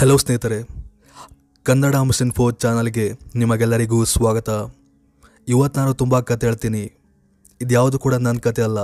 Hello 0.00 0.14
ಸ್ನೇಹಿತರೆ, 0.22 0.56
Kannada 1.66 1.96
mission 2.08 2.32
ಫೋ 2.36 2.44
ಚಾನಲ್ಗೆ 2.62 3.04
ನಿಮಗೆಲ್ಲರಿಗೂ 3.40 3.98
ಸ್ವಾಗತ. 4.12 4.48
ಇವತ್ತು 5.48 5.76
ನಾನು 5.80 5.92
ತುಂಬ 6.00 6.18
ಕತೆ 6.30 6.46
ಹೇಳ್ತೀನಿ. 6.46 6.82
ಇದ್ಯಾವುದು 7.60 7.98
ಕೂಡ 8.04 8.14
ನನ್ನ 8.24 8.42
ಕತೆ 8.46 8.62
ಅಲ್ಲ, 8.66 8.80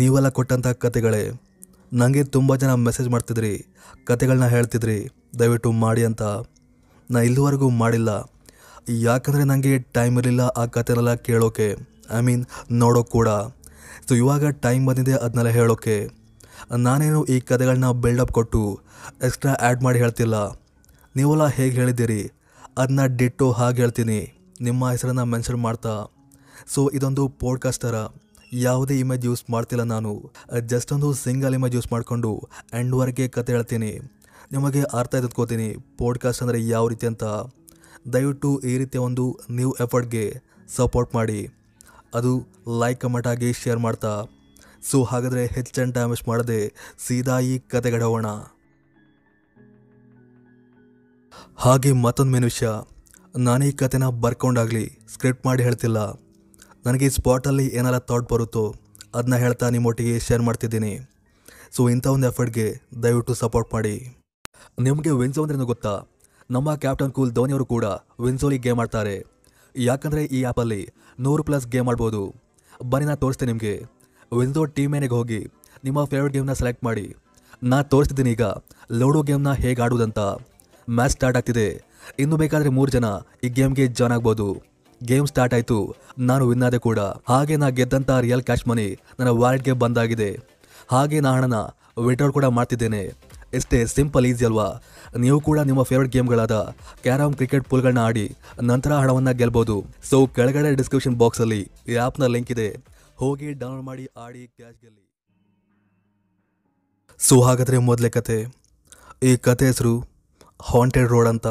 ನೀವೆಲ್ಲ 0.00 0.30
ಕೊಟ್ಟಂಥ 0.38 0.72
ಕತೆಗಳೇ. 0.84 1.22
ನನಗೆ 2.00 2.24
ತುಂಬ 2.34 2.56
ಜನ 2.64 2.74
ಮೆಸೇಜ್ 2.88 3.08
ಮಾಡ್ತಿದ್ರಿ 3.14 3.54
ಕತೆಗಳನ್ನ 4.10 4.48
ಹೇಳ್ತಿದ್ರಿ, 4.56 4.98
ದಯವಿಟ್ಟು 5.40 5.72
ಮಾಡಿ 5.84 6.04
ಅಂತ. 6.10 6.22
ನಾನು 7.10 7.24
ಇಲ್ಲಿವರೆಗೂ 7.28 7.70
ಮಾಡಿಲ್ಲ. 7.82 8.10
ಯಾಕಂದರೆ 9.08 9.46
ನನಗೆ 9.52 9.74
ಟೈಮ್ 9.98 10.14
ಇರಲಿಲ್ಲ 10.22 10.44
ಆ 10.60 10.66
ಕತೆನೆಲ್ಲ 10.76 11.14
ಕೇಳೋಕೆ 11.28 11.70
ಐ 12.18 12.22
ಮೀನ್ 12.28 12.44
ನೋಡೋಕೆ 12.84 13.12
ಕೂಡ. 13.18 13.28
ಸೊ 14.08 14.14
ಇವಾಗ 14.22 14.52
ಟೈಮ್ 14.66 14.84
ಬಂದಿದೆ 14.90 15.16
ಅದನ್ನೆಲ್ಲ 15.24 15.52
ಹೇಳೋಕೆ. 15.60 15.98
ನಾನೇನು 16.76 17.24
ಈ 17.24 17.40
ಕತೆಗಳನ್ನ 17.40 17.90
ಬಿಲ್ಡಪ್ 17.90 18.32
ಕೊಟ್ಟು 18.32 18.80
ಎಕ್ಸ್ಟ್ರಾ 19.22 19.54
ಆ್ಯಡ್ 19.60 19.82
ಮಾಡಿ 19.82 19.98
ಹೇಳ್ತಿಲ್ಲ. 19.98 20.52
ನೀವೆಲ್ಲ 21.16 21.46
ಹೇಗೆ 21.46 21.76
ಹೇಳಿದ್ದೀರಿ? 21.76 22.30
ಅದನ್ನ 22.78 23.04
ಡಿಟ್ಟು 23.04 23.52
ಹಾಗೆ 23.52 23.76
ಹೇಳ್ತೀನಿ. 23.76 24.34
ನಿಮ್ಮ 24.60 24.90
ಹೆಸರನ್ನು 24.90 25.24
ಮೆನ್ಷನ್ 25.24 25.56
ಮಾಡ್ತಾ. 25.56 26.06
ಸೊ 26.66 26.90
ಇದೊಂದು 26.94 27.28
ಪಾಡ್ಕಾಸ್ಟ್ 27.28 27.82
ಥರ. 27.82 27.94
ಯಾವುದೇ 28.52 28.98
ಇಮೇಜ್ 28.98 29.26
ಯೂಸ್ 29.26 29.44
ಮಾಡ್ತಿಲ್ಲ 29.50 29.82
ನಾನು. 29.82 30.32
ಜಸ್ಟ್ 30.66 30.92
ಒಂದು 30.92 31.12
ಸಿಂಗಲ್ 31.12 31.54
ಇಮೇಜ್ 31.54 31.74
ಯೂಸ್ 31.74 31.92
ಮಾಡಿಕೊಂಡು 31.92 32.48
ಎಂಡ್ವರೆಗೆ 32.74 33.28
ಕತೆ 33.28 33.52
ಹೇಳ್ತೀನಿ. 33.52 33.98
ನಿಮಗೆ 34.52 34.82
ಅರ್ಥ 34.82 35.14
ಎದ್ಕೋತೀನಿ 35.14 35.76
ಪೋಡ್ಕಾಸ್ಟ್ 35.98 36.42
ಅಂದರೆ 36.42 36.68
ಯಾವ 36.68 36.88
ರೀತಿ 36.88 37.06
ಅಂತ. 37.06 37.24
ದಯವಿಟ್ಟು 38.12 38.60
ಈ 38.60 38.78
ರೀತಿಯ 38.78 39.00
ಒಂದು 39.00 39.40
ನ್ಯೂ 39.50 39.76
ಎಫರ್ಟ್ಗೆ 39.80 40.40
ಸಪೋರ್ಟ್ 40.76 41.14
ಮಾಡಿ. 41.14 41.48
ಅದು 42.14 42.46
ಲೈಕ್ 42.80 43.00
ಕಮೆಂಟ್ 43.00 43.26
ಆಗಿ 43.26 43.52
ಶೇರ್ 43.52 43.78
ಮಾಡ್ತಾ. 43.78 44.24
ಸೊ 44.82 45.04
ಹಾಗಾದರೆ 45.04 45.46
ಹೆಚ್ಚನ್ 45.46 45.92
ವೇಸ್ಟ್ 46.04 46.28
ಮಾಡದೆ 46.28 46.72
ಸೀದಾ 46.98 47.38
ಈ 47.38 47.58
ಕತೆಗಡೆ 47.58 48.04
ಹೋಗೋಣ. 48.04 48.26
ಹಾಗೆ 51.56 51.92
ಮತ್ತೊಂದು 51.92 52.32
ಮೇನ್ 52.32 52.44
ವಿಷಯ. 52.44 52.68
ನಾನು 53.36 53.64
ಈ 53.64 53.72
ಕತೆನ 53.72 54.06
ಬರ್ಕೊಂಡಾಗಲಿ 54.06 54.98
ಸ್ಕ್ರಿಪ್ಟ್ 55.12 55.46
ಮಾಡಿ 55.46 55.62
ಹೇಳ್ತಿಲ್ಲ. 55.62 56.12
ನನಗೆ 56.86 57.06
ಈ 57.06 57.08
ಸ್ಪಾಟಲ್ಲಿ 57.08 57.66
ಏನೆಲ್ಲ 57.66 57.98
ಥಾಟ್ 57.98 58.32
ಬರುತ್ತೋ 58.32 58.74
ಅದನ್ನ 59.14 59.36
ಹೇಳ್ತಾ 59.36 59.68
ನಿಮ್ಮೊಟ್ಟಿಗೆ 59.68 60.18
ಶೇರ್ 60.18 60.42
ಮಾಡ್ತಿದ್ದೀನಿ. 60.42 60.98
ಸೊ 61.72 61.88
ಇಂಥ 61.88 62.06
ಒಂದು 62.06 62.26
ಎಫರ್ಟ್ಗೆ 62.26 62.80
ದಯವಿಟ್ಟು 63.02 63.34
ಸಪೋರ್ಟ್ 63.34 63.74
ಮಾಡಿ. 63.74 64.16
ನಿಮಗೆ 64.80 65.10
ವಿನ್ಸೋ 65.10 65.42
ಅಂದ್ರೆ 65.42 65.58
ಗೊತ್ತಾ? 65.58 66.02
ನಮ್ಮ 66.50 66.74
ಕ್ಯಾಪ್ಟನ್ 66.74 67.12
ಕೂಲ್ 67.12 67.32
ಧೋನಿಯವರು 67.32 67.66
ಕೂಡ 67.66 67.84
ವಿನ್ಸೋಲಿ 68.24 68.58
ಗೇಮ್ 68.58 68.78
ಆಡ್ತಾರೆ. 68.78 69.24
ಯಾಕಂದರೆ 69.76 70.24
ಈ 70.24 70.42
ಆ್ಯಪಲ್ಲಿ 70.42 70.88
ನೂರು 71.20 71.42
ಪ್ಲಸ್ 71.42 71.66
ಗೇಮ್ 71.66 71.88
ಆಡ್ಬೋದು. 71.88 72.34
ಬನ್ನಿ 72.82 73.06
ನಾನು 73.06 73.16
ತೋರಿಸ್ತೇನೆ 73.16 73.52
ನಿಮಗೆ. 73.52 73.97
ವಿನ್ಸೋ 74.36 74.64
ಟೀಮ್ 74.64 74.92
ಮೇನೆಗೆ 74.92 75.14
ಹೋಗಿ 75.14 75.38
ನಿಮ್ಮ 75.84 76.04
ಫೇವ್ರೆಟ್ 76.04 76.34
ಗೇಮ್ನ 76.34 76.52
ಸೆಲೆಕ್ಟ್ 76.52 76.84
ಮಾಡಿ. 76.84 77.04
ನಾ 77.62 77.82
ತೋರಿಸ್ತಿದ್ದೀನಿ 77.82 78.30
ಈಗ 78.30 78.42
ಲೋಡೋ 78.92 79.22
ಗೇಮ್ನ 79.22 79.52
ಹೇಗೆ 79.52 79.82
ಆಡುವುದಂತ. 79.82 80.18
ಮ್ಯಾಚ್ 80.90 81.12
ಸ್ಟಾರ್ಟ್ 81.12 81.36
ಆಗ್ತಿದೆ. 81.36 81.68
ಇನ್ನು 82.18 82.36
ಬೇಕಾದರೆ 82.36 82.68
ಮೂರು 82.68 82.90
ಜನ 82.90 83.04
ಈ 83.44 83.48
ಗೇಮ್ಗೆ 83.48 83.86
ಜಾಯ್ನ್ 83.86 84.14
ಆಗ್ಬೋದು. 84.16 84.48
ಗೇಮ್ 85.00 85.26
ಸ್ಟಾರ್ಟ್ 85.26 85.54
ಆಯಿತು. 85.54 85.78
ನಾನು 86.18 86.48
ವಿನ್ 86.48 86.62
ಆದೆ 86.62 86.78
ಕೂಡ. 86.78 86.98
ಹಾಗೆ 86.98 87.56
ನಾ 87.56 87.68
ಗೆದ್ದಂಥ 87.68 88.10
ರಿಯಲ್ 88.10 88.42
ಕ್ಯಾಶ್ 88.42 88.68
ಮನಿ 88.68 88.86
ನನ್ನ 89.18 89.28
ವಾಲೆಟ್ಗೆ 89.28 89.72
ಬಂದಾಗಿದೆ. 89.72 90.30
ಹಾಗೆ 90.90 91.20
ನಾ 91.20 91.32
ಹಣನ 91.36 91.58
ವಿಡ್ರಾಲ್ 92.06 92.32
ಕೂಡ 92.32 92.44
ಮಾಡ್ತಿದ್ದೇನೆ. 92.44 93.02
ಇಷ್ಟೇ 93.54 93.86
ಸಿಂಪಲ್ 93.86 94.26
ಈಸಿ 94.26 94.44
ಅಲ್ವಾ. 94.44 94.68
ನೀವು 95.16 95.40
ಕೂಡ 95.40 95.58
ನಿಮ್ಮ 95.60 95.82
ಫೇವ್ರೆಟ್ 95.82 96.12
ಗೇಮ್ಗಳಾದ 96.12 96.56
ಕ್ಯಾರಮ್ 97.02 97.34
ಕ್ರಿಕೆಟ್ 97.34 97.68
ಪುಲ್ಗಳನ್ನ 97.68 97.98
ಆಡಿ 97.98 98.26
ನಂತರ 98.62 98.92
ಹಣವನ್ನು 98.92 99.34
ಗೆಲ್ಬೋದು. 99.36 99.84
ಸೊ 100.10 100.26
ಕೆಳಗಡೆ 100.26 100.74
ಡಿಸ್ಕ್ರಿಪ್ಷನ್ 100.74 101.16
ಬಾಕ್ಸಲ್ಲಿ 101.16 101.60
ಈ 101.88 101.94
ಆ್ಯಪ್ನ 101.94 102.26
ಲಿಂಕ್ 102.26 102.50
ಇದೆ. 102.56 102.97
ಹೋಗಿ 103.18 103.52
ಡೌನ್ಲೋಡ್ 103.52 103.84
ಮಾಡಿ 103.84 104.06
ಆಡಿ 104.06 104.46
ಕ್ಯಾಶ್ 104.46 104.76
ಗೆಲ್ಲಿ. 104.82 105.04
ಸೊ 107.18 107.40
ಹಾಗಾದರೆ 107.40 107.78
ಮೊದಲೇ 107.78 108.10
ಕತೆ. 108.10 108.46
ಈ 109.22 109.36
ಕತೆ 109.36 109.66
ಹೆಸರು 109.66 110.04
ಹಾಂಟೆಡ್ 110.62 111.08
ರೋಡ್ 111.08 111.28
ಅಂತ. 111.28 111.46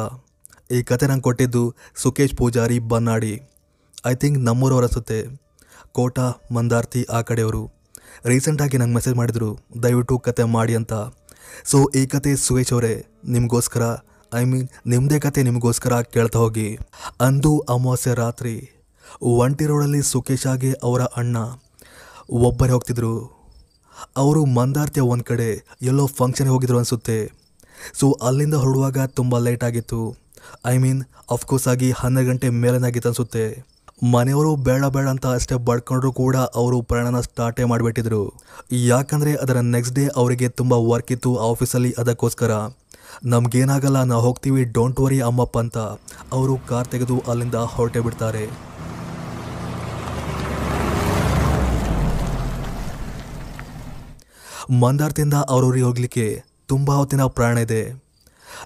ಈ 0.70 0.82
ಕತೆ 0.82 1.06
ನಂಗೆ 1.06 1.22
ಕೊಟ್ಟಿದ್ದು 1.22 1.74
ಸುಕೇಶ್ 1.94 2.34
ಪೂಜಾರಿ 2.34 2.78
ಬನ್ನಾಡಿ. 2.78 3.40
ಐ 4.06 4.14
ಥಿಂಕ್ 4.14 4.38
ನಮ್ಮೂರವ್ರ 4.38 4.84
ಅನಿಸುತ್ತೆ. 4.84 5.26
ಕೋಟ, 5.92 6.18
ಮಂದಾರ್ತಿ 6.52 7.02
ಆ 7.02 7.20
ಕಡೆಯವರು. 7.20 7.70
ರೀಸೆಂಟಾಗಿ 8.24 8.78
ನಂಗೆ 8.78 8.94
ಮೆಸೇಜ್ 8.94 9.16
ಮಾಡಿದರು, 9.16 9.58
ದಯವಿಟ್ಟು 9.82 10.18
ಕತೆ 10.18 10.44
ಮಾಡಿ 10.44 10.74
ಅಂತ. 10.74 10.92
ಸೊ 11.64 11.90
ಈ 11.96 12.06
ಕತೆ 12.06 12.36
ಸುರೇಶ್ 12.36 12.72
ಅವರೇ, 12.72 13.06
ನಿಮಗೋಸ್ಕರ 13.24 13.82
ಐ 14.34 14.44
ಮೀನ್ 14.44 14.68
ನಿಮ್ಮದೇ 14.86 15.20
ಕತೆ 15.20 15.42
ನಿಮಗೋಸ್ಕರ 15.42 16.00
ಕೇಳ್ತಾ 16.00 16.38
ಹೋಗಿ. 16.38 16.78
ಅಂದು 17.20 17.58
ಅಮಾವಾಸ್ಯೆ 17.58 18.14
ರಾತ್ರಿ 18.14 18.77
ಒಂಟಿ 19.22 19.66
ರೋಡಲ್ಲಿ 19.66 20.02
ಸುಕೇಶಾಗೆ 20.02 20.72
ಅವರ 20.82 21.02
ಅಣ್ಣ. 21.02 21.36
ಒಬ್ಬರೇ 22.30 22.72
ಹೋಗ್ತಿದ್ರು. 22.72 23.14
ಅವರು 24.16 24.44
ಮಂದಾರ್ತಿಯ 24.44 25.02
ಒಂದು 25.02 25.24
ಕಡೆ 25.24 25.48
ಎಲ್ಲೋ 25.82 26.06
ಫಂಕ್ಷನ್ಗೆ 26.06 26.52
ಹೋಗಿದ್ರು 26.52 26.76
ಅನಿಸುತ್ತೆ. 26.76 27.18
ಸೊ 28.00 28.12
ಅಲ್ಲಿಂದ 28.22 28.54
ಹೊರಡುವಾಗ 28.54 28.98
ತುಂಬ 28.98 29.38
ಲೇಟ್ 29.38 29.64
ಆಗಿತ್ತು. 29.64 30.16
ಐ 30.66 30.78
ಮೀನ್ 30.78 31.04
ಅಫ್ಕೋರ್ಸ್ 31.30 31.68
ಆಗಿ 31.68 31.90
ಹನ್ನೆರಡು 31.90 32.28
ಗಂಟೆ 32.30 32.48
ಮೇಲೇನಾಗಿತ್ತು 32.48 33.08
ಅನಿಸುತ್ತೆ. 33.08 33.64
ಮನೆಯವರು 34.14 34.56
ಬೇಡ 34.56 34.84
ಬೇಡ 34.84 35.06
ಅಂತ 35.08 35.26
ಅಷ್ಟೇ 35.26 35.54
ಬಡ್ಕೊಂಡ್ರು 35.54 36.12
ಕೂಡ 36.12 36.36
ಅವರು 36.36 36.82
ಪ್ರಯಾಣನ 36.82 37.20
ಸ್ಟಾರ್ಟೇ 37.20 37.64
ಮಾಡಿಬಿಟ್ಟಿದ್ರು. 37.64 38.32
ಯಾಕಂದರೆ 38.72 39.34
ಅದರ 39.34 39.56
ನೆಕ್ಸ್ಟ್ 39.56 39.94
ಡೇ 39.94 40.08
ಅವರಿಗೆ 40.16 40.48
ತುಂಬ 40.48 40.72
ವರ್ಕ್ 40.72 41.12
ಇತ್ತು 41.12 41.36
ಆಫೀಸಲ್ಲಿ 41.36 41.94
ಅದಕ್ಕೋಸ್ಕರ. 41.98 42.50
ನಮಗೇನಾಗಲ್ಲ, 43.24 44.02
ನಾವು 44.02 44.22
ಹೋಗ್ತೀವಿ 44.22 44.64
ಡೋಂಟ್ 44.64 45.00
ವರಿ 45.00 45.20
ಅಮ್ಮಪ್ಪ 45.20 45.58
ಅಂತ. 45.58 45.78
ಅವರು 46.32 46.56
ಕಾರ್ 46.68 46.88
ತೆಗೆದು 46.88 47.22
ಅಲ್ಲಿಂದ 47.28 47.54
ಹೊರಟೆ 47.54 48.00
ಬಿಡ್ತಾರೆ. 48.00 48.44
ಮಂದಾರ್ತಿಂದ 54.70 55.34
ಅವ್ರೂರಿಗೆ 55.34 55.84
ಹೋಗಲಿಕ್ಕೆ 55.84 56.42
ತುಂಬ 56.66 56.90
ಹೊತ್ತಿನ 56.90 57.22
ಪ್ರಯಾಣ 57.22 57.58
ಇದೆ. 57.58 57.80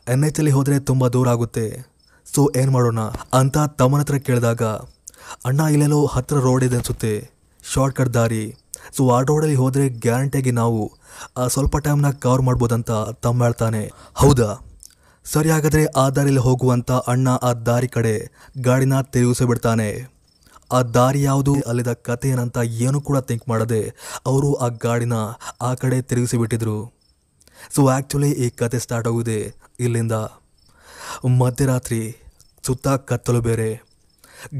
ಎನ್ 0.08 0.24
ಎಚ್ 0.24 0.38
ಅಲ್ಲಿ 0.38 0.50
ಹೋದರೆ 0.50 0.78
ತುಂಬ 0.78 1.08
ದೂರ 1.08 1.28
ಆಗುತ್ತೆ. 1.28 1.92
ಸೊ 2.34 2.50
ಏನು 2.56 2.72
ಮಾಡೋಣ? 2.72 3.00
ಅಂತ 3.32 3.58
ತಮ್ಮನ 3.58 4.00
ಹತ್ರ 4.00 4.14
ಕೇಳಿದಾಗ, 4.14 4.62
ಅಣ್ಣ, 5.44 5.60
ಇಲ್ಲೆಲ್ಲೋ 5.60 6.06
ಹತ್ತಿರ 6.06 6.38
ರೋಡ್ 6.38 6.64
ಇದೆ 6.64 6.74
ಅನಿಸುತ್ತೆ. 6.74 7.30
ಶಾರ್ಟ್ಕಟ್ 7.74 8.14
ದಾರಿ. 8.14 8.54
ಸೊ 8.96 9.10
ಆ 9.10 9.20
ರೋಡಲ್ಲಿ 9.20 9.54
ಹೋದರೆ 9.54 9.88
ಗ್ಯಾರಂಟಿಯಾಗಿ 9.88 10.50
ನಾವು 10.50 10.92
ಸ್ವಲ್ಪ 11.48 11.76
ಟೈಮ್ನ 11.76 12.10
ಕವರ್ 12.10 12.42
ಮಾಡ್ಬೋದಂತ 12.42 12.90
ತಮ್ಮ 13.22 13.44
ಹೇಳ್ತಾನೆ. 13.44 13.92
ಹೌದಾ? 14.14 14.66
ಸರಿ 15.24 15.50
ಹಾಗಾದರೆ 15.50 15.84
ಆ 15.86 16.08
ದಾರಿಯಲ್ಲಿ 16.08 16.40
ಹೋಗುವಂಥ 16.40 16.90
ಅಣ್ಣ 16.90 17.28
ಆ 17.28 17.52
ದಾರಿ 17.52 17.88
ಕಡೆ 17.88 18.30
ಗಾಡಿನ 18.60 19.00
ತಿರುಗಿಸಿ 19.00 19.44
ಬಿಡ್ತಾನೆ. 19.44 20.12
ಆ 20.72 20.82
ದಾರಿ 20.82 21.22
ಯಾವುದು? 21.22 21.54
ಅಲ್ಲಿದ 21.66 21.92
ಕತೆ 21.92 22.28
ಏನಂತ 22.28 22.58
ಏನು 22.64 23.00
ಕೂಡ 23.00 23.18
ಥಿಂಕ್ 23.18 23.48
ಮಾಡದೆ 23.48 23.94
ಅವರು 24.26 24.54
ಆ 24.54 24.68
ಗಾಡಿನ 24.68 25.12
ಆ 25.60 25.74
ಕಡೆ 25.74 26.02
ತಿರುಗಿಸಿಬಿಟ್ಟಿದ್ರು. 26.02 26.92
ಸೊ 27.74 27.86
ಆ್ಯಕ್ಚುಲಿ 27.86 28.30
ಈ 28.30 28.50
ಕತೆ 28.50 28.78
ಸ್ಟಾರ್ಟ್ 28.78 29.08
ಆಗುವುದೇ 29.08 29.54
ಇಲ್ಲಿಂದ. 29.80 30.12
ಮಧ್ಯರಾತ್ರಿ, 31.38 32.16
ಸುತ್ತ 32.62 32.88
ಕತ್ತಲು 32.88 33.40
ಬೇರೆ. 33.40 33.82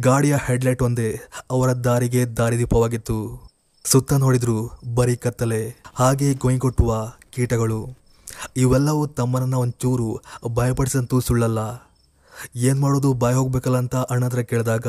ಗಾಡಿಯ 0.01 0.37
ಹೆಡ್ಲೈಟ್ 0.45 0.83
ಒಂದೇ, 0.83 1.21
ಅವರ 1.51 1.73
ದಾರಿಗೆ 1.73 2.25
ದಾರಿದೀಪವಾಗಿತ್ತು. 2.25 3.17
ಸುತ್ತ 3.85 4.13
ನೋಡಿದ್ರು 4.13 4.71
ಬರೀ 4.95 5.17
ಕತ್ತಲೆ, 5.17 5.83
ಹಾಗೆ 5.95 6.35
ಕೊಯ್ಕೊಟ್ಟುವ 6.35 7.13
ಕೀಟಗಳು. 7.31 7.99
ಇವೆಲ್ಲವೂ 8.57 9.07
ತಮ್ಮನನ್ನು 9.07 9.61
ಒಂಚೂರು 9.61 10.21
ಭಯಪಡಿಸಂತೂ 10.55 11.21
ಸುಳ್ಳಲ್ಲ. 11.21 11.92
ಏನು 12.57 12.81
ಮಾಡೋದು, 12.81 13.13
ಬಾಯ್ 13.13 13.37
ಹೋಗ್ಬೇಕಲ್ಲ 13.37 13.77
ಅಂತ 13.77 13.97
ಅಣ್ಣ 13.97 14.25
ಹತ್ರ 14.25 14.41
ಕೇಳಿದಾಗ, 14.41 14.87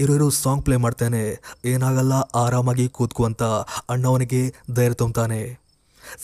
ಇರೋ 0.00 0.14
ಇರೋ 0.14 0.30
ಸಾಂಗ್ 0.30 0.64
ಪ್ಲೇ 0.64 0.76
ಮಾಡ್ತೇನೆ. 0.76 1.42
ಏನಾಗಲ್ಲ, 1.64 2.12
ಆರಾಮಾಗಿ 2.12 2.88
ಕೂತ್ಕು 2.88 3.24
ಅಂತ 3.24 3.42
ಅಣ್ಣವನಿಗೆ 3.94 4.54
ಧೈರ್ಯ 4.74 4.94
ತುಂಬ್ತಾನೆ. 4.94 5.60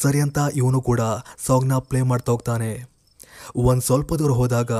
ಸರಿ 0.03 0.21
ಅಂತ 0.21 0.39
ಇವನು 0.55 0.81
ಕೂಡ 0.81 1.01
ಸಾಂಗ್ನ 1.47 1.79
ಪ್ಲೇ 1.79 2.03
ಮಾಡ್ತಾ 2.03 2.33
ಹೋಗ್ತಾನೆ. 2.33 2.71
ಒಂದು 3.57 3.81
ಸ್ವಲ್ಪ 3.81 4.15
ದೂರ 4.15 4.31
ಹೋದಾಗ, 4.31 4.73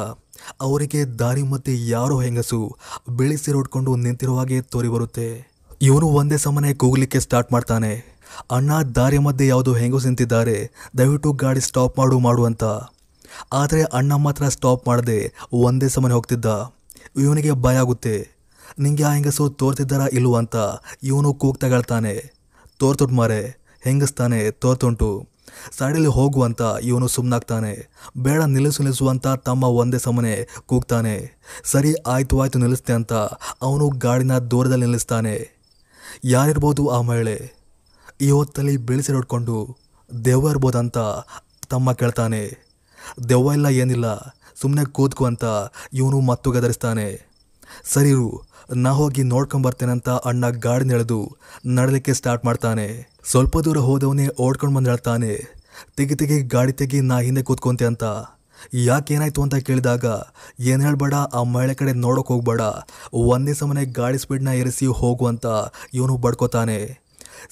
ಅವರಿಗೆ 0.61 1.05
ದಾರಿ 1.05 1.43
ಮತ್ತೆ 1.43 1.87
ಯಾರೋ 1.87 2.21
ಹೆಂಗಸು 2.21 2.77
ಬಿಳಿ 3.09 3.53
ರೋಡ್ಕೊಂಡು 3.53 3.97
ನಿಂತಿರುವ 3.97 4.39
ಹಾಗೆ 4.39 4.61
ತೋರಿ 4.61 4.89
ಬರುತ್ತೆ. 4.89 5.49
ಇವನು 5.83 6.07
ಒಂದೇ 6.07 6.37
ಸಮನೆ 6.37 6.75
ಕೂಗ್ಲಿಕ್ಕೆ 6.75 7.21
ಸ್ಟಾರ್ಟ್ 7.21 7.53
ಮಾಡ್ತಾನೆ. 7.53 7.93
ಅಣ್ಣ 8.51 8.83
ದಾರಿ 8.83 9.19
ಮಧ್ಯೆ 9.19 9.47
ಯಾವುದು 9.47 9.73
ಹೆಂಗಸು 9.75 10.07
ನಿಂತಿದ್ದಾರೆ, 10.07 10.71
ದಯವಿಟ್ಟು 10.99 11.33
ಗಾಡಿ 11.33 11.61
ಸ್ಟಾಪ್ 11.61 11.99
ಮಾಡು 11.99 12.19
ಮಾಡು 12.19 12.45
ಅಂತ. 12.45 12.65
ಆದರೆ 13.53 13.83
ಅಣ್ಣ 13.83 14.13
ಮಾತ್ರ 14.13 14.49
ಸ್ಟಾಪ್ 14.49 14.89
ಮಾಡದೆ 14.89 15.33
ಒಂದೇ 15.53 15.89
ಸಮನೆ 15.89 16.15
ಹೋಗ್ತಿದ್ದ. 16.15 16.75
ಇವನಿಗೆ 17.17 17.53
ಭಯ 17.53 17.77
ಆಗುತ್ತೆ. 17.77 18.29
ನಿಂಗೆ 18.79 19.03
ಆ 19.03 19.13
ಹೆಂಗಸು 19.13 19.51
ತೋರ್ತಿದ್ದಾರಾ 19.51 20.07
ಇಲ್ವ 20.07 20.37
ಅಂತ 20.37 20.57
ಇವನು 21.03 21.35
ಕೂಗ್ 21.35 21.65
ಹೇಳ್ತಾನೆ. 21.65 22.33
ತೋರ್ತುಂಟು 22.79 23.15
ಮಾರೆ, 23.15 23.59
ಹೆಂಗಸ್ತಾನೆ 23.81 24.51
ತೋರ್ತುಂಟು. 24.51 25.29
ಸೈಡಲ್ಲಿ 25.79 26.09
ಹೋಗು 26.09 26.43
ಅಂತ 26.43 26.63
ಇವನು 26.83 27.09
ಸುಮ್ಮನಾಗ್ತಾನೆ 27.09 27.89
ಬೇಡ 28.19 28.43
ನಿಲ್ಲಿಸು 28.43 28.83
ನಿಲ್ಲಿಸು 28.83 29.09
ಅಂತ 29.09 29.27
ತಮ್ಮ 29.27 29.65
ಒಂದೇ 29.65 29.99
ಸಮನೆ 29.99 30.49
ಕೂಗ್ತಾನೆ. 30.67 31.41
ಸರಿ, 31.65 31.95
ಆಯ್ತು 31.95 32.41
ಆಯ್ತು, 32.41 32.59
ನಿಲ್ಲಿಸ್ತೆ 32.59 32.93
ಅಂತ 32.93 33.13
ಅವನು 33.63 33.89
ಗಾಡಿನ 33.89 34.39
ದೂರದಲ್ಲಿ 34.39 34.85
ನಿಲ್ಲಿಸ್ತಾನೆ. 34.85 35.59
ಯಾರಿರ್ಬೋದು 36.25 36.89
ಆ 36.89 37.01
ಮಹಿಳೆ? 37.01 37.53
ಈ 38.21 38.31
ಹೊತ್ತಲ್ಲಿ 38.31 38.77
ಬೆಳೆಸಿ 38.77 39.13
ನೋಡ್ಕೊಂಡು 39.13 39.77
ದೆವ್ವ 40.25 40.51
ಇರ್ಬೋದಂತ 40.51 40.99
ತಮ್ಮ 41.69 41.93
ಕೇಳ್ತಾನೆ. 41.93 42.68
ದೆವ್ವ 43.31 43.57
ಇಲ್ಲ, 43.59 43.69
ಏನಿಲ್ಲ. 43.83 44.09
ಸುಮ್ಮನೆ 44.61 44.85
ಕೂತ್ಕೊ 44.97 45.25
ಅಂತ 45.31 45.45
ಇವನು 46.01 46.21
ಮತ್ತು 46.31 46.49
ಗದರಿಸ್ತಾನೆ. 46.57 47.09
ಸರಿರು 47.93 48.29
ನಾ 48.85 48.91
ಹೋಗಿ 48.99 49.23
ನೋಡ್ಕೊಂಬರ್ತೇನೆ 49.33 49.93
ಅಂತ 49.97 50.11
ಅಣ್ಣ 50.29 50.49
ಗಾಡಿ 50.65 50.87
ಎಳೆದು 50.95 51.21
ನಡಲಿಕ್ಕೆ 51.77 52.13
ಸ್ಟಾರ್ಟ್ 52.19 52.43
ಮಾಡ್ತಾನೆ. 52.49 52.87
ಸ್ವಲ್ಪ 53.31 53.55
ದೂರ 53.67 53.79
ಹೋದವನೇ 53.87 54.27
ಓಡ್ಕೊಂಡು 54.47 54.77
ಬಂದು 54.77 54.91
ಹೇಳ್ತಾನೆ, 54.93 55.33
ತೆಗಿ 55.97 56.15
ತೆಗಿ 56.21 56.37
ಗಾಡಿ 56.55 56.73
ತೆಗಿ 56.81 57.01
ನಾ 57.11 57.17
ಹಿಂದೆ 57.27 57.43
ಕೂತ್ಕೊಂತೆ 57.49 57.87
ಅಂತ. 57.91 58.05
ಯಾಕೆ 58.87 59.15
ಏನಾಯ್ತು 59.17 59.41
ಅಂತ 59.45 59.57
ಕೇಳಿದಾಗ, 59.67 60.05
ಏನು 60.71 60.81
ಹೇಳ್ಬೇಡ, 60.87 61.15
ಆ 61.39 61.41
ಮಹಿಳೆ 61.55 61.75
ಕಡೆ 61.81 61.93
ನೋಡೋಕೆ 62.05 62.33
ಹೋಗ್ಬೇಡ. 62.35 62.63
ಒಂದೇ 63.35 63.53
ಸಮನೆ 63.61 63.85
ಗಾಡಿ 63.99 64.19
ಸ್ಪೀಡ್ನ 64.23 64.53
ಏರಿಸಿ 64.61 64.87
ಹೋಗುವಂತ 65.01 65.47
ಇವನು 65.99 66.17
ಬಡ್ಕೋತಾನೆ. 66.25 66.79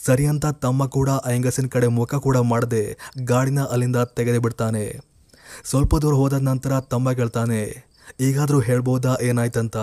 ಸರಿ 0.06 0.24
ಅಂತ 0.32 0.46
ತಮ್ಮ 0.64 0.86
ಕೂಡ 0.96 1.10
ಅಯ್ಯಂಗಸಿನ 1.28 1.68
ಕಡೆ 1.74 1.88
ಮುಖ 1.98 2.14
ಕೂಡ 2.26 2.38
ಮಾಡದೆ 2.52 2.84
ಗಾಡಿನ 3.30 3.60
ಅಲ್ಲಿಂದ 3.74 3.98
ತೆಗೆದು 4.18 4.40
ಬಿಡ್ತಾನೆ. 4.46 4.86
ಸ್ವಲ್ಪ 5.64 5.96
ದೂರ 5.96 6.14
ಹೋದ 6.14 6.32
ನಂತರ 6.32 6.80
ತಮ್ಮ 6.80 7.12
ಕೇಳ್ತಾನೆ, 7.12 7.60
ಈಗಾದರೂ 8.20 8.60
ಹೇಳ್ಬೋದಾ 8.60 9.12
ಏನಾಯ್ತಂತ? 9.22 9.76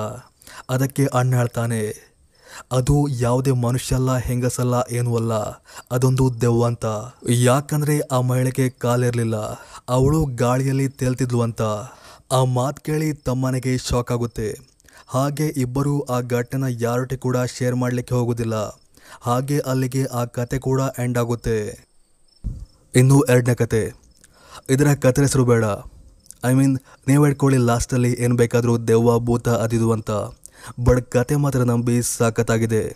ಅದಕ್ಕೆ 0.70 1.06
ಅಣ್ಣ 1.06 1.36
ಹೇಳ್ತಾನೆ, 1.36 1.82
ಅದು 2.72 3.08
ಯಾವುದೇ 3.08 3.52
ಮನುಷ್ಯಲ್ಲ, 3.52 4.18
ಹೆಂಗಸಲ್ಲ, 4.18 4.76
ಏನೂ 4.92 5.16
ಅಲ್ಲ. 5.16 5.34
ಅದೊಂದು 5.92 6.42
ದೆವ್ವ 6.42 6.66
ಅಂತ. 6.66 6.86
ಯಾಕಂದರೆ 7.30 8.00
ಆ 8.00 8.20
ಮಹಿಳೆಗೆ 8.22 8.70
ಕಾಲಿರಲಿಲ್ಲ. 8.70 9.36
ಅವಳು 9.90 10.26
ಗಾಳಿಯಲ್ಲಿ 10.26 10.88
ತೇಲ್ತಿದ್ಲು 10.88 11.42
ಅಂತ. 11.42 11.62
ಆ 12.32 12.44
ಮಾತು 12.44 12.82
ಕೇಳಿ 12.84 13.14
ತಮ್ಮನಿಗೆ 13.14 13.78
ಶಾಕ್ 13.78 14.12
ಆಗುತ್ತೆ. 14.12 14.50
ಹಾಗೆ 15.08 15.48
ಇಬ್ಬರು 15.48 16.02
ಆ 16.02 16.20
ಘಟನೆ 16.20 16.68
ಯಾರೊಟ್ಟಿಗೆ 16.82 17.22
ಕೂಡ 17.22 17.38
ಶೇರ್ 17.58 17.76
ಮಾಡಲಿಕ್ಕೆ 17.76 18.16
ಹೋಗೋದಿಲ್ಲ. 18.16 18.56
ಹಾಗೆ 19.22 19.60
ಅಲ್ಲಿಗೆ 19.60 20.06
ಆ 20.06 20.26
ಕತೆ 20.26 20.60
ಕೂಡ 20.60 20.82
ಎಂಡ್ 21.00 21.18
ಆಗುತ್ತೆ. 21.18 21.58
ಇನ್ನು 22.96 23.22
ಎರಡನೇ 23.24 23.56
ಕತೆ. 23.56 24.03
ಇದರ 24.70 24.88
ಕತ್ತರಿಸರು 24.94 25.46
ಬೇಡ. 25.46 25.66
ಐ 26.46 26.54
ಮೀನ್ 26.54 26.80
ನೀವು 27.08 27.26
ಹೇಳ್ಕೊಳ್ಳಿ 27.26 27.58
ಲಾಸ್ಟಲ್ಲಿ 27.58 28.16
ಏನು 28.20 28.36
ಬೇಕಾದರೂ 28.36 28.78
ದೆವ್ವ, 28.78 29.20
ಭೂತ 29.20 29.50
ಅದಿದು 29.50 29.92
ಅಂತ. 29.92 30.12
ಬಟ್ 30.86 31.12
ಕತೆ 31.12 31.36
ಮಾತ್ರ 31.36 31.60
ನಂಬಿ 31.60 32.02
ಸಾಕತ್ತಾಗಿದೆ. 32.02 32.96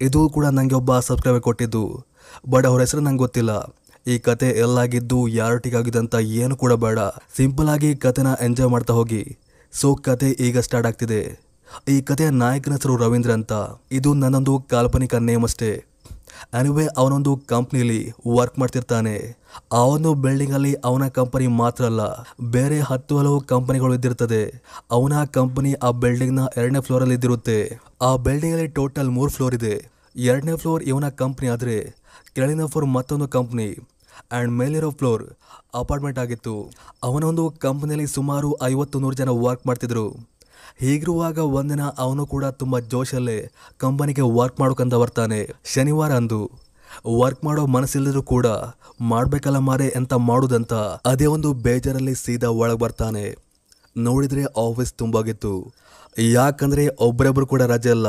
ಇದು 0.00 0.28
ಕೂಡ 0.28 0.46
ನನಗೆ 0.46 0.74
ಒಬ್ಬ 0.74 0.98
ಸಬ್ಸ್ಕ್ರೈಬರ್ 0.98 1.40
ಕೊಟ್ಟಿದ್ದು. 1.40 2.04
ಬಟ್ 2.50 2.66
ಅವ್ರ 2.66 2.80
ಹೆಸರು 2.80 3.00
ನಂಗೆ 3.00 3.18
ಗೊತ್ತಿಲ್ಲ. 3.18 3.74
ಈ 4.06 4.18
ಕತೆ 4.18 4.48
ಎಲ್ಲಾಗಿದ್ದು 4.48 5.28
ಯಾರೊಟ್ಟಿಗಾಗಿದೆ 5.28 5.98
ಅಂತ 5.98 6.14
ಏನು 6.14 6.56
ಕೂಡ 6.56 6.72
ಬೇಡ. 6.72 6.98
ಸಿಂಪಲ್ 7.36 7.68
ಆಗಿ 7.68 7.96
ಕತೆನ 7.96 8.26
ಎಂಜಾಯ್ 8.40 8.68
ಮಾಡ್ತಾ 8.68 8.92
ಹೋಗಿ. 8.92 9.38
ಸೊ 9.72 9.94
ಕತೆ 9.94 10.30
ಈಗ 10.30 10.58
ಸ್ಟಾರ್ಟ್ 10.58 10.86
ಆಗ್ತಿದೆ. 10.86 11.40
ಈ 11.88 12.00
ಕಥೆಯ 12.00 12.30
ನಾಯಕನ 12.30 12.72
ಹೆಸರು 12.72 12.96
ರವೀಂದ್ರ 12.96 13.32
ಅಂತ. 13.32 13.52
ಇದು 13.92 14.14
ನನ್ನೊಂದು 14.14 14.64
ಕಾಲ್ಪನಿಕ 14.70 15.14
ನೇಮ್ 15.14 15.44
ಅಷ್ಟೇ. 15.44 15.84
ಅನಿವೇ 16.52 16.86
ಅವನೊಂದು 16.96 17.36
ಕಂಪ್ನಿಲಿ 17.36 18.12
ವರ್ಕ್ 18.34 18.58
ಮಾಡ್ತಿರ್ತಾನೆ. 18.58 19.36
ಆ 19.72 19.76
ಒಂದು 19.76 20.14
ಬಿಲ್ಡಿಂಗ್ 20.14 20.54
ಅಲ್ಲಿ 20.54 20.74
ಅವನ 20.74 21.08
ಕಂಪನಿ 21.08 21.46
ಮಾತ್ರ 21.46 21.84
ಅಲ್ಲ, 21.84 22.00
ಬೇರೆ 22.50 22.80
ಹತ್ತು 22.80 23.18
ಹಲವು 23.18 23.40
ಕಂಪನಿಗಳು 23.40 23.94
ಇದ್ದಿರ್ತದೆ. 23.94 24.62
ಅವನ 24.90 25.24
ಕಂಪನಿ 25.24 25.72
ಆ 25.72 25.90
ಬಿಲ್ಡಿಂಗ್ನ 25.90 26.40
ಎರಡನೇ 26.56 26.80
ಫ್ಲೋರ್ 26.80 27.02
ಅಲ್ಲಿ 27.02 27.14
ಇದ್ದಿರುತ್ತೆ. 27.14 27.78
ಆ 28.02 28.16
ಬಿಲ್ಡಿಂಗ್ 28.16 28.54
ಅಲ್ಲಿ 28.54 28.68
ಟೋಟಲ್ 28.68 29.10
ಮೂರು 29.10 29.30
ಫ್ಲೋರ್ 29.30 29.54
ಇದೆ. 29.54 29.90
ಎರಡನೇ 30.16 30.56
ಫ್ಲೋರ್ 30.56 30.82
ಇವನ 30.82 31.08
ಕಂಪನಿ 31.08 31.48
ಆದ್ರೆ, 31.48 31.94
ಕೆಳಗಿನ 32.34 32.64
ಫ್ಲೋರ್ 32.64 32.86
ಮತ್ತೊಂದು 32.86 33.28
ಕಂಪನಿ 33.28 33.76
ಅಂಡ್ 34.32 34.52
ಮೇಲಿರೋ 34.52 34.90
ಫ್ಲೋರ್ 34.90 35.24
ಅಪಾರ್ಟ್ಮೆಂಟ್ 35.74 36.18
ಆಗಿತ್ತು. 36.18 36.70
ಅವನೊಂದು 37.02 37.54
ಕಂಪನಿಯಲ್ಲಿ 37.58 38.06
ಸುಮಾರು 38.06 38.62
ಐವತ್ತು 38.62 39.00
ನೂರು 39.00 39.16
ಜನ 39.16 39.28
ವರ್ಕ್ 39.28 39.66
ಮಾಡ್ತಿದ್ರು. 39.66 40.32
ಹೀಗಿರುವಾಗ 40.80 41.38
ಒಂದಿನ 41.38 41.82
ಅವನು 41.98 42.26
ಕೂಡ 42.26 42.44
ತುಂಬ 42.44 42.78
ಜೋಶಲ್ಲೇ 42.78 43.38
ಕಂಪನಿಗೆ 43.78 44.20
ವರ್ಕ್ 44.20 44.60
ಮಾಡೋಕಂತ 44.60 44.94
ಬರ್ತಾನೆ 44.94 45.40
ಶನಿವಾರ 45.64 46.12
ಅಂದು. 46.12 46.40
ವರ್ಕ್ 47.20 47.44
ಮಾಡೋ 47.44 47.66
ಮನಸ್ಸಿಲ್ಲದರೂ 47.66 48.22
ಕೂಡ 48.22 48.46
ಮಾಡಬೇಕಲ್ಲ 49.00 49.58
ಮಾರೆ 49.58 49.86
ಎಂತ 49.96 50.14
ಮಾಡುದಂತ 50.14 50.72
ಅದೇ 51.10 51.26
ಒಂದು 51.26 51.52
ಬೇಜಾರಲ್ಲಿ 51.52 52.14
ಸೀದಾ 52.14 52.48
ಒಳಗೆ 52.48 52.78
ಬರ್ತಾನೆ. 52.78 53.24
ನೋಡಿದರೆ 53.96 54.44
ಆಫೀಸ್ 54.44 54.92
ತುಂಬಾಗಿತ್ತು 54.94 55.74
ಯಾಕಂದರೆ 56.18 56.88
ಒಬ್ಬರೊಬ್ಬರು 56.88 57.46
ಕೂಡ 57.46 57.62
ರಜೆ 57.62 57.90
ಇಲ್ಲ 57.90 58.08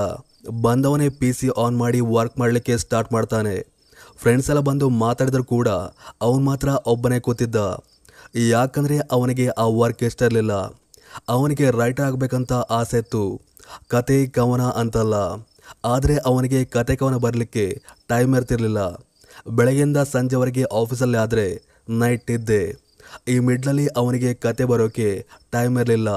ಬಂದವನೇ 0.62 1.10
ಪಿ 1.10 1.34
ಸಿ 1.34 1.50
ಆನ್ 1.64 1.78
ಮಾಡಿ 1.78 2.00
ವರ್ಕ್ 2.00 2.40
ಮಾಡಲಿಕ್ಕೆ 2.40 2.78
ಸ್ಟಾರ್ಟ್ 2.78 3.14
ಮಾಡ್ತಾನೆ. 3.14 3.56
ಫ್ರೆಂಡ್ಸ್ 4.22 4.50
ಎಲ್ಲ 4.50 4.60
ಬಂದು 4.60 4.90
ಮಾತಾಡಿದ್ರು 4.90 5.44
ಕೂಡ 5.44 5.70
ಅವನು 6.22 6.40
ಮಾತ್ರ 6.40 6.70
ಒಬ್ಬನೇ 6.86 7.20
ಕೂತಿದ್ದ. 7.20 7.56
ಯಾಕಂದರೆ 8.36 8.98
ಅವನಿಗೆ 9.12 9.48
ಆ 9.48 9.66
ವರ್ಕ್ 9.82 10.04
ಇಷ್ಟ 10.04 10.22
ಇರಲಿಲ್ಲ. 10.22 10.83
ಅವನಿಗೆ 11.30 11.72
ರೈಟ್ 11.72 12.00
ಆಗಬೇಕಂತ 12.00 12.54
ಆಸೆ 12.54 12.98
ಇತ್ತು. 12.98 13.42
ಕತೆ 13.88 14.28
ಕವನ 14.28 14.62
ಅಂತಲ್ಲ. 14.62 15.14
ಆದರೆ 15.86 16.18
ಅವನಿಗೆ 16.26 16.66
ಕತೆ 16.66 16.96
ಕವನ 16.96 17.16
ಬರಲಿಕ್ಕೆ 17.16 17.82
ಟೈಮ್ 18.08 18.36
ಇರ್ತಿರಲಿಲ್ಲ. 18.36 18.80
ಬೆಳಗ್ಗೆಯಿಂದ 19.50 19.98
ಸಂಜೆವರೆಗೆ 19.98 20.64
ಆಫೀಸಲ್ಲಿ 20.64 21.18
ಆದರೆ 21.18 21.62
ನೈಟ್ 21.90 22.32
ಇದ್ದೆ. 22.32 22.76
ಈ 23.28 23.40
ಮಿಡ್ಲಲ್ಲಿ 23.40 23.88
ಅವನಿಗೆ 23.88 24.34
ಕತೆ 24.34 24.66
ಬರೋಕೆ 24.66 25.26
ಟೈಮ್ 25.52 25.78
ಇರಲಿಲ್ಲ. 25.78 26.10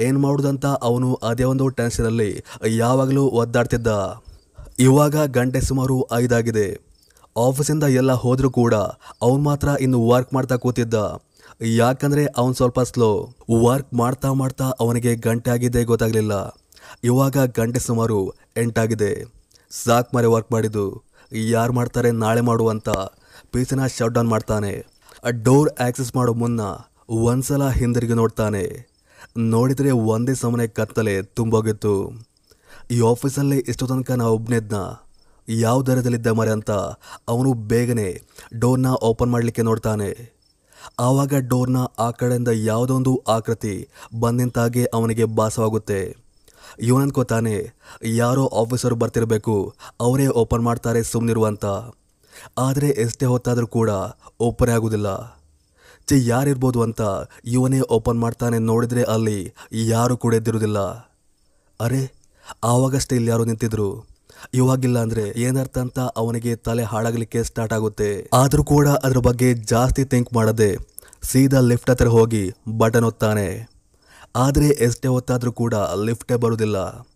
ಏನು 0.00 0.18
ಮಾಡೋದಂತ 0.18 0.66
ಅವನು 0.66 1.14
ಅದೇ 1.14 1.44
ಒಂದು 1.44 1.68
ಟೆನ್ಷನಲ್ಲಿ 1.68 2.44
ಯಾವಾಗಲೂ 2.66 3.26
ಒದ್ದಾಡ್ತಿದ್ದ. 3.26 4.22
ಇವಾಗ 4.78 5.16
ಗಂಟೆ 5.16 5.60
ಸುಮಾರು 5.60 6.08
ಐದಾಗಿದೆ. 6.12 6.78
ಆಫೀಸಿಂದ 7.36 7.82
ಎಲ್ಲ 7.82 8.12
ಹೋದರೂ 8.12 8.50
ಕೂಡ 8.50 8.74
ಅವನು 9.22 9.42
ಮಾತ್ರ 9.42 9.68
ಇನ್ನು 9.80 10.08
ವರ್ಕ್ 10.08 10.34
ಮಾಡ್ತಾ 10.34 10.56
ಕೂತಿದ್ದ. 10.56 10.94
ಯಾಕಂದ್ರೆ 11.60 12.26
ಅವನು 12.26 12.54
ಸ್ವಲ್ಪ 12.54 12.80
ಸ್ಲೋ 12.80 13.34
ವರ್ಕ್ 13.62 13.94
ಮಾಡ್ತಾ 13.94 14.32
ಮಾಡ್ತಾ 14.32 14.64
ಅವನಿಗೆ 14.64 15.16
ಗಂಟೆ 15.16 15.50
ಆಗಿದೆ 15.50 15.84
ಗೊತ್ತಾಗ್ಲಿಲ್ಲ. 15.84 16.56
ಇವಾಗ 17.04 17.36
ಗಂಟೆ 17.38 17.80
ಸುಮಾರು 17.80 18.30
ಎಂಟಾಗಿದೆ. 18.56 19.24
ಸಾಕ್ 19.70 20.14
ಮರೆ 20.14 20.26
ವರ್ಕ್ 20.26 20.52
ಮಾಡಿದ್ದು. 20.52 21.02
ಯಾರು 21.32 21.72
ಮಾಡ್ತಾರೆ 21.72 22.10
ನಾಳೆ 22.10 22.40
ಮಾಡುವಂತ 22.40 22.88
ಪೀಸಿನ 23.52 23.86
ಶಟ್ 23.86 24.14
ಡೌನ್ 24.14 24.28
ಮಾಡ್ತಾನೆ. 24.28 24.86
ಡೋರ್ 25.28 25.70
ಆಕ್ಸೆಸ್ 25.80 26.16
ಮಾಡೋ 26.16 26.32
ಮುನ್ನ 26.32 26.60
ಒಂದ್ಸಲ 27.08 27.68
ಹಿಂದಿರುಗಿ 27.68 28.12
ನೋಡ್ತಾನೆ. 28.12 28.88
ನೋಡಿದ್ರೆ 29.38 29.90
ಒಂದೇ 29.90 30.34
ಸಮನೆ 30.34 30.66
ಕತ್ತಲೆ 30.66 31.22
ತುಂಬೋಗಿತ್ತು. 31.22 32.12
ಈ 32.90 33.00
ಆಫೀಸಲ್ಲಿ 33.00 33.58
ಇಷ್ಟೋ 33.58 33.86
ತನಕ 33.86 34.10
ನಾ 34.10 34.24
ಒಬ್ಬನೇದ್ನ 34.24 34.74
ಯಾವ 35.48 35.82
ದರದಲ್ಲಿದ್ದ 35.82 36.26
ಮರೆ 36.26 36.50
ಅಂತ 36.50 36.70
ಅವನು 37.28 37.52
ಬೇಗನೆ 37.52 38.22
ಡೋರ್ನ 38.54 38.86
ಓಪನ್ 38.86 39.32
ಮಾಡಲಿಕ್ಕೆ 39.32 39.62
ನೋಡ್ತಾನೆ. 39.62 40.35
ಆವಾಗ 41.06 41.34
ಡೋರ್ನ 41.50 41.80
ಆ 42.06 42.08
ಕಡೆಯಿಂದ 42.20 42.50
ಯಾವುದೊಂದು 42.70 43.12
ಆಕೃತಿ 43.36 43.74
ಬಂದಿಂತಾಗೆ 44.22 44.84
ಅವನಿಗೆ 44.98 45.26
ಭಾಸವಾಗುತ್ತೆ. 45.38 46.00
ಇವನನ್ಕೋತಾನೆ 46.88 47.54
ಯಾರೋ 48.20 48.44
ಆಫೀಸರ್ 48.62 48.94
ಬರ್ತಿರಬೇಕು, 49.02 49.56
ಅವರೇ 50.06 50.26
ಓಪನ್ 50.42 50.66
ಮಾಡ್ತಾರೆ 50.68 51.02
ಸುಮ್ಮನಿರುವಂತ 51.12 51.64
ಆದರೆ 52.66 52.88
ಎಷ್ಟೇ 53.04 53.26
ಹೊತ್ತಾದರೂ 53.32 53.68
ಕೂಡ 53.76 53.90
ಓಪನ್ 54.48 54.72
ಆಗೋದಿಲ್ಲ. 54.76 55.08
ಚೆ 56.08 56.16
ಯಾರಿರ್ಬೋದು 56.24 56.80
ಅಂತ 56.86 57.02
ಇವನೇ 57.54 57.80
ಓಪನ್ 57.96 58.20
ಮಾಡ್ತಾನೆ 58.24 58.58
ನೋಡಿದರೆ 58.70 59.02
ಅಲ್ಲಿ 59.14 59.38
ಯಾರು 59.92 60.14
ಕೂಡ 60.24 60.34
ಎದ್ದಿರೋದಿಲ್ಲ 60.40 60.80
ಅರೆ, 61.80 62.02
ಆವಾಗಷ್ಟೇ 62.72 63.14
ಇಲ್ಲಿ 63.18 63.30
ಯಾರು 63.32 63.44
ನಿಂತಿದ್ರು. 63.50 63.88
ಇವಾಗಿಲ್ಲ 64.54 64.98
ಅಂದ್ರೆ 64.98 65.32
ಏನರ್ಥ 65.36 65.78
ಅಂತ 65.78 65.98
ಅವನಿಗೆ 65.98 66.56
ತಲೆ 66.56 66.82
ಹಾಳಾಗಲಿಕ್ಕೆ 66.82 67.42
ಸ್ಟಾರ್ಟ್ 67.42 67.72
ಆಗುತ್ತೆ. 67.72 68.30
ಆದ್ರೂ 68.32 68.64
ಕೂಡ 68.64 68.88
ಅದ್ರ 68.88 69.18
ಬಗ್ಗೆ 69.18 69.54
ಜಾಸ್ತಿ 69.54 70.04
ಥಿಂಕ್ 70.04 70.34
ಮಾಡದೆ 70.34 70.76
ಸೀದಾ 71.22 71.60
ಲಿಫ್ಟ್ 71.60 71.90
ಹತ್ರ 71.90 72.06
ಹೋಗಿ 72.06 72.54
ಬಟನ್ 72.78 73.04
ಒತ್ತಾನೆ. 73.04 73.68
ಆದರೆ 74.36 74.68
ಎಷ್ಟೇ 74.68 75.08
ಹೊತ್ತಾದ್ರೂ 75.08 75.52
ಕೂಡ 75.52 75.74
ಲಿಫ್ಟೇ 75.74 76.36
ಬರೋದಿಲ್ಲ. 76.36 77.06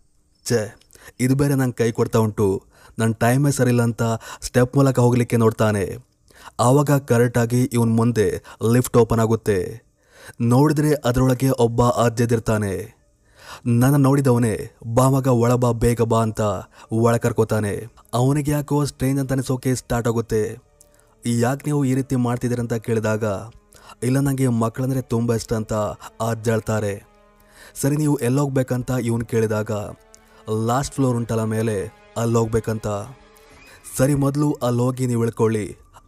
ಛೇ, 0.45 0.77
ಇದು 1.19 1.35
ಬೇರೆ 1.35 1.55
ನಂಗೆ 1.55 1.75
ಕೈ 1.75 1.91
ಕೊಡ್ತಾ 1.91 2.19
ಉಂಟು. 2.19 2.63
ನನ್ನ 2.99 3.13
ಟೈಮೇ 3.13 3.49
ಇಲ್ಲ 3.69 3.81
ಅಂತ 3.81 4.03
ಸ್ಟೆಪ್ 4.41 4.75
ಮೂಲಕ 4.75 4.99
ಹೋಗಲಿಕ್ಕೆ 4.99 5.37
ನೋಡ್ತಾನೆ. 5.37 5.97
ಆವಾಗ 6.59 6.91
ಕರೆಕ್ಟಾಗಿ 6.91 7.63
ಇವನ್ 7.63 7.93
ಮುಂದೆ 7.95 8.43
ಲಿಫ್ಟ್ 8.73 8.97
ಓಪನ್ 8.97 9.19
ಆಗುತ್ತೆ. 9.19 9.83
ನೋಡಿದ್ರೆ 10.41 10.93
ಅದರೊಳಗೆ 10.93 11.49
ಒಬ್ಬ 11.49 11.83
ಅಜ್ಜದಿರ್ತಾನೆ 11.83 13.00
ನನ್ನ 13.81 13.95
ನೋಡಿದವನೇ, 14.07 14.53
ಬಾ 14.97 15.05
ಮಗ, 15.13 15.27
ಒಳ 15.43 15.51
ಬಾ, 15.63 15.69
ಬೇಗ 15.83 16.01
ಬಾ 16.13 16.19
ಅಂತ 16.27 16.41
ಒಳ 17.05 17.13
ಕರ್ಕೋತಾನೆ. 17.25 17.73
ಅವನಿಗೆ 18.19 18.51
ಯಾಕೋ 18.55 18.77
ಸ್ಟ್ರೇಂಜ್ 18.91 19.21
ಅಂತ 19.23 19.35
ಅನಿಸೋಕೆ 19.37 19.73
ಸ್ಟಾರ್ಟ್ 19.81 20.09
ಆಗುತ್ತೆ. 20.11 20.43
ಯಾಕೆ 21.23 21.63
ನೀವು 21.67 21.81
ಈ 21.89 21.93
ರೀತಿ 21.99 22.15
ಮಾಡ್ತಿದ್ದೀರಂತ 22.25 22.75
ಕೇಳಿದಾಗ, 22.87 23.23
ಇಲ್ಲ 24.07 24.17
ನನಗೆ 24.27 24.47
ಮಕ್ಕಳಂದ್ರೆ 24.63 25.01
ತುಂಬ 25.13 25.35
ಇಷ್ಟ 25.39 25.53
ಅಂತ 25.59 25.73
ಅಜ್ಜಾಳ್ತಾರೆ 26.29 26.93
ಸರಿ, 27.81 27.95
ನೀವು 28.03 28.15
ಎಲ್ಲೋಗ್ಬೇಕಂತ 28.27 28.91
ಇವನು 29.09 29.25
ಕೇಳಿದಾಗ 29.33 29.71
ಲಾಸ್ಟ್ 30.69 30.95
ಫ್ಲೋರ್ 30.95 31.17
ಉಂಟಲ್ಲ 31.19 31.43
ಮೇಲೆ 31.55 31.75
ಅಲ್ಲಿ 32.21 32.37
ಹೋಗ್ಬೇಕಂತ 32.39 32.87
ಸರಿ, 33.97 34.15
ಮೊದಲು 34.23 34.47
ಅಲ್ಲಿ 34.67 34.81
ಹೋಗಿ 34.85 35.05
ನೀವು 35.11 35.23
ಇಳ್ಕೊಳ್ಳಿ. 35.27 35.65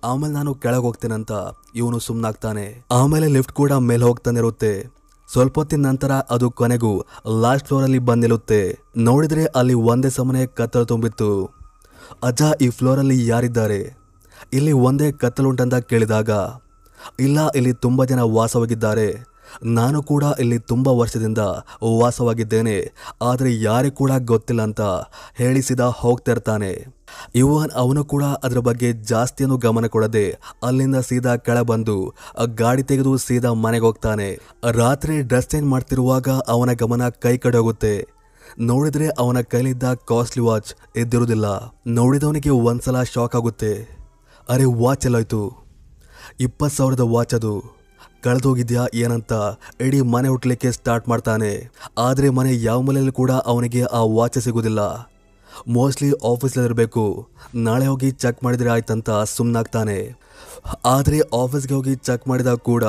ಆಮೇಲೆ 0.09 0.33
ನಾನು 0.37 0.51
ಕೆಳಗೆ 0.63 0.83
ಹೋಗ್ತೇನಂತ 0.87 1.31
ಇವನು 1.81 1.97
ಸುಮ್ಮನಾಗ್ತಾನೆ 2.07 2.65
ಆಮೇಲೆ 2.97 3.27
ಲಿಫ್ಟ್ 3.35 3.53
ಕೂಡ 3.59 3.73
ಮೇಲೆ 3.89 4.03
ಹೋಗ್ತಾನೆ 4.09 4.39
ಇರುತ್ತೆ. 4.43 4.73
ಸ್ವಲ್ಪ 5.33 5.59
ಹೊತ್ತಿನ 5.59 5.81
ನಂತರ 5.87 6.11
ಅದು 6.35 6.47
ಕೊನೆಗೂ 6.51 6.91
ಲಾಸ್ಟ್ 7.41 7.67
ಫ್ಲೋರಲ್ಲಿ 7.67 7.99
ಬಂದು 8.07 8.21
ನಿಲ್ಲುತ್ತೆ 8.21 8.59
ನೋಡಿದ್ರೆ 8.97 9.43
ಅಲ್ಲಿ 9.59 9.75
ಒಂದೇ 9.91 10.09
ಸಮನೆ 10.09 10.41
ಕತ್ತಲು 10.59 10.85
ತುಂಬಿತ್ತು. 10.85 11.29
ಅಜ್ಜ 12.23 12.41
ಈ 12.61 12.67
ಫ್ಲೋರಲ್ಲಿ 12.69 13.17
ಯಾರಿದ್ದಾರೆ? 13.27 13.79
ಇಲ್ಲಿ 14.53 14.73
ಒಂದೇ 14.87 15.07
ಕತ್ತಲುಂಟಂತ 15.11 15.75
ಕೇಳಿದಾಗ, 15.91 16.31
ಇಲ್ಲ, 17.19 17.39
ಇಲ್ಲಿ 17.55 17.73
ತುಂಬ 17.85 18.03
ಜನ 18.03 18.21
ವಾಸವಾಗಿದ್ದಾರೆ. 18.37 19.07
ನಾನು 19.77 19.99
ಕೂಡ 20.11 20.23
ಇಲ್ಲಿ 20.43 20.57
ತುಂಬ 20.71 20.87
ವರ್ಷದಿಂದ 21.01 21.41
ವಾಸವಾಗಿದ್ದೇನೆ, 22.01 22.77
ಆದರೆ 23.29 23.51
ಯಾರಿಗೂ 23.67 23.97
ಕೂಡ 24.01 24.11
ಗೊತ್ತಿಲ್ಲ 24.31 24.61
ಅಂತ 24.69 24.81
ಹೇಳಿಸಿದ 25.41 25.85
ಹೋಗ್ತಿರ್ತಾನೆ 26.01 26.71
ಇವನ್ 27.41 27.71
ಅವನು 27.81 28.01
ಕೂಡ 28.11 28.23
ಅದರ 28.45 28.59
ಬಗ್ಗೆ 28.67 28.89
ಜಾಸ್ತಿಯನ್ನು 29.11 29.57
ಗಮನ 29.65 29.87
ಕೊಡದೆ 29.95 30.25
ಅಲ್ಲಿಂದ 30.67 30.99
ಸೀದಾ 31.09 31.33
ಕೆಳ 31.47 31.57
ಬಂದು 31.71 31.95
ಗಾಡಿ 32.61 32.83
ತೆಗೆದು 32.91 33.11
ಸೀದಾ 33.25 33.51
ಮನೆಗೆ 33.65 33.85
ಹೋಗ್ತಾನೆ. 33.87 34.29
ರಾತ್ರಿ 34.81 35.15
ಡ್ರೆಸ್ 35.29 35.49
ಚೇಂಜ್ 35.51 35.69
ಮಾಡ್ತಿರುವಾಗ 35.73 36.27
ಅವನ 36.53 36.73
ಗಮನ 36.83 37.09
ಕೈ 37.25 37.35
ಕಡೆ 37.43 37.59
ಹೋಗುತ್ತೆ. 37.61 37.93
ನೋಡಿದ್ರೆ 38.69 39.07
ಅವನ 39.21 39.37
ಕೈಲಿದ್ದ 39.51 39.91
ಕಾಸ್ಟ್ಲಿ 40.09 40.43
ವಾಚ್ 40.47 40.71
ಇದ್ದಿರುವುದಿಲ್ಲ 41.01 41.45
ನೋಡಿದವನಿಗೆ 41.99 42.51
ಒಂದ್ಸಲ 42.69 43.03
ಶಾಕ್ 43.13 43.35
ಆಗುತ್ತೆ. 43.39 43.71
ಅರೆ, 44.47 44.65
ವಾಚ್ 44.83 45.05
ಎಲ್ಲೋಯ್ತು. 45.09 45.43
ಇಪ್ಪತ್ತು 46.47 46.75
ಸಾವಿರದ 46.77 47.05
ವಾಚ್ 47.13 47.33
ಅದು. 47.39 47.53
ಕಳೆದೋಗಿದ್ಯಾ 48.25 48.83
ಏನಂತ 49.03 49.33
ಇಡೀ 49.85 49.99
ಮನೆ 50.13 50.27
ಹುಟ್ಟಲಿಕ್ಕೆ 50.33 50.69
ಸ್ಟಾರ್ಟ್ 50.77 51.09
ಮಾಡ್ತಾನೆ. 51.11 51.51
ಆದರೆ 52.07 52.29
ಮನೆ 52.37 52.51
ಯಾವ 52.61 52.79
ಮನೆಯಲ್ಲಿ 52.87 53.15
ಕೂಡ 53.21 53.31
ಅವನಿಗೆ 53.51 53.81
ಆ 53.99 54.01
ವಾಚ್ 54.17 54.39
ಸಿಗೋದಿಲ್ಲ. 54.45 54.81
ಮೋಸ್ಟ್ಲಿ 55.75 56.09
ಆಫೀಸಲ್ಲಿರಬೇಕು 56.31 57.03
ನಾಳೆ 57.67 57.85
ಹೋಗಿ 57.91 58.09
ಚೆಕ್ 58.23 58.39
ಮಾಡಿದರೆ 58.45 58.69
ಆಯ್ತಂತ 58.75 59.09
ಸುಮ್ಮನಾಗ್ತಾನೆ 59.35 59.97
ಆದರೆ 60.85 61.17
ಆಫೀಸ್ಗೆ 61.41 61.73
ಹೋಗಿ 61.73 61.93
ಚೆಕ್ 62.07 62.25
ಮಾಡಿದಾಗ 62.29 62.59
ಕೂಡ 62.71 62.85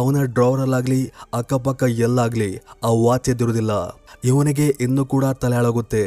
ಅವನ 0.00 0.22
ಡ್ರಾವರಲ್ಲಾಗಲಿ 0.36 1.00
ಅಕ್ಕಪಕ್ಕ 1.34 1.82
ಎಲ್ಲಾಗಲಿ 2.06 2.50
ಆ 2.84 2.90
ವಾಚ್ 3.04 3.28
ಎದ್ದಿರೋದಿಲ್ಲ. 3.32 3.72
ಇವನಿಗೆ 4.30 4.66
ಇನ್ನೂ 4.86 5.02
ಕೂಡ 5.14 5.24
ತಲೆ 5.42 5.56
ಹಾಳಾಗುತ್ತೆ. 5.56 6.04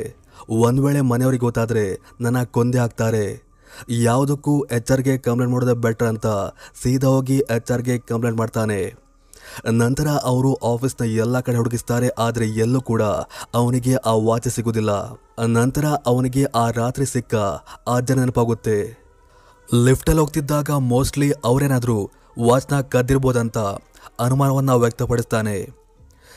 ಒಂದು 0.68 0.84
ವೇಳೆ 0.86 1.02
ಮನೆಯವ್ರಿಗೆ 1.12 1.46
ಗೊತ್ತಾದರೆ 1.48 1.86
ನನ್ನ 2.22 2.40
ಕೊಂದೆ 2.56 2.80
ಹಾಕ್ತಾರೆ. 2.84 3.26
ಯಾವುದಕ್ಕೂ 3.90 4.54
ಎಚ್ 4.72 4.92
ಆರ್ಗೆ 4.92 5.18
ಕಂಪ್ಲೇಂಟ್ 5.18 5.54
ಮಾಡೋದೇ 5.54 5.76
ಬೆಟರ್ 5.86 6.08
ಅಂತ 6.08 6.28
ಸೀದಾ 6.84 7.08
ಹೋಗಿ 7.08 7.38
ಎಚ್ 7.56 7.72
ಆರ್ಗೆ 7.72 7.98
ಕಂಪ್ಲೇಂಟ್ 7.98 8.38
ಮಾಡ್ತಾನೆ. 8.38 8.82
ನಂತರ 9.72 10.08
ಅವರು 10.24 10.54
ಆಫೀಸ್ನ 10.54 11.06
ಎಲ್ಲ 11.06 11.40
ಕಡೆ 11.40 11.58
ಹುಡುಗಿಸ್ತಾರೆ, 11.58 12.10
ಆದರೆ 12.18 12.46
ಎಲ್ಲೂ 12.48 12.82
ಕೂಡ 12.82 13.04
ಅವನಿಗೆ 13.54 13.96
ಆ 13.96 14.14
ವಾಚ್ 14.28 14.48
ಸಿಗೋದಿಲ್ಲ. 14.48 14.92
ನಂತರ 15.60 15.86
ಅವನಿಗೆ 16.06 16.44
ಆ 16.56 16.70
ರಾತ್ರಿ 16.70 17.06
ಸಿಕ್ಕ 17.06 17.36
ಆ 17.88 18.00
ಜನ 18.00 18.20
ನೆನಪಾಗುತ್ತೆ. 18.20 18.78
ಲಿಫ್ಟಲ್ಲಿ 19.70 20.22
ಹೋಗ್ತಿದ್ದಾಗ 20.22 20.70
ಮೋಸ್ಟ್ಲಿ 20.72 21.32
ಅವರೇನಾದರೂ 21.32 21.98
ವಾಚ್ನ 22.40 22.82
ಕದ್ದಿರ್ಬೋದಂತ 22.82 23.58
ಅನುಮಾನವನ್ನು 24.20 24.80
ವ್ಯಕ್ತಪಡಿಸ್ತಾನೆ. 24.80 25.58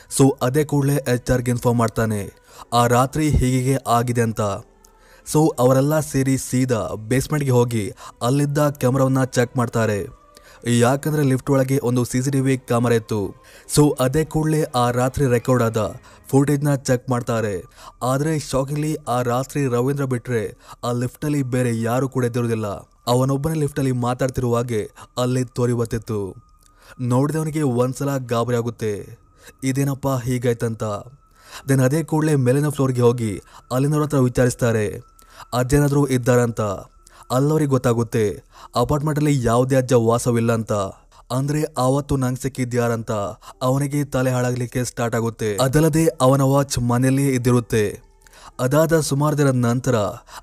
ಸೊ, 0.09 0.37
ಅದೇ 0.41 0.63
ಕೂಡಲೇ 0.63 0.95
ಎಚ್ 1.07 1.31
ಆರ್ಗೆ 1.31 1.51
ಇನ್ಫಾರ್ಮ್ 1.51 1.79
ಮಾಡ್ತಾನೆ, 1.79 2.21
ಆ 2.73 2.87
ರಾತ್ರಿ 2.87 3.29
ಹೀಗೆ 3.29 3.77
ಆಗಿದೆ 3.87 4.21
ಅಂತ. 4.21 4.41
ಸೊ 5.31 5.39
ಅವರೆಲ್ಲ 5.63 5.95
ಸೇರಿ 6.11 6.35
ಸೀದಾ 6.49 6.81
ಬೇಸ್ಮೆಂಟ್ಗೆ 7.09 7.53
ಹೋಗಿ 7.59 7.83
ಅಲ್ಲಿದ್ದ 8.27 8.69
ಕ್ಯಾಮ್ರಾವನ್ನ 8.81 9.23
ಚೆಕ್ 9.37 9.53
ಮಾಡ್ತಾರೆ. 9.59 9.99
ಯಾಕಂದರೆ 10.83 11.23
ಲಿಫ್ಟ್ 11.31 11.49
ಒಳಗೆ 11.53 11.75
ಒಂದು 11.89 12.01
C 12.11 12.19
C 12.25 12.29
T 12.35 12.39
V 12.45 12.53
camera 12.69 12.95
ಇತ್ತು. 12.99 13.19
ಸೊ 13.75 13.81
ಅದೇ 14.05 14.23
ಕೂಡಲೇ 14.33 14.61
ಆ 14.81 14.85
ರಾತ್ರಿ 14.99 15.25
ರೆಕಾರ್ಡ್ 15.33 15.63
ಆದ 15.65 15.81
ಫುಟೇಜ್ನ 16.29 16.71
ಚೆಕ್ 16.87 17.05
ಮಾಡ್ತಾರೆ. 17.13 17.53
ಆದರೆ 18.11 18.31
ಶಾಕಿಂಗ್ಲಿ 18.47 18.91
ಆ 19.15 19.17
ರಾತ್ರಿ 19.31 19.61
ರವೀಂದ್ರ 19.75 20.05
ಬಿಟ್ಟರೆ 20.13 20.43
ಆ 20.87 20.91
ಲಿಫ್ಟಲ್ಲಿ 21.01 21.41
ಬೇರೆ 21.55 21.71
ಯಾರೂ 21.81 22.07
ಕೂಡ 22.15 22.23
ಇದ್ದಿರೋದಿಲ್ಲ 22.29 22.69
ಅವನೊಬ್ಬನೇ 23.13 23.57
ಲಿಫ್ಟಲ್ಲಿ 23.63 23.93
ಮಾತಾಡ್ತಿರುವಾಗೆ 24.05 24.81
ಅಲ್ಲಿ 25.23 25.43
ತೋರಿ 25.57 25.75
ಬತ್ತಿತ್ತು 25.81 26.19
ನೋಡಿದವನಿಗೆ 27.11 27.63
ಒಂದ್ಸಲ 27.81 28.09
ಗಾಬರಿ 28.31 28.57
ಆಗುತ್ತೆ. 28.61 28.93
ಇದೇನಪ್ಪ 29.69 30.07
ಹೀಗಾಯ್ತಂತ? 30.25 30.83
ದೆನ್ 31.67 31.83
ಅದೇ 31.87 31.99
ಕೂಡಲೇ 32.11 32.33
ಮೇಲಿನ 32.45 32.69
ಫ್ಲೋರ್ಗೆ 32.77 33.03
ಹೋಗಿ 33.07 33.31
ಅಲ್ಲಿನವ್ರ 33.75 34.05
ಹತ್ರ 34.05 34.19
ವಿಚಾರಿಸ್ತಾರೆ. 34.29 34.87
ಅಜ್ಜೇನಾದರೂ 35.53 36.07
ಇದ್ದಾರಂತ? 36.07 36.61
ಅಲ್ಲವರಿಗೆ 37.31 37.69
ಗೊತ್ತಾಗುತ್ತೆ, 37.69 38.43
ಅಪಾರ್ಟ್ಮೆಂಟಲ್ಲಿ 38.75 39.45
ಯಾವುದೇ 39.45 39.75
ಅಜ್ಜ 39.75 39.93
ವಾಸವಿಲ್ಲ 39.93 40.53
ಅಂತ 40.53 40.73
ಅಂದ್ರೆ 41.31 41.63
ಆವತ್ತು 41.77 42.17
ನಂಗೆ 42.17 42.41
ಸಿಕ್ಕಿದ್ಯಾರಂತ, 42.41 43.11
ಅವನಿಗೆ 43.61 44.03
ತಲೆ 44.03 44.31
ಹಾಳಾಗ್ಲಿಕ್ಕೆ 44.31 44.83
ಸ್ಟಾರ್ಟ್ 44.83 45.15
ಆಗುತ್ತೆ. 45.15 45.57
ಅದಲ್ಲದೆ 45.57 46.07
ಅವನ 46.07 46.41
ವಾಚ್ 46.41 46.79
ಮನೆಯಲ್ಲೇ 46.79 47.27
ಇದ್ದಿರುತ್ತೆ. 47.27 48.01
ಅದಾದ 48.59 48.99
ಸುಮಾರು 48.99 49.37
ದಿನದ 49.37 49.55
ನಂತರ 49.55 49.95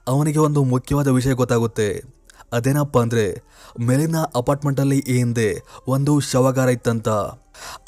ಅವನಿಗೆ 0.08 0.38
ಒಂದು 0.38 0.64
ಮುಖ್ಯವಾದ 0.64 1.08
ವಿಷಯ 1.08 1.32
ಗೊತ್ತಾಗುತ್ತೆ. 1.32 2.02
ಅದೇನಪ್ಪ 2.52 2.98
ಅಂದ್ರೆ, 2.98 3.42
ಮೇಲಿನ 3.80 4.16
ಅಪಾರ್ಟ್ಮೆಂಟಲ್ಲಿ 4.36 4.98
ಈ 4.98 5.16
ಹಿಂದೆ 5.16 5.62
ಒಂದು 5.88 6.20
ಶವಗಾರ 6.20 6.68
ಇತ್ತಂತ. 6.68 7.08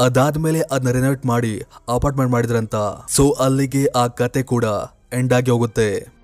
ಅದಾದ್ಮೇಲೆ 0.00 0.60
ಅದನ್ನ 0.60 0.90
ರಿನೋವೇಟ್ 0.90 1.26
ಮಾಡಿ 1.26 1.62
ಅಪಾರ್ಟ್ಮೆಂಟ್ 1.88 2.32
ಮಾಡಿದ್ರಂತ. 2.32 2.74
ಸೊ 3.08 3.30
ಅಲ್ಲಿಗೆ 3.30 3.86
ಆ 3.86 4.06
ಕತೆ 4.06 4.42
ಕೂಡ 4.42 4.64
ಎಂಡ್ 5.12 5.34
ಆಗಿ 5.34 5.50
ಹೋಗುತ್ತೆ. 5.50 6.15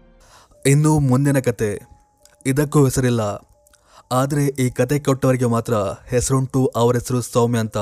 ಇನ್ನು 0.66 0.98
ಮುಂದಿನ 0.98 1.38
ಕತೆ. 1.38 1.78
ಇದಕ್ಕೂ 2.46 2.84
ಹೆಸರಿಲ್ಲ. 2.84 3.20
ಆದರೆ 4.12 4.46
ಈ 4.46 4.70
ಕತೆ 4.70 4.98
ಕೊಟ್ಟವರಿಗೆ 4.98 5.44
ಮಾತ್ರ 5.44 5.74
ಹೆಸರುಂಟು 6.06 6.66
ಅವರ 6.66 6.94
ಹೆಸರು 6.94 7.20
ಸೌಮ್ಯ 7.20 7.58
ಅಂತ 7.58 7.76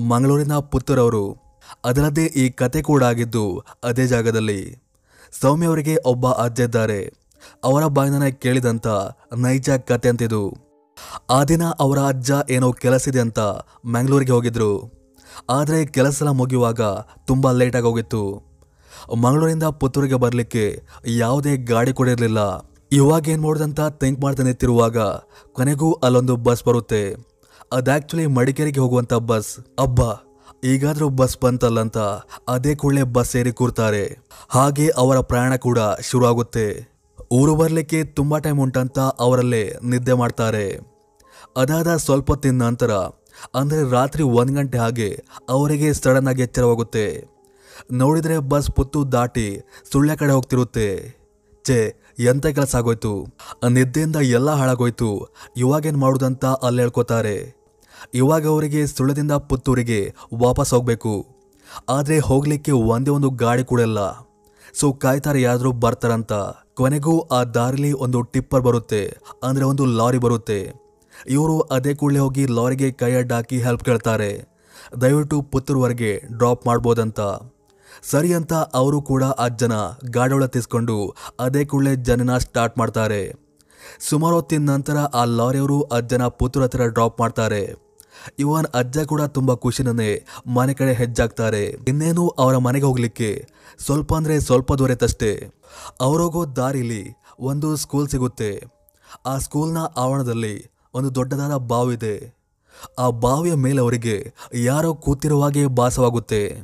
ಮಂಗಳೂರಿನ 0.00 0.58
ಪುತ್ತೂರವರು. 0.58 1.36
ಅದರದ್ದೇ 1.84 2.24
ಈ 2.24 2.50
ಕತೆ 2.50 2.82
ಕೂಡ 2.82 3.04
ಆಗಿದ್ದು 3.04 3.64
ಅದೇ 3.84 4.06
ಜಾಗದಲ್ಲಿ. 4.06 4.82
ಸೌಮ್ಯ 5.40 5.66
ಅವರಿಗೆ 5.66 5.96
ಒಬ್ಬ 6.04 6.26
ಅಜ್ಜ 6.26 6.60
ಇದ್ದಾರೆ. 6.60 7.12
ಅವರ 7.64 7.86
ಬಾಯಿನ 7.86 8.28
ಕೇಳಿದಂತ 8.28 8.86
ನೈಜ 9.36 9.70
ಕತೆ 9.70 10.08
ಅಂತಿದು. 10.08 10.54
ಆ 11.30 11.44
ದಿನ 11.44 11.62
ಅವರ 11.64 11.98
ಅಜ್ಜ 11.98 12.32
ಏನೋ 12.50 12.72
ಕೆಲಸ 12.72 13.08
ಇದೆ 13.08 13.20
ಅಂತ 13.20 13.38
ಮ್ಯಾಂಗ್ಳೂರಿಗೆ 13.86 14.32
ಹೋಗಿದ್ರು. 14.32 14.92
ಆದರೆ 15.50 15.86
ಕೆಲಸ 15.86 16.22
ಮುಗಿಯುವಾಗ 16.22 16.80
ತುಂಬ 17.26 17.52
ಲೇಟಾಗಿ 17.52 17.86
ಹೋಗಿತ್ತು. 17.86 18.49
ಮಂಗಳೂರಿಂದ 19.24 19.66
ಪುತ್ತೂರಿಗೆ 19.80 20.18
ಬರಲಿಕ್ಕೆ 20.24 20.64
ಯಾವುದೇ 21.22 21.52
ಗಾಡಿ 21.72 21.92
ಕೂಡ 22.00 22.08
ಇರಲಿಲ್ಲ. 22.16 22.40
ಇವಾಗ 22.98 23.28
ಏನು 23.32 23.42
ಮಾಡೋದಂತ 23.46 23.80
ಥಿಂಕ್ 24.00 24.20
ಮಾಡ್ತಾನೆ 24.24 24.52
ತಿರುವಾಗ 24.62 24.98
ಕೊನೆಗೂ 25.56 25.88
ಅಲ್ಲೊಂದು 26.06 26.34
ಬಸ್ 26.46 26.64
ಬರುತ್ತೆ. 26.68 27.02
ಅದು 27.76 27.90
ಆ್ಯಕ್ಚುಲಿ 27.94 28.24
ಮಡಿಕೇರಿಗೆ 28.38 28.80
ಹೋಗುವಂಥ 28.84 29.14
ಬಸ್ 29.30 29.50
ಅಬ್ಬಾ, 29.84 30.10
ಈಗಾದರೂ 30.70 31.06
ಬಸ್ 31.20 31.36
ಬಂತಲ್ಲ 31.44 31.80
ಅಂತ 31.86 31.98
ಅದೇ 32.54 32.72
ಕೂಡಲೇ 32.80 33.04
ಬಸ್ 33.16 33.30
ಸೇರಿ 33.34 33.52
ಕೂರ್ತಾರೆ. 33.60 34.04
ಹಾಗೆ 34.56 34.86
ಅವರ 35.02 35.18
ಪ್ರಯಾಣ 35.30 35.52
ಕೂಡ 35.66 35.78
ಶುರುವಾಗುತ್ತೆ. 36.08 36.66
ಊರು 37.38 37.52
ಬರಲಿಕ್ಕೆ 37.60 37.98
ತುಂಬ 38.18 38.38
ಟೈಮ್ 38.44 38.60
ಉಂಟಂತ 38.64 38.98
ಅವರಲ್ಲೇ 39.24 39.64
ನಿದ್ದೆ 39.90 40.14
ಮಾಡ್ತಾರೆ. 40.22 40.66
ಅದಾದ 41.62 41.90
ಸ್ವಲ್ಪ 42.06 42.28
ಹೊತ್ತಿನ 42.32 42.58
ನಂತರ, 42.66 42.92
ಅಂದರೆ 43.58 43.82
ರಾತ್ರಿ 43.96 44.22
ಒಂದು 44.40 44.52
ಗಂಟೆ 44.56 44.78
ಹಾಗೆ 44.84 45.08
ಅವರಿಗೆ 45.54 45.88
ಸಡನ್ 46.00 46.28
ಆಗಿ 46.30 46.42
ಎಚ್ಚರವಾಗುತ್ತೆ. 46.46 47.06
ನೋಡಿದರೆ 47.92 48.38
ಬಸ್ 48.38 48.70
ಪುತ್ತು 48.70 49.12
ದಾಟಿ 49.12 49.60
ಸುಳ್ಯ 49.92 50.16
ಕಡೆ 50.16 50.32
ಹೋಗ್ತಿರುತ್ತೆ. 50.32 51.20
ಛೇ 51.66 51.94
ಎಂಥ 52.18 52.46
ಕೆಲಸ 52.46 52.76
ಆಗೋಯ್ತು? 52.76 53.26
ನಿದ್ದೆಯಿಂದ 53.68 54.16
ಎಲ್ಲ 54.16 54.50
ಹಾಳಾಗೋಯ್ತು. 54.50 55.28
ಇವಾಗೇನು 55.56 55.98
ಮಾಡೋದಂತ 55.98 56.44
ಅಲ್ಲಿ 56.44 56.80
ಹೇಳ್ಕೊತಾರೆ. 56.82 57.60
ಇವಾಗ 58.14 58.46
ಅವರಿಗೆ 58.46 58.86
ಸುಳ್ಳದಿಂದ 58.86 59.32
ಪುತ್ತೂರಿಗೆ 59.32 60.14
ವಾಪಸ್ 60.34 60.74
ಹೋಗಬೇಕು. 60.74 61.26
ಆದರೆ 61.88 62.18
ಹೋಗಲಿಕ್ಕೆ 62.18 62.72
ಒಂದೇ 62.72 63.10
ಒಂದು 63.10 63.30
ಗಾಡಿ 63.30 63.64
ಕೂಡ 63.64 63.80
ಇಲ್ಲ. 63.80 64.30
ಸೊ, 64.74 64.92
ಕಾಯ್ತಾರೆ 64.92 65.42
ಯಾರಾದರೂ 65.42 65.72
ಬರ್ತಾರಂತ. 65.72 66.32
ಕೊನೆಗೂ 66.74 67.20
ಆ 67.20 67.44
ದಾರಿಲಿ 67.44 67.92
ಒಂದು 67.92 68.22
ಟಿಪ್ಪರ್ 68.22 68.62
ಬರುತ್ತೆ. 68.62 69.16
ಅಂದರೆ 69.42 69.64
ಒಂದು 69.64 69.84
ಲಾರಿ 69.84 70.18
ಬರುತ್ತೆ. 70.18 70.72
ಇವರು 71.28 71.60
ಅದೇ 71.60 71.94
ಕೂಡಲೇ 71.94 72.18
ಹೋಗಿ 72.18 72.46
ಲಾರಿಗೆ 72.46 72.92
ಕೈ 72.92 73.14
ಅಡ್ಡಾಕಿ 73.14 73.58
ಹೆಲ್ಪ್ 73.58 73.84
ಕೇಳ್ತಾರೆ. 73.84 74.48
ದಯವಿಟ್ಟು 75.00 75.42
ಪುತ್ತೂರ್ವರೆಗೆ 75.42 76.22
ಡ್ರಾಪ್ 76.38 76.66
ಮಾಡ್ಬೋದಂತ. 76.66 77.20
ಸರಿ 78.02 78.34
ಅಂತ 78.34 78.52
ಅವರು 78.52 79.02
ಕೂಡ 79.02 79.24
ಆ 79.24 79.48
ಜನ 79.48 79.72
ಗಾಡಿಯೊಳ 80.10 80.46
ತಿಸ್ಕೊಂಡು 80.46 81.16
ಅದೇ 81.40 81.64
ಕೂಡಲೇ 81.64 81.96
ಜನನ 81.96 82.38
ಸ್ಟಾರ್ಟ್ 82.38 82.78
ಮಾಡ್ತಾರೆ. 82.78 83.32
ಸುಮಾರು 84.08 84.34
ಹೊತ್ತಿನ 84.34 84.70
ನಂತರ 84.70 84.96
ಆ 84.96 85.24
ಲಾರಿಯವರು 85.24 85.82
ಅಜ್ಜನ 85.82 86.26
ಪುತ್ರ 86.26 86.62
ಹತ್ರ 86.62 86.86
ಡ್ರಾಪ್ 86.86 87.20
ಮಾಡ್ತಾರೆ. 87.20 87.90
ಇವನ್ 88.38 88.64
ಅಜ್ಜ 88.64 88.98
ಕೂಡ 88.98 89.22
ತುಂಬಾ 89.22 89.54
ಖುಷಿನೇ 89.54 90.26
ಮನೆ 90.46 90.74
ಕಡೆ 90.74 90.92
ಹೆಜ್ಜಾಗ್ತಾರೆ. 90.92 91.64
ಇನ್ನೇನು 91.66 92.28
ಅವರ 92.28 92.56
ಮನೆಗೆ 92.56 92.84
ಹೋಗ್ಲಿಕ್ಕೆ? 92.84 93.46
ಸ್ವಲ್ಪ 93.78 94.14
ಅಂದ್ರೆ 94.14 94.40
ಸ್ವಲ್ಪ 94.40 94.72
ದೂರತ್ತಷ್ಟೇ 94.72 95.50
ಅವರೋಗೋ 96.00 96.46
ದಾರಿಲಿ 96.56 97.14
ಒಂದು 97.40 97.76
ಸ್ಕೂಲ್ 97.76 98.08
ಸಿಗುತ್ತೆ. 98.08 98.62
ಆ 99.26 99.38
ಸ್ಕೂಲ್ನ 99.38 99.78
ಆವರಣದಲ್ಲಿ 99.96 100.70
ಒಂದು 100.94 101.14
ದೊಡ್ಡದಾದ 101.14 101.56
ಬಾವಿದೆ. 101.56 102.40
ಆ 102.98 103.10
ಬಾವಿಯ 103.10 103.54
ಮೇಲೆ 103.54 103.80
ಅವರಿಗೆ 103.80 104.34
ಯಾರೋ 104.54 104.94
ಕೂತಿರುವ 104.94 105.42
ಹಾಗೆ 105.42 105.66
ಭಾಸವಾಗುತ್ತೆ. 105.66 106.62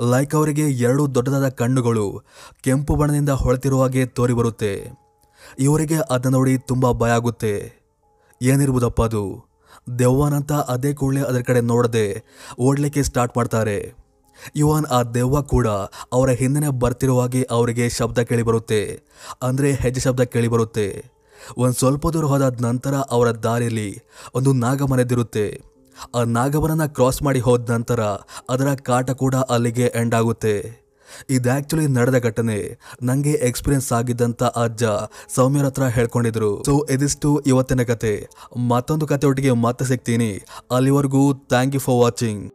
ಲೈಕ್ 0.00 0.34
ಅವರಿಗೆ 0.34 0.70
ಎರಡು 0.70 1.14
ದೊಡ್ಡದಾದ 1.14 1.48
ಕಣ್ಣುಗಳು 1.48 2.22
ಕೆಂಪು 2.60 2.96
ಬಣ್ಣದಿಂದ 2.96 3.28
ಹೊಳೆತಿರುವ 3.28 3.82
ಹಾಗೆ 3.82 4.06
ತೋರಿಬರುತ್ತೆ. 4.06 5.04
ಇವರಿಗೆ 5.58 5.94
ಅದನ್ನು 6.10 6.38
ನೋಡಿ 6.38 6.58
ತುಂಬ 6.58 6.92
ಭಯ 6.92 7.10
ಆಗುತ್ತೆ. 7.10 7.72
ಏನಿರ್ಬೋದಪ್ಪ 8.42 9.02
ಅದು? 9.02 9.54
ದೆವ್ವನಂತ 9.98 10.52
ಅದೇ 10.52 10.94
ಕೂಡಲೇ 10.94 11.20
ಅದರ 11.20 11.40
ಕಡೆ 11.40 11.60
ನೋಡದೆ 11.60 12.24
ಓಡಲಿಕ್ಕೆ 12.58 13.02
ಸ್ಟಾರ್ಟ್ 13.02 13.36
ಮಾಡ್ತಾರೆ. 13.36 13.94
ಇವನ್ 14.56 14.84
ಆ 14.84 15.02
ದೆವ್ವ 15.02 15.42
ಕೂಡ 15.42 15.66
ಅವರ 16.12 16.30
ಹಿಂದೆ 16.30 16.68
ಬರ್ತಿರುವ 16.68 17.20
ಹಾಗೆ 17.20 17.42
ಅವರಿಗೆ 17.50 17.88
ಶಬ್ದ 17.88 18.18
ಕೇಳಿಬರುತ್ತೆ. 18.18 19.00
ಅಂದರೆ 19.42 19.72
ಹೆಜ್ಜೆ 19.72 20.00
ಶಬ್ದ 20.00 20.20
ಕೇಳಿಬರುತ್ತೆ. 20.20 21.04
ಒಂದು 21.56 21.74
ಸ್ವಲ್ಪ 21.74 22.08
ದೂರ 22.08 22.24
ಹೋದಾದ 22.24 22.60
ನಂತರ 22.60 22.94
ಅವರ 22.94 23.30
ದಾರಿಯಲ್ಲಿ 23.30 24.02
ಒಂದು 24.34 24.52
ನಾಗಮನೆದಿರುತ್ತೆ. 24.52 25.73
ಆ 26.14 26.22
ನಾಗವರನ್ನ 26.22 26.86
ಕ್ರಾಸ್ 26.86 27.22
ಮಾಡಿ 27.22 27.40
ಹೋದ 27.40 27.70
ನಂತರ 27.70 28.00
ಅದರ 28.48 28.74
ಕಾಟ 28.74 29.10
ಕೂಡ 29.10 29.34
ಅಲ್ಲಿಗೆ 29.34 29.92
ಎಂಡ್ 29.94 30.14
ಆಗುತ್ತೆ. 30.14 30.84
ಇದು 31.30 31.56
ಆಕ್ಚುಲಿ 31.56 31.86
ನಡೆದ 31.86 32.18
ಘಟನೆ. 32.18 32.78
ನಂಗೆ 33.02 33.30
ಎಕ್ಸ್ಪೀರಿಯನ್ಸ್ 33.30 33.92
ಆಗಿದ್ದಂಥ 33.92 34.42
ಅಜ್ಜ 34.42 34.84
ಸೌಮ್ಯರ 35.34 35.64
ಹತ್ರ 35.64 35.86
ಹೇಳ್ಕೊಂಡಿದ್ರು. 35.86 36.62
ಸೊ 36.64 36.86
ಇದಿಷ್ಟು 36.90 37.42
ಇವತ್ತಿನ 37.46 37.82
ಕತೆ. 37.82 38.28
ಮತ್ತೊಂದು 38.68 39.06
ಕತೆ 39.06 39.26
ಒಟ್ಟಿಗೆ 39.26 39.52
ಮತ್ತೆ 39.52 39.84
ಸಿಗ್ತೀನಿ. 39.84 40.42
ಅಲ್ಲಿವರೆಗೂ 40.70 41.32
thank 41.32 41.74
you 41.74 41.80
for 41.80 41.98
watching 41.98 42.52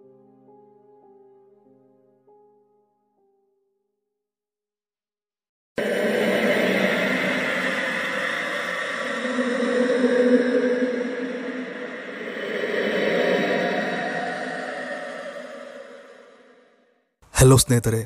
hello 17.49 17.57
ಸ್ನೇಹಿತರೆ, 17.57 17.99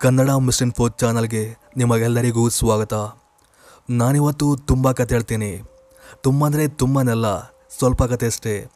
ಕನ್ನಡ 0.00 0.30
ಮಿಸ್ಟನ್ 0.30 0.72
ಫೋರ್ 0.72 0.92
ಚಾನಲ್ಗೆ 0.98 1.56
ನಿಮಗೆಲ್ಲರಿಗೂ 1.76 2.48
ಸ್ವಾಗತ. 2.48 2.94
ನಾನಿವತ್ತು 3.90 4.56
ತುಂಬ 4.56 4.92
ಕತೆ 4.92 5.14
ಹೇಳ್ತೀನಿ. 5.14 5.62
ತುಂಬ 6.20 6.46
ಅಂದರೆ 6.46 6.68
ತುಂಬನೆಲ್ಲ, 6.68 7.40
ಸ್ವಲ್ಪ 7.78 8.02
ಕತೆ 8.02 8.26
ಅಷ್ಟೇ. 8.26 8.66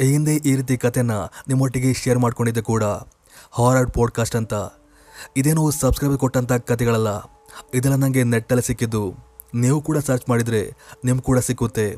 ಈ 0.00 0.06
ಹಿಂದೆ 0.12 0.34
ಈ 0.34 0.56
ರೀತಿ 0.56 0.76
ಕತೆನ 0.76 1.10
ನಿಮ್ಮೊಟ್ಟಿಗೆ 1.48 1.92
ಶೇರ್ 1.92 2.18
ಮಾಡ್ಕೊಂಡಿದ್ದೆ 2.18 2.62
ಕೂಡ. 2.62 2.84
ಹಾರರ್ 3.52 3.90
ಪಾಡ್ಕಾಸ್ಟ್ 3.90 4.36
ಅಂತ. 4.36 4.54
ಇದೇನು 5.36 5.70
ಸಬ್ಸ್ಕ್ರೈಬ್ 5.70 6.18
ಕೊಟ್ಟಂಥ 6.18 6.52
ಕತೆಗಳಲ್ಲ. 6.52 7.08
ಇದೆಲ್ಲ 7.74 7.96
ನನಗೆ 7.96 8.22
ನೆಟ್ಟಲ್ಲಿ 8.22 8.66
ಸಿಕ್ಕಿದ್ದು. 8.66 9.14
ನೀವು 9.54 9.80
ಕೂಡ 9.80 9.98
ಸರ್ಚ್ 9.98 10.28
ಮಾಡಿದರೆ 10.28 10.76
ನಿಮ್ಗೆ 11.04 11.22
ಕೂಡ 11.22 11.38
ಸಿಕ್ಕುತ್ತೆ. 11.38 11.96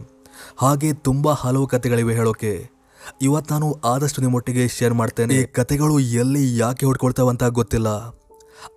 ಹಾಗೆ 0.56 0.92
ತುಂಬ 0.92 1.32
ಹಲವು 1.32 1.66
ಕತೆಗಳಿವೆ 1.66 2.14
ಹೇಳೋಕೆ. 2.14 2.81
ಇವತ್ತು 3.22 3.54
ನಾನು 3.54 3.80
ಆದಷ್ಟು 3.84 4.20
ನಿಮ್ಮೊಟ್ಟಿಗೆ 4.20 4.68
ಶೇರ್ 4.68 4.94
ಮಾಡ್ತೇನೆ. 4.94 5.34
ಈ 5.34 5.44
ಕತೆಗಳು 5.44 5.98
ಎಲ್ಲಿ 5.98 6.58
ಯಾಕೆ 6.58 6.86
ಅಂತ 7.28 7.44
ಗೊತ್ತಿಲ್ಲ. 7.44 7.88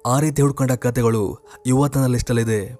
ಆ 0.05 0.20
ರೀತಿ 0.20 0.41
ಹುಡ್ಕೊಂಡ 0.41 0.72
ಕತೆಗಳು 0.72 1.39
ಇವತ್ತು 1.65 2.00
ನನ್ನ 2.00 2.12
ಲಿಸ್ಟಲ್ಲಿದೆ 2.12 2.79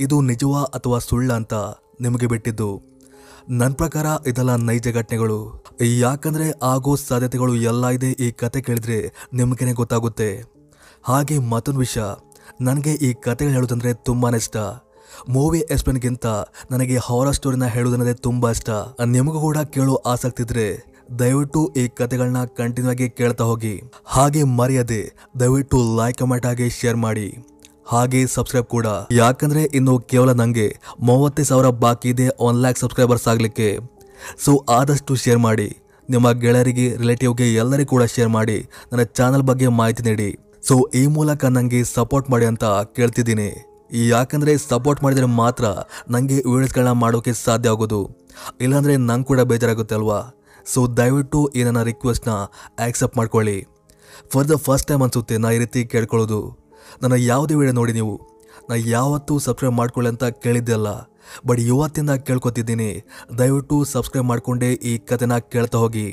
ಇದು 0.00 0.20
ನಿಜವಾ 0.20 0.62
ಅಥವಾ 0.62 0.98
ಸುಳ್ಳ 0.98 1.32
ಅಂತ 1.32 1.54
ನಿಮಗೆ 2.00 2.26
ಬಿಟ್ಟಿದ್ದು. 2.26 2.82
ನನ್ನ 3.48 3.72
ಪ್ರಕಾರ 3.72 4.06
ಇದೆಲ್ಲ 4.26 4.56
ನೈಜ 4.56 4.88
ಘಟನೆಗಳು. 4.88 5.64
ಯಾಕಂದರೆ 5.80 6.54
ಆಗೋ 6.62 6.96
ಸಾಧ್ಯತೆಗಳು 6.96 7.56
ಎಲ್ಲ 7.56 7.88
ಇದೆ 7.88 8.10
ಈ 8.10 8.30
ಕತೆ 8.30 8.60
ಕೇಳಿದ್ರೆ 8.60 9.12
ನಿಮಗೇನೆ 9.32 9.72
ಗೊತ್ತಾಗುತ್ತೆ. 9.72 10.44
ಹಾಗೆ 11.02 11.38
ಮತ್ತೊಂದು 11.38 11.80
ವಿಷಯ. 11.80 12.02
ನನಗೆ 12.60 12.92
ಈ 12.92 13.12
ಕತೆಗಳು 13.12 13.54
ಹೇಳೋದಂದರೆ 13.54 13.94
ತುಂಬಾ 13.94 14.30
ಇಷ್ಟ. 14.30 14.56
ಮೂವಿ 15.36 15.60
ಎಕ್ಸ್ಪ್ಲೇನ್ಗಿಂತ 15.72 16.26
ನನಗೆ 16.72 16.96
ಹಾರರ್ 17.06 17.36
ಸ್ಟೋರಿನ 17.38 17.66
ಹೇಳೋದನ್ನದೇ 17.74 18.14
ತುಂಬ 18.28 18.50
ಇಷ್ಟ. 18.56 18.70
ನಿಮಗೂ 19.16 19.40
ಕೂಡ 19.46 19.58
ಕೇಳೋ 19.76 19.94
ಆಸಕ್ತಿ 20.12 20.44
ಇದ್ರೆ 20.46 20.66
ದಯವಿಟ್ಟು 21.20 21.60
ಈ 21.80 21.84
ಕಥೆಗಳನ್ನ 22.00 22.40
ಕಂಟಿನ್ಯೂ 22.58 22.90
ಆಗಿ 22.92 23.06
ಕೇಳ್ತಾ 23.20 23.44
ಹೋಗಿ. 23.50 23.74
ಹಾಗೆ 24.14 24.42
ಮರೆಯದೆ 24.58 25.00
ದಯವಿಟ್ಟು 25.40 25.78
ಲೈಕ್ 26.00 26.18
ಕಮೆಂಟ್ 26.18 26.46
ಆಗಿ 26.50 26.66
ಶೇರ್ 26.80 26.98
ಮಾಡಿ. 27.06 27.28
ಹಾಗೆ 27.92 28.20
ಸಬ್ಸ್ಕ್ರೈಬ್ 28.34 28.68
ಕೂಡ. 28.74 28.86
ಯಾಕಂದ್ರೆ 29.20 29.62
ಇನ್ನು 29.78 29.94
ಕೇವಲ 30.12 30.32
ನನಗೆ 30.40 30.66
ಮೂವತ್ತೈದು 31.08 31.48
ಸಾವಿರ 31.48 31.70
ಬಾಕಿ 31.84 32.08
ಇದೆ 32.14 32.26
ಒನ್ 32.48 32.58
ಲ್ಯಾಕ್ 32.64 32.78
ಸಬ್ಸ್ಕ್ರೈಬರ್ಸ್ 32.82 33.26
ಆಗಲಿಕ್ಕೆ. 33.32 33.68
ಸೊ 34.44 34.52
ಆದಷ್ಟು 34.78 35.14
ಶೇರ್ 35.22 35.40
ಮಾಡಿ. 35.46 35.68
ನಿಮ್ಮ 36.08 36.30
ಗೆಳೆಯರಿಗೆ 36.44 36.86
ರಿಲೇಟಿವ್ಗೆ 37.00 37.48
ಎಲ್ಲರಿಗೂ 37.62 37.90
ಕೂಡ 37.94 38.04
ಶೇರ್ 38.14 38.30
ಮಾಡಿ. 38.36 38.58
ನನ್ನ 38.92 39.02
ಚಾನಲ್ 39.18 39.44
ಬಗ್ಗೆ 39.50 39.68
ಮಾಹಿತಿ 39.80 40.04
ನೀಡಿ. 40.10 40.30
ಸೊ 40.68 40.76
ಈ 41.00 41.02
ಮೂಲಕ 41.16 41.44
ನನಗೆ 41.56 41.80
ಸಪೋರ್ಟ್ 41.96 42.30
ಮಾಡಿ 42.34 42.46
ಅಂತ 42.52 42.64
ಕೇಳ್ತಿದ್ದೀನಿ. 42.98 43.50
ಯಾಕಂದ್ರೆ 44.10 44.52
ಸಪೋರ್ಟ್ 44.70 45.00
ಮಾಡಿದ್ರೆ 45.04 45.28
ಮಾತ್ರ 45.42 45.64
ನನಗೆ 46.14 46.36
ವಿಡಿಯೋಸ್ಗಳನ್ನ 46.50 46.92
ಮಾಡೋಕೆ 47.04 47.32
ಸಾಧ್ಯ 47.44 47.72
ಆಗೋದು. 47.74 48.00
ಇಲ್ಲಾಂದ್ರೆ 48.64 48.94
ನಂಗೆ 49.08 49.28
ಕೂಡ 49.30 49.40
ಬೇಜಾರಾಗುತ್ತೆ 49.50 49.94
ಅಲ್ವಾ? 49.98 50.20
ಸೊ 50.72 50.80
ದಯವಿಟ್ಟು 50.98 51.40
ಈ 51.58 51.62
ನನ್ನ 51.66 51.82
ರಿಕ್ವೆಸ್ಟ್ನ 51.90 52.32
ಆಕ್ಸೆಪ್ಟ್ 52.86 53.16
ಮಾಡ್ಕೊಳ್ಳಿ. 53.20 53.58
ಫಾರ್ 54.32 54.48
ದ 54.50 54.56
ಫಸ್ಟ್ 54.66 54.88
ಟೈಮ್ 54.88 55.02
ಅನಿಸುತ್ತೆ 55.04 55.36
ನಾ 55.44 55.50
ಈ 55.56 55.58
ರೀತಿ 55.62 55.80
ಕೇಳ್ಕೊಳ್ಳೋದು. 55.92 56.40
ನನ್ನ 57.02 57.16
ಯಾವುದೇ 57.30 57.54
ವಿಡಿಯೋ 57.60 57.74
ನೋಡಿ 57.78 57.92
ನೀವು, 57.98 58.14
ನಾ 58.68 58.74
ಯಾವತ್ತೂ 58.96 59.34
ಸಬ್ಸ್ಕ್ರೈಬ್ 59.46 59.76
ಮಾಡ್ಕೊಳ್ಳಿ 59.80 60.10
ಅಂತ 60.12 60.24
ಕೇಳಿದ್ದೆ 60.44 60.74
ಅಲ್ಲ. 60.78 60.90
ಬಟ್ 61.48 61.60
ಇವತ್ತಿಂದ 61.70 62.12
ಕೇಳ್ಕೊತಿದ್ದೀನಿ, 62.28 62.90
ದಯವಿಟ್ಟು 63.40 63.76
ಸಬ್ಸ್ಕ್ರೈಬ್ 63.94 64.28
ಮಾಡಿಕೊಂಡೇ 64.30 64.70
ಈ 64.90 64.94
ಕತೆನ 65.10 65.34
ಕೇಳ್ತಾ 65.54 65.78
ಹೋಗಿ. 65.84 66.06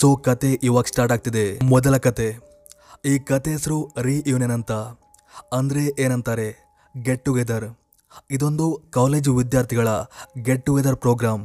ಸೊ 0.00 0.08
ಕತೆ 0.26 0.50
ಇವಾಗ 0.68 0.86
ಸ್ಟಾರ್ಟ್ 0.92 1.14
ಆಗ್ತಿದೆ. 1.14 1.46
ಮೊದಲ 1.72 1.96
ಕತೆ 2.08 2.28
ಈ 3.12 3.14
ಕತೆ 3.30 3.52
ಹೆಸರು 3.56 3.78
ರೀ 4.06 4.16
ಯೂನಿಯನ್ 4.32 4.54
ಅಂತ. 4.58 4.72
ಅಂದರೆ 5.58 5.82
ಏನಂತಾರೆ? 6.04 6.48
ಗೆಟ್ 7.02 7.24
ಟುಗೆದರ್ 7.24 7.66
ಇದೊಂದು 8.30 8.82
ಕಾಲೇಜು 8.90 9.36
ವಿದ್ಯಾರ್ಥಿಗಳ 9.36 9.88
ಗೆಟ್ 10.42 10.66
ಟುಗೆದರ್ 10.66 10.96
ಪ್ರೋಗ್ರಾಮ್ 10.96 11.44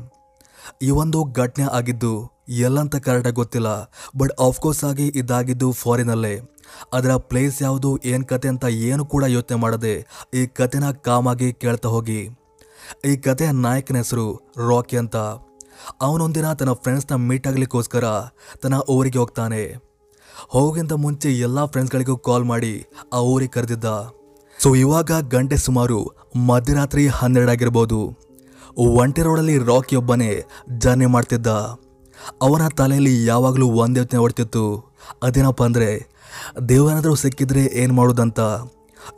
ಈ 0.82 0.90
ಒಂದು 0.90 1.24
ಘಟನೆ 1.24 1.66
ಆಗಿದ್ದು 1.78 2.12
ಎಲ್ಲಂತ 2.50 2.96
ಕರೆಕ್ಟಾಗಿ 2.96 3.36
ಗೊತ್ತಿಲ್ಲ 3.36 3.70
ಬಟ್ 4.18 4.34
ಆಫ್ಕೋರ್ಸ್ 4.40 4.84
ಆಗಿ 4.84 5.08
ಇದಾಗಿದ್ದು 5.08 5.72
ಫಾರಿನಲ್ಲೇ 5.72 6.42
ಅದರ 6.94 7.16
ಪ್ಲೇಸ್ 7.16 7.62
ಯಾವುದು, 7.62 7.98
ಏನು 7.98 8.26
ಕತೆ 8.26 8.48
ಅಂತ 8.48 8.66
ಏನು 8.66 9.06
ಕೂಡ 9.06 9.24
ಯೋಚನೆ 9.28 9.58
ಮಾಡದೆ 9.58 10.08
ಈ 10.34 10.48
ಕತೆನ 10.48 10.92
ಕಾಮಾಗಿ 10.92 11.54
ಕೇಳ್ತಾ 11.54 11.90
ಹೋಗಿ. 11.90 12.30
ಈ 13.06 13.18
ಕತೆಯ 13.18 13.52
ನಾಯಕನ 13.52 13.96
ಹೆಸರು 13.96 14.28
ರಾಕಿ 14.70 14.98
ಅಂತ. 14.98 15.16
ಅವನೊಂದಿನ 16.02 16.54
ತನ್ನ 16.54 16.74
ಫ್ರೆಂಡ್ಸ್ನ 16.74 17.16
ಮೀಟ್ 17.16 17.48
ಆಗಲಿಕ್ಕೋಸ್ಕರ 17.48 18.06
ತನ್ನ 18.62 18.80
ಊರಿಗೆ 18.90 19.18
ಹೋಗ್ತಾನೆ. 19.18 19.64
ಹೋಗಿಂತ 20.50 20.94
ಮುಂಚೆ 20.94 21.32
ಎಲ್ಲ 21.40 21.66
ಫ್ರೆಂಡ್ಸ್ಗಳಿಗೂ 21.66 22.18
ಕಾಲ್ 22.18 22.46
ಮಾಡಿ 22.46 22.86
ಆ 23.14 23.20
ಊರಿಗೆ 23.20 23.52
ಕರೆದಿದ್ದ. 23.52 23.86
ಸೊ 24.64 24.76
ಇವಾಗ 24.76 25.12
ಗಂಟೆ 25.32 25.58
ಸುಮಾರು 25.58 26.16
ಮಧ್ಯರಾತ್ರಿ 26.36 27.08
ಹನ್ನೆರಡಾಗಿರ್ಬೋದು 27.08 28.18
ಒಂಟೆ 28.78 29.22
ರೋಡಲ್ಲಿ 29.22 29.58
ರಾಕಿ 29.58 29.96
ಒಬ್ಬನೇ 29.96 30.44
ಜರ್ನಿ 30.78 31.06
ಮಾಡ್ತಿದ್ದ. 31.06 31.48
ಅವನ 32.42 32.68
ತಲೆಯಲ್ಲಿ 32.68 33.26
ಯಾವಾಗಲೂ 33.26 33.68
ಒಂದೇ 33.68 34.00
ಯೋಚನೆ 34.00 34.20
ಹೊಡ್ತಿತ್ತು. 34.20 34.94
ಅದೇನಪ್ಪ 35.24 35.64
ಅಂದರೆ, 35.64 36.10
ದೇವರಾದರೂ 36.70 37.16
ಸಿಕ್ಕಿದ್ರೆ 37.16 37.66
ಏನು 37.66 37.94
ಮಾಡೋದಂತ. 37.94 38.40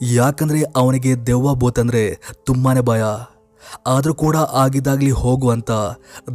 ಯಾಕಂದರೆ 0.01 0.62
ಅವನಿಗೆ 0.62 1.25
ದೆವ್ವ 1.27 1.56
ಭೂತಂದ್ರೆ 1.56 2.19
ತುಂಬಾ 2.45 2.73
ಭಯ. 2.73 3.04
ಆದರೂ 3.88 4.13
ಕೂಡ 4.13 4.36
ಆಗಿದ್ದಾಗಲಿ 4.36 5.12
ಹೋಗು 5.12 5.49
ಅಂತ 5.49 5.71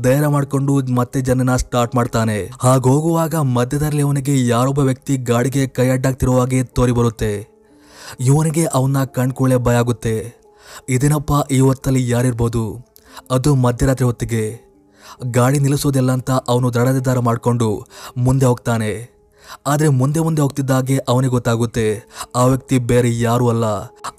ಧೈರ್ಯ 0.02 0.26
ಮಾಡಿಕೊಂಡು 0.26 0.94
ಮತ್ತೆ 0.94 1.20
ಜನನ 1.20 1.56
ಸ್ಟಾರ್ಟ್ 1.56 1.94
ಮಾಡ್ತಾನೆ. 1.94 2.50
ಹಾಗೋಗುವಾಗ 2.62 3.34
ಮಧ್ಯದಲ್ಲಿ 3.34 4.02
ಅವನಿಗೆ 4.02 4.46
ಯಾರೊಬ್ಬ 4.46 4.78
ವ್ಯಕ್ತಿ 4.78 5.16
ಗಾಡಿಗೆ 5.16 5.66
ಕೈ 5.66 5.88
ಅಡ್ಡಾಗ್ತಿರುವ 5.88 6.40
ಹಾಗೆ 6.40 6.62
ತೋರಿ 6.62 6.92
ಬರುತ್ತೆ 6.92 7.55
ಇವನಿಗೆ 8.20 8.64
ಅವನ್ನ 8.64 9.04
ಕಣ್ಕೊಳ್ಳೆ 9.04 9.56
ಭಯ 9.56 9.74
ಆಗುತ್ತೆ. 9.74 10.34
ಇದೇನಪ್ಪ, 10.88 11.32
ಈ 11.52 11.60
ಹೊತ್ತಲ್ಲಿ 11.60 12.10
ಯಾರಿರ್ಬೋದು? 12.10 12.86
ಅದು 13.30 13.54
ಮಧ್ಯರಾತ್ರಿ 13.54 14.04
ಹೊತ್ತಿಗೆ. 14.04 14.66
ಗಾಡಿ 15.24 15.58
ನಿಲ್ಲಿಸೋದಿಲ್ಲ 15.58 16.12
ಅಂತ 16.12 16.30
ಅವನು 16.30 16.74
ದಡದಿದ್ದಾರ 16.74 17.18
ಮಾಡಿಕೊಂಡು 17.18 17.86
ಮುಂದೆ 18.16 18.46
ಹೋಗ್ತಾನೆ. 18.46 19.16
ಆದರೆ 19.66 19.88
ಮುಂದೆ 19.88 20.20
ಮುಂದೆ 20.20 20.42
ಹೋಗ್ತಿದ್ದಾಗೆ 20.42 20.98
ಅವನಿಗೆ 20.98 21.30
ಗೊತ್ತಾಗುತ್ತೆ, 21.30 22.02
ಆ 22.36 22.44
ವ್ಯಕ್ತಿ 22.44 22.78
ಬೇರೆ 22.78 23.20
ಯಾರೂ 23.20 23.48
ಅಲ್ಲ. 23.48 23.64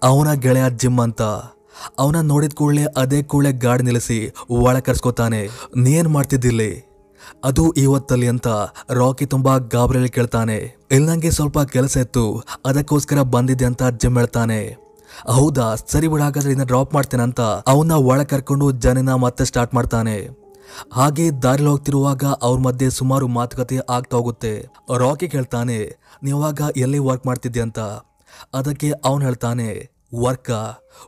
ಅವನ 0.04 0.34
ಗೆಳೆಯ 0.34 0.64
ಜಿಮ್ 0.70 1.00
ಅಂತ. 1.00 1.22
ಅವನ 2.00 2.16
ನೋಡಿದ 2.22 2.54
ಕೂಡಲೇ 2.54 2.86
ಅದೇ 2.98 3.24
ಕೂಡಲೇ 3.24 3.52
ಗಾಡಿ 3.52 3.84
ನಿಲ್ಲಿಸಿ 3.84 4.34
ಒಳ 4.50 4.80
ಕರ್ಸ್ಕೊತಾನೆ. 4.80 5.50
ನೀನ್ 5.76 6.08
ಮಾಡ್ತಿದ್ದಿಲ್ಲಿ? 6.08 6.87
ಅದು 7.44 7.72
ಇವತ್ತಲ್ಲಿ 7.72 8.28
ಅಂತ 8.28 8.48
ರಾಕಿ 8.92 9.26
ತುಂಬಾ 9.26 9.58
ಗಾಬರಿಯಲ್ಲಿ 9.58 10.10
ಕೇಳ್ತಾನೆ. 10.10 10.88
ಇಲ್ಲಂಗೆ 10.92 11.32
ಸ್ವಲ್ಪ 11.32 11.60
ಕೆಲಸ 11.60 11.98
ಇತ್ತು, 11.98 12.44
ಅದಕ್ಕೋಸ್ಕರ 12.66 13.22
ಬಂದಿದ್ದೆ 13.22 13.66
ಅಂತ 13.66 13.84
ಜಿಮ್ 13.84 14.18
ಹೇಳ್ತಾನೆ. 14.18 14.78
ಹೌದಾ, 15.26 15.76
ಸರಿ 15.88 16.08
ಬಿಡ, 16.08 16.22
ಹಾಗಾದ್ರೆ 16.22 16.52
ಇನ್ನ 16.52 16.64
ಡ್ರಾಪ್ 16.64 16.94
ಮಾಡ್ತೇನೆ 16.94 17.24
ಅಂತ 17.24 17.42
ಅವನ್ನ 17.42 17.92
ಒಳ 17.92 18.24
ಕರ್ಕೊಂಡು 18.24 18.72
ಜನನ 18.72 19.14
ಮತ್ತೆ 19.14 19.46
ಸ್ಟಾರ್ಟ್ 19.46 19.74
ಮಾಡ್ತಾನೆ. 19.74 20.48
ಹಾಗೆ 20.94 21.42
ದಾರಿಲಿ 21.42 21.70
ಹೋಗ್ತಿರುವಾಗ 21.70 22.24
ಅವ್ರ 22.42 22.60
ಮಧ್ಯೆ 22.60 22.90
ಸುಮಾರು 22.90 23.28
ಮಾತುಕತೆ 23.28 23.78
ಆಗ್ತಾ 23.90 24.18
ಹೋಗುತ್ತೆ. 24.18 24.68
ರಾಕಿ 24.98 25.28
ಕೇಳ್ತಾನೆ 25.28 25.98
ನೀವಾಗ 26.24 26.62
ಎಲ್ಲಿ 26.78 27.00
ವರ್ಕ್ 27.00 27.26
ಮಾಡ್ತಿದ್ದೆ 27.26 27.62
ಅಂತ? 27.62 27.80
ಅದಕ್ಕೆ 28.54 28.92
ಅವನು 29.06 29.26
ಹೇಳ್ತಾನೆ, 29.26 29.90
ವರ್ಕ? 30.16 30.52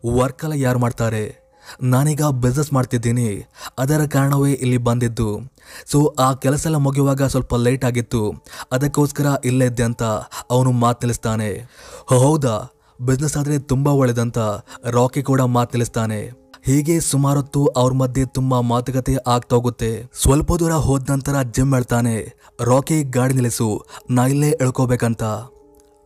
ವರ್ಕಲ್ಲ 0.06 0.54
ಯಾರು 0.54 0.80
ಮಾಡ್ತಾರೆ? 0.80 1.39
ನಾನೀಗ 1.82 2.24
ಬಿಸ್ನೆಸ್ 2.24 2.74
ಮಾಡ್ತಿದ್ದೀನಿ. 2.74 3.48
ಅದರ 3.78 4.02
ಕಾರಣವೇ 4.06 4.52
ಇಲ್ಲಿ 4.52 4.78
ಬಂದಿದ್ದು. 4.78 5.40
ಸೊ 5.86 6.16
ಆ 6.20 6.34
ಕೆಲಸ 6.34 6.66
ಎಲ್ಲ 6.66 6.76
ಮುಗಿಯುವಾಗ 6.76 7.24
ಸ್ವಲ್ಪ 7.24 7.56
ಲೇಟ್ 7.56 7.86
ಆಗಿತ್ತು. 7.86 8.44
ಅದಕ್ಕೋಸ್ಕರ 8.72 9.26
ಇಲ್ಲೇ 9.46 9.66
ಇದ್ದೆ 9.66 9.84
ಅಂತ 9.84 10.04
ಅವನು 10.52 10.72
ಮಾತು 10.72 11.08
ನಿಲ್ಲಿಸ್ತಾನೆ. 11.08 11.68
ಹೌದಾ? 12.08 12.74
ಬಿಸ್ನೆಸ್ 13.02 13.38
ಆದರೆ 13.38 13.60
ತುಂಬ 13.60 13.88
ಒಳ್ಳೆದಂತ 13.88 14.38
ರಾಕಿ 14.86 15.24
ಕೂಡ 15.24 15.42
ಮಾತು 15.42 15.78
ನಿಲ್ಲಿಸ್ತಾನೆ. 15.78 16.40
ಹೀಗೆ 16.66 17.00
ಸುಮಾರೊತ್ತು 17.00 17.66
ಅವ್ರ 17.66 17.94
ಮಧ್ಯೆ 17.94 18.26
ತುಂಬ 18.26 18.60
ಮಾತುಕತೆ 18.60 19.16
ಆಗ್ತಾ 19.28 19.56
ಹೋಗುತ್ತೆ. 19.56 20.12
ಸ್ವಲ್ಪ 20.22 20.54
ದೂರ 20.54 20.72
ಹೋದ 20.72 21.10
ನಂತರ 21.10 21.42
ಜಿಮ್ 21.42 21.74
ಹೇಳ್ತಾನೆ 21.74 22.34
ರಾಕಿ 22.62 23.04
ಗಾಡಿ 23.04 23.34
ನಿಲ್ಲಿಸು. 23.34 23.86
ನಾ 24.10 24.26
ಇಲ್ಲೇ 24.26 24.50
ಎಳ್ಕೋಬೇಕಂತ. 24.50 25.24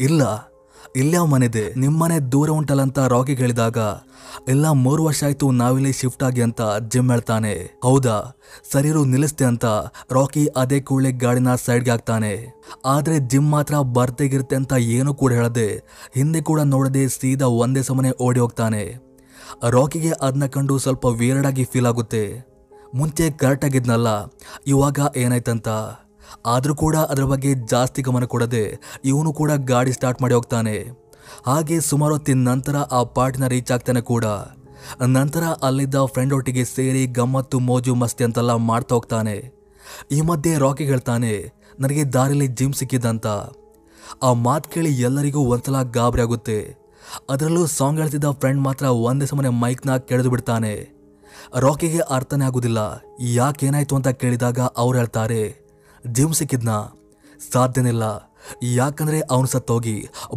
ಇಲ್ಲ. 0.01 0.52
ಇಲ್ಲೇ 0.95 1.17
ಅವ್ 1.17 1.29
ಮನೆದೆ. 1.29 1.63
ನಿಮ್ಮನೆ 1.77 2.17
ದೂರ 2.31 2.49
ಉಂಟಲ್ಲ 2.49 2.81
ಅಂತ 2.81 2.99
ರಾಕಿ 3.13 3.33
ಹೇಳಿದಾಗ 3.33 3.77
ಇಲ್ಲ, 4.47 4.65
ಮೂರು 4.85 5.01
ವರ್ಷ 5.03 5.21
ಆಯ್ತು 5.23 5.47
ನಾವಿಲ್ಲಿ 5.51 5.91
ಶಿಫ್ಟ್ 5.93 6.23
ಆಗಿ 6.23 6.41
ಅಂತ 6.41 6.61
ಜಿಮ್ 6.91 7.09
ಹೇಳ್ತಾನೆ. 7.11 7.53
ಹೌದಾ? 7.83 8.17
ಸರಿರು, 8.71 9.01
ನಿಲ್ಲಿಸ್ತೆ 9.05 9.45
ಅಂತ. 9.45 9.65
ರಾಕಿ 10.11 10.43
ಅದೇ 10.57 10.79
ಕೂಡಲೇ 10.79 11.11
ಗಾಡಿನ 11.11 11.55
ಸೈಡ್ಗೆ 11.55 11.91
ಹಾಕ್ತಾನೆ. 11.91 12.33
ಆದ್ರೆ 12.85 13.15
ಜಿಮ್ 13.31 13.49
ಮಾತ್ರ 13.49 13.79
ಬರ್ತೆಗಿರುತ್ತೆ 13.97 14.55
ಅಂತ 14.55 14.73
ಏನು 14.97 15.13
ಕೂಡ 15.13 15.33
ಹೇಳದೆ, 15.33 15.69
ಹಿಂದೆ 16.15 16.41
ಕೂಡ 16.41 16.61
ನೋಡದೆ 16.65 17.03
ಸೀದಾ 17.09 17.49
ಒಂದೇ 17.63 17.81
ಸಮನೆ 17.81 18.11
ಓಡಿ 18.21 18.39
ಹೋಗ್ತಾನೆ. 18.39 18.83
ರಾಕಿಗೆ 19.69 20.13
ಅದನ್ನ 20.21 20.45
ಕಂಡು 20.45 20.77
ಸ್ವಲ್ಪ 20.77 21.05
ವೇರಡಾಗಿ 21.05 21.63
ಫೀಲ್ 21.63 21.85
ಆಗುತ್ತೆ. 21.85 22.23
ಮುಂಚೆ 22.95 23.25
ಕರೆಕ್ಟ್ 23.31 23.65
ಆಗಿದ್ನಲ್ಲ, 23.65 24.07
ಇವಾಗ 24.67 24.99
ಏನಾಯ್ತಂತ? 25.17 25.69
ಆದರೂ 26.53 26.73
ಕೂಡ 26.83 26.95
ಅದರ 27.11 27.25
ಬಗ್ಗೆ 27.31 27.51
ಜಾಸ್ತಿ 27.71 28.01
ಗಮನ 28.07 28.25
ಕೊಡದೆ 28.33 28.65
ಇವನು 29.11 29.31
ಕೂಡ 29.39 29.51
ಗಾಡಿ 29.71 29.93
ಸ್ಟಾರ್ಟ್ 29.97 30.21
ಮಾಡಿ 30.23 30.35
ಹೋಗ್ತಾನೆ. 30.37 30.75
ಹಾಗೆ 31.47 31.77
ಸುಮಾರು 31.89 32.13
ಹೊತ್ತಿನ 32.15 32.43
ನಂತರ 32.49 32.75
ಆ 32.97 32.99
ಪಾರ್ಟಿನ 33.17 33.47
ರೀಚ್ 33.53 33.71
ಆಗ್ತಾನೆ 33.75 34.01
ಕೂಡ. 34.11 34.25
ನಂತರ 35.17 35.43
ಅಲ್ಲಿದ್ದ 35.67 35.97
ಫ್ರೆಂಡ್ 36.13 36.35
ಒಟ್ಟಿಗೆ 36.37 36.63
ಸೇರಿ 36.75 37.03
ಗಮ್ಮತ್ತು 37.17 37.57
ಮೋಜು 37.67 37.93
ಮಸ್ತಿ 38.01 38.23
ಅಂತೆಲ್ಲ 38.27 38.53
ಮಾಡ್ತಾ 38.69 38.95
ಹೋಗ್ತಾನೆ. 38.97 39.35
ಈ 40.15 40.19
ಮಧ್ಯೆ 40.29 40.53
ರಾಕಿ 40.63 40.85
ಹೇಳ್ತಾನೆ, 40.91 41.33
ನನಗೆ 41.81 42.03
ದಾರಿಲಿ 42.15 42.47
ಜಿಮ್ 42.59 42.75
ಸಿಕ್ಕಿದ್ದಂತ. 42.79 43.27
ಆ 44.27 44.29
ಮಾತು 44.45 44.67
ಕೇಳಿ 44.73 44.91
ಎಲ್ಲರಿಗೂ 45.07 45.41
ಒಂದ್ಸಲ 45.53 45.77
ಗಾಬರಿ 45.97 46.23
ಆಗುತ್ತೆ. 46.25 46.59
ಅದರಲ್ಲೂ 47.33 47.63
ಸಾಂಗ್ 47.77 47.99
ಹೇಳ್ತಿದ್ದ 48.01 48.29
ಫ್ರೆಂಡ್ 48.41 48.61
ಮಾತ್ರ 48.67 48.85
ಒಂದೇ 49.07 49.25
ಸಮನೆ 49.31 49.49
ಮೈಕ್ನ 49.63 49.95
ಕೆಳದು 50.09 50.29
ಬಿಡ್ತಾನೆ. 50.33 50.73
ರಾಕಿಗೆ 51.63 52.01
ಅರ್ಥನೇ 52.15 52.45
ಆಗುದಿಲ್ಲ 52.49 52.79
ಯಾಕೇನಾಯ್ತು 53.37 53.97
ಅಂತ 53.97 54.09
ಕೇಳಿದಾಗ 54.21 54.59
ಅವ್ರು 54.81 54.95
ಹೇಳ್ತಾರೆ 54.99 55.41
ಜಿಮ್ 56.05 56.33
ಸಿಕ್ಕಿದ್ನ 56.33 56.71
ಸಾಧ್ಯನಿಲ್ಲ. 57.51 58.03
ಯಾಕಂದರೆ 58.63 59.19
ಅವನು 59.33 59.47
ಸತ್ತೋಗಿ 59.47 59.95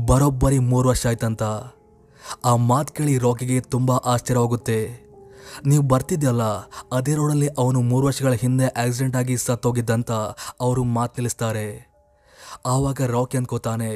ಬರೋಬ್ಬರಿ 0.09 0.59
ಮೂರು 0.71 0.87
ವರ್ಷ 0.89 1.05
ಆಯ್ತಂತ. 1.11 1.43
ಆ 2.45 2.53
ಮಾತು 2.69 2.95
ಕೇಳಿ 2.97 3.15
ರಾಕಿಗೆ 3.19 3.57
ತುಂಬ 3.61 3.91
ಆಶ್ಚರ್ಯವಾಗುತ್ತೆ. 4.13 4.79
ನೀವು 5.67 5.83
ಬರ್ತಿದ್ಯಲ್ಲ, 5.83 6.45
ಅದೇ 6.93 7.13
ರೋಡಲ್ಲಿ 7.15 7.49
ಅವನು 7.63 7.81
ಮೂರು 7.81 8.05
ವರ್ಷಗಳ 8.07 8.33
ಹಿಂದೆ 8.43 8.67
ಆಕ್ಸಿಡೆಂಟ್ 8.83 9.17
ಆಗಿ 9.17 9.37
ಸತ್ತೋಗಿದ್ದಂತ 9.37 10.11
ಅವರು 10.61 10.85
ಮಾತು 10.97 11.15
ನಿಲ್ಲಿಸ್ತಾರೆ. 11.19 11.69
ಆವಾಗ 12.67 13.09
ರಾಕಿ 13.15 13.39
ಅನ್ಕೋತಾನೆ, 13.41 13.93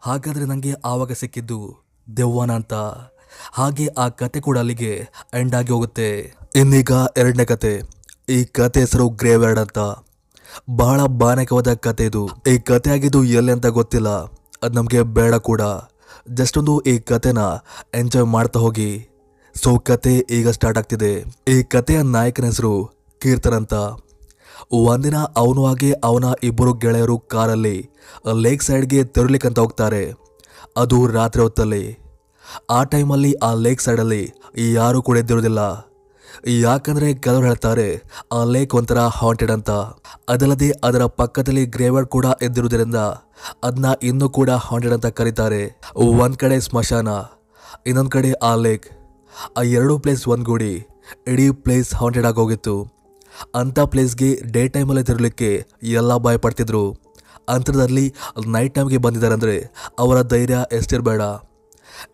ಹಾಗಾದರೆ 0.00 0.44
ನನಗೆ 0.44 0.72
ಆವಾಗ 0.84 1.12
ಸಿಕ್ಕಿದ್ದು 1.12 1.58
ದೆವ್ವನ 2.16 2.52
ಅಂತ. 2.60 2.74
ಹಾಗೆ 3.52 3.86
ಆ 3.98 4.06
ಕತೆ 4.08 4.40
ಕೂಡ 4.40 4.56
ಅಲ್ಲಿಗೆ 4.58 4.92
ಎಂಡ್ 5.34 5.54
ಆಗಿ 5.54 5.72
ಹೋಗುತ್ತೆ. 5.72 6.10
ಇನ್ನೀಗ 6.54 6.92
ಎರಡನೇ 7.16 7.44
ಕತೆ. 7.44 7.72
ಈ 8.28 8.38
ಕತೆ 8.44 8.80
ಹೆಸರು 8.80 9.06
ಗ್ರೇವ್ಯಾರ್ಡ್ 9.20 9.58
ಅಂತ. 9.58 9.78
ಬಹಳ 10.76 11.00
ಬಾನಕವಾದ 11.06 11.74
ಕತೆ 11.74 12.04
ಇದು. 12.04 12.28
ಈ 12.54 12.58
ಕತೆ 12.58 12.90
ಆಗಿದ್ದು 12.90 13.24
ಎಲ್ಲಿ 13.24 13.52
ಅಂತ 13.52 13.66
ಗೊತ್ತಿಲ್ಲ. 13.66 14.08
ಅದು 14.62 14.70
ನಮಗೆ 14.72 15.02
ಬೇಡ 15.02 15.34
ಕೂಡ. 15.34 15.60
ಜಸ್ಟ್ 16.34 16.58
ಒಂದು 16.58 16.80
ಈ 16.80 16.98
ಕತೆನ 16.98 17.38
ಎಂಜಾಯ್ 17.94 18.24
ಮಾಡ್ತಾ 18.24 18.60
ಹೋಗಿ. 18.60 19.08
ಸೊ 19.62 19.78
ಕತೆ 19.78 20.18
ಈಗ 20.30 20.48
ಸ್ಟಾರ್ಟ್ 20.48 20.78
ಆಗ್ತಿದೆ. 20.78 21.24
ಈ 21.48 21.62
ಕತೆಯ 21.62 22.02
ನಾಯಕನ 22.02 22.44
ಹೆಸರು 22.44 22.90
ಕೀರ್ತನ್ 23.18 23.52
ಅಂತ. 23.52 23.74
ಒಂದಿನ 24.72 25.16
ಅವನು 25.36 25.64
ಹಾಗೆ 25.64 25.92
ಅವನ 25.92 26.24
ಇಬ್ಬರು 26.42 26.72
ಗೆಳೆಯರು 26.72 27.18
ಕಾರಲ್ಲಿ 27.18 27.90
ಲೇಕ್ 28.34 28.62
ಸೈಡ್ಗೆ 28.62 29.04
ತೆರಳಿಕಂತ 29.04 29.58
ಹೋಗ್ತಾರೆ. 29.58 30.14
ಅದು 30.76 31.06
ರಾತ್ರಿ 31.06 31.42
ಹೊತ್ತಲ್ಲಿ. 31.42 31.98
ಆ 32.70 32.84
ಟೈಮಲ್ಲಿ 32.84 33.32
ಆ 33.32 33.54
ಲೇಕ್ 33.54 33.80
ಸೈಡಲ್ಲಿ 33.80 34.32
ಯಾರೂ 34.72 35.02
ಕೂಡ 35.02 35.18
ಎದ್ದಿರೋದಿಲ್ಲ 35.18 35.60
ಯಾಕಂದ್ರೆ 36.64 37.08
ಕೆಲವರು 37.24 37.46
ಹೇಳ್ತಾರೆ, 37.50 37.88
ಆ 38.36 38.40
ಲೇಕ್ 38.54 38.74
ಒಂಥರ 38.78 39.00
ಹಾಂಟೆಡ್ 39.18 39.52
ಅಂತ. 39.56 39.70
ಅದಲ್ಲದೆ 40.32 40.70
ಅದರ 40.88 41.04
ಪಕ್ಕದಲ್ಲಿ 41.20 41.64
ಗ್ರೇವರ್ಡ್ 41.76 42.10
ಕೂಡ 42.16 42.26
ಎದ್ದಿರುವುದರಿಂದ 42.46 43.00
ಅದನ್ನ 43.68 43.90
ಇನ್ನೂ 44.10 44.28
ಕೂಡ 44.38 44.50
ಹಾಂಟೆಡ್ 44.66 44.96
ಅಂತ 44.96 45.10
ಕರೀತಾರೆ. 45.20 45.62
ಒಂದು 46.24 46.38
ಕಡೆ 46.42 46.58
ಸ್ಮಶಾನ, 46.68 47.08
ಇನ್ನೊಂದು 47.90 48.14
ಕಡೆ 48.16 48.32
ಆ 48.50 48.52
ಲೇಕ್ 48.64 48.88
ಆ 49.58 49.62
ಎರಡು 49.76 49.94
ಪ್ಲೇಸ್ 50.02 50.24
ಒಂದ್ಗೂಡಿ 50.32 50.72
ಇಡೀ 51.30 51.46
ಪ್ಲೇಸ್ 51.64 51.88
ಹಾಂಟೆಡ್ 52.00 52.26
ಆಗೋಗಿತ್ತು 52.28 52.74
ಅಂಥ 53.60 53.78
ಪ್ಲೇಸ್ಗೆ 53.92 54.28
ಡೇ 54.54 54.62
ಟೈಮಲ್ಲೇ 54.74 55.02
ತಿರಲಿಕ್ಕೆ 55.08 55.50
ಎಲ್ಲ 56.00 56.16
ಭಯ 56.26 56.36
ಪಡ್ತಿದ್ರು 56.44 56.84
ಅಂತರದಲ್ಲಿ 57.54 58.04
ನೈಟ್ 58.54 58.74
ಟೈಮ್ಗೆ 58.76 59.00
ಬಂದಿದ್ದಾರೆ 59.06 59.34
ಅಂದರೆ 59.38 59.56
ಅವರ 60.02 60.18
ಧೈರ್ಯ 60.32 60.58
ಎಷ್ಟಿರಬೇಡ. 60.78 61.22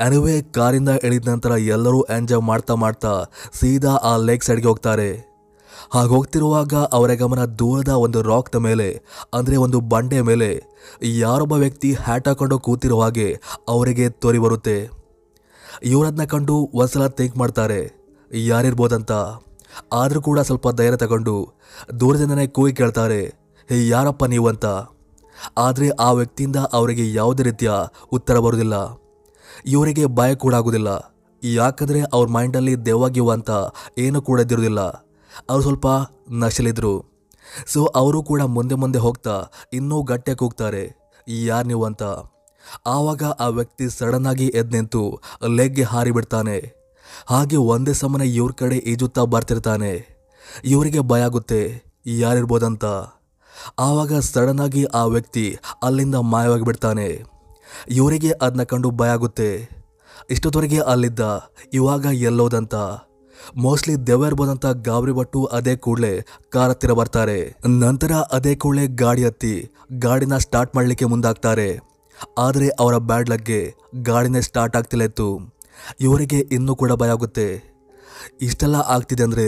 ಅನಿವೇ 0.04 0.36
ಕಾರಿಂದ 0.56 0.90
ಇಳಿದ 1.06 1.28
ನಂತರ 1.32 1.52
ಎಲ್ಲರೂ 1.74 2.00
ಎಂಜಾಯ್ 2.16 2.44
ಮಾಡ್ತಾ 2.50 2.74
ಮಾಡ್ತಾ 2.82 3.12
ಸೀದಾ 3.58 3.92
ಆ 4.10 4.12
ಲೇಕ್ 4.28 4.46
ಸೈಡ್ಗೆ 4.48 4.68
ಹೋಗ್ತಾರೆ. 4.70 5.10
ಹಾಗೆ 5.92 6.10
ಹೋಗ್ತಿರುವಾಗ 6.14 6.74
ಅವರ 6.96 7.10
ಗಮನ 7.20 7.42
ದೂರದ 7.60 7.92
ಒಂದು 8.04 8.18
ರಾಕ್ನ 8.22 8.58
ಮೇಲೆ, 8.66 8.88
ಅಂದರೆ 9.34 9.56
ಒಂದು 9.64 9.78
ಬಂಡೆ 9.92 10.18
ಮೇಲೆ 10.28 10.50
ಯಾರೊಬ್ಬ 11.20 11.54
ವ್ಯಕ್ತಿ 11.62 11.90
ಹ್ಯಾಟ್ 12.04 12.28
ಹಾಕೊಂಡು 12.28 12.56
ಕೂತಿರುವ 12.66 13.04
ಹಾಗೆ 13.04 13.28
ಅವರಿಗೆ 13.68 14.06
ತೋರಿ 14.22 14.40
ಬರುತ್ತೆ. 14.44 14.76
ಇವರನ್ನ 15.90 16.24
ಕಂಡು 16.32 16.56
ಒಂದ್ಸಲ 16.80 17.06
ಥಿಂಕ್ 17.18 17.36
ಮಾಡ್ತಾರೆ, 17.42 17.80
ಯಾರಿರ್ಬೋದಂತ. 18.30 19.12
ಆದರೂ 20.00 20.20
ಕೂಡ 20.28 20.38
ಸ್ವಲ್ಪ 20.48 20.68
ಧೈರ್ಯ 20.78 20.98
ತಗೊಂಡು 21.02 21.34
ದೂರದಿಂದನೇ 22.00 22.46
ಕೂಗಿ 22.56 22.72
ಕೇಳ್ತಾರೆ, 22.80 23.20
ಹೇ, 23.68 23.76
ಯಾರಪ್ಪ 23.88 24.24
ನೀವು 24.34 24.48
ಅಂತ 24.52 24.66
ಆದರೆ 25.64 25.86
ಆ 26.06 26.08
ವ್ಯಕ್ತಿಯಿಂದ 26.12 26.58
ಅವರಿಗೆ 26.78 27.04
ಯಾವುದೇ 27.12 27.42
ರೀತಿಯ 27.42 27.72
ಉತ್ತರ 28.12 28.38
ಬರೋದಿಲ್ಲ 28.46 28.76
ಇವರಿಗೆ 29.66 30.06
ಭಯ 30.06 30.34
ಕೂಡ 30.34 30.54
ಆಗೋದಿಲ್ಲ. 30.54 31.14
ಯಾಕಂದರೆ 31.44 32.00
ಅವ್ರ 32.12 32.28
ಮೈಂಡಲ್ಲಿ 32.28 32.86
ದೆವ್ವಾಗಿವ 32.86 33.32
ಅಂತ 33.32 33.50
ಏನು 33.98 34.22
ಕೂಡ 34.22 34.40
ಇದ್ದಿರೋದಿಲ್ಲ. 34.40 34.80
ಅವ್ರು 35.50 35.60
ಸ್ವಲ್ಪ 35.60 35.86
ನಶಲಿದ್ರು. 36.30 37.04
ಸೊ 37.66 37.84
ಅವರು 37.84 38.22
ಕೂಡ 38.22 38.42
ಮುಂದೆ 38.42 38.74
ಮುಂದೆ 38.74 38.98
ಹೋಗ್ತಾ 38.98 39.44
ಇನ್ನೂ 39.72 40.02
ಗಟ್ಟಿಯಾಗಿ 40.02 40.44
ಹೋಗ್ತಾರೆ 40.44 41.12
ಯಾರು 41.28 41.68
ನೀವು 41.68 41.84
ಅಂತ. 41.84 42.02
ಆವಾಗ 42.86 43.22
ಆ 43.24 43.46
ವ್ಯಕ್ತಿ 43.46 43.90
ಸಡನ್ನಾಗಿ 43.90 44.46
ಎದ್ದು 44.46 44.70
ನಿಂತು 44.70 45.20
ಲೆಗ್ಗೆ 45.56 45.82
ಹಾರಿ 45.82 46.10
ಬಿಡ್ತಾನೆ. 46.10 46.72
ಹಾಗೆ 47.26 47.56
ಒಂದೇ 47.56 47.92
ಸಮನೆ 47.92 48.26
ಇವ್ರ 48.26 48.52
ಕಡೆ 48.52 48.76
ಈಜುತ್ತಾ 48.76 49.24
ಬರ್ತಿರ್ತಾನೆ. 49.24 50.20
ಇವರಿಗೆ 50.64 51.00
ಭಯ 51.00 51.22
ಆಗುತ್ತೆ. 51.22 51.82
ಯಾರಿರ್ಬೋದಂತ 52.06 52.84
ಆವಾಗ 53.78 54.18
ಸಡನ್ನಾಗಿ 54.18 54.84
ಆ 54.84 55.04
ವ್ಯಕ್ತಿ 55.04 55.58
ಅಲ್ಲಿಂದ 55.82 56.14
ಮಾಯವಾಗಿ 56.14 56.64
ಬಿಡ್ತಾನೆ 56.64 57.22
ಇವರಿಗೆ 57.98 58.30
ಅದನ್ನ 58.44 58.64
ಕಂಡು 58.72 58.90
ಭಯ 59.00 59.16
ಆಗುತ್ತೆ. 59.16 59.50
ಇಷ್ಟೊತ್ತವರೆಗೆ 60.30 60.80
ಅಲ್ಲಿದ್ದ, 60.92 61.20
ಇವಾಗ 61.72 62.06
ಎಲ್ಲೋದಂತ. 62.30 62.74
ಮೋಸ್ಟ್ಲಿ 63.64 63.94
ದೆವ್ವ 64.06 64.28
ಇರ್ಬೋದಂತ 64.30 64.66
ಗಾಬರಿ 64.88 65.12
ಬಟ್ಟು 65.18 65.40
ಅದೇ 65.58 65.74
ಕೂಡಲೇ 65.76 66.12
ಕಾರ್ 66.54 66.72
ಹತ್ತಿರ 66.72 66.92
ಬರ್ತಾರೆ. 66.92 67.38
ನಂತರ 67.84 68.12
ಅದೇ 68.36 68.52
ಕೂಡಲೇ 68.54 68.84
ಗಾಡಿ 69.02 69.22
ಹತ್ತಿ 69.24 69.54
ಗಾಡಿನ 70.04 70.36
ಸ್ಟಾರ್ಟ್ 70.46 70.74
ಮಾಡಲಿಕ್ಕೆ 70.76 71.06
ಮುಂದಾಗ್ತಾರೆ. 71.12 71.70
ಆದರೆ 72.38 72.68
ಅವರ 72.82 72.94
ಬ್ಯಾಡ್ 73.10 73.30
ಲಗ್ಗೆ 73.32 73.60
ಗಾಡಿನೇ 74.08 74.40
ಸ್ಟಾರ್ಟ್ 74.48 74.76
ಆಗ್ತಿಲ್ಲ 74.76 75.04
ಇತ್ತು. 75.10 75.28
ಇವರಿಗೆ 76.06 76.40
ಇನ್ನೂ 76.56 76.72
ಕೂಡ 76.74 76.92
ಭಯ 77.02 77.14
ಆಗುತ್ತೆ. 77.16 77.48
ಇಷ್ಟೆಲ್ಲ 78.46 78.76
ಆಗ್ತಿದೆ 78.94 79.22
ಅಂದರೆ 79.28 79.46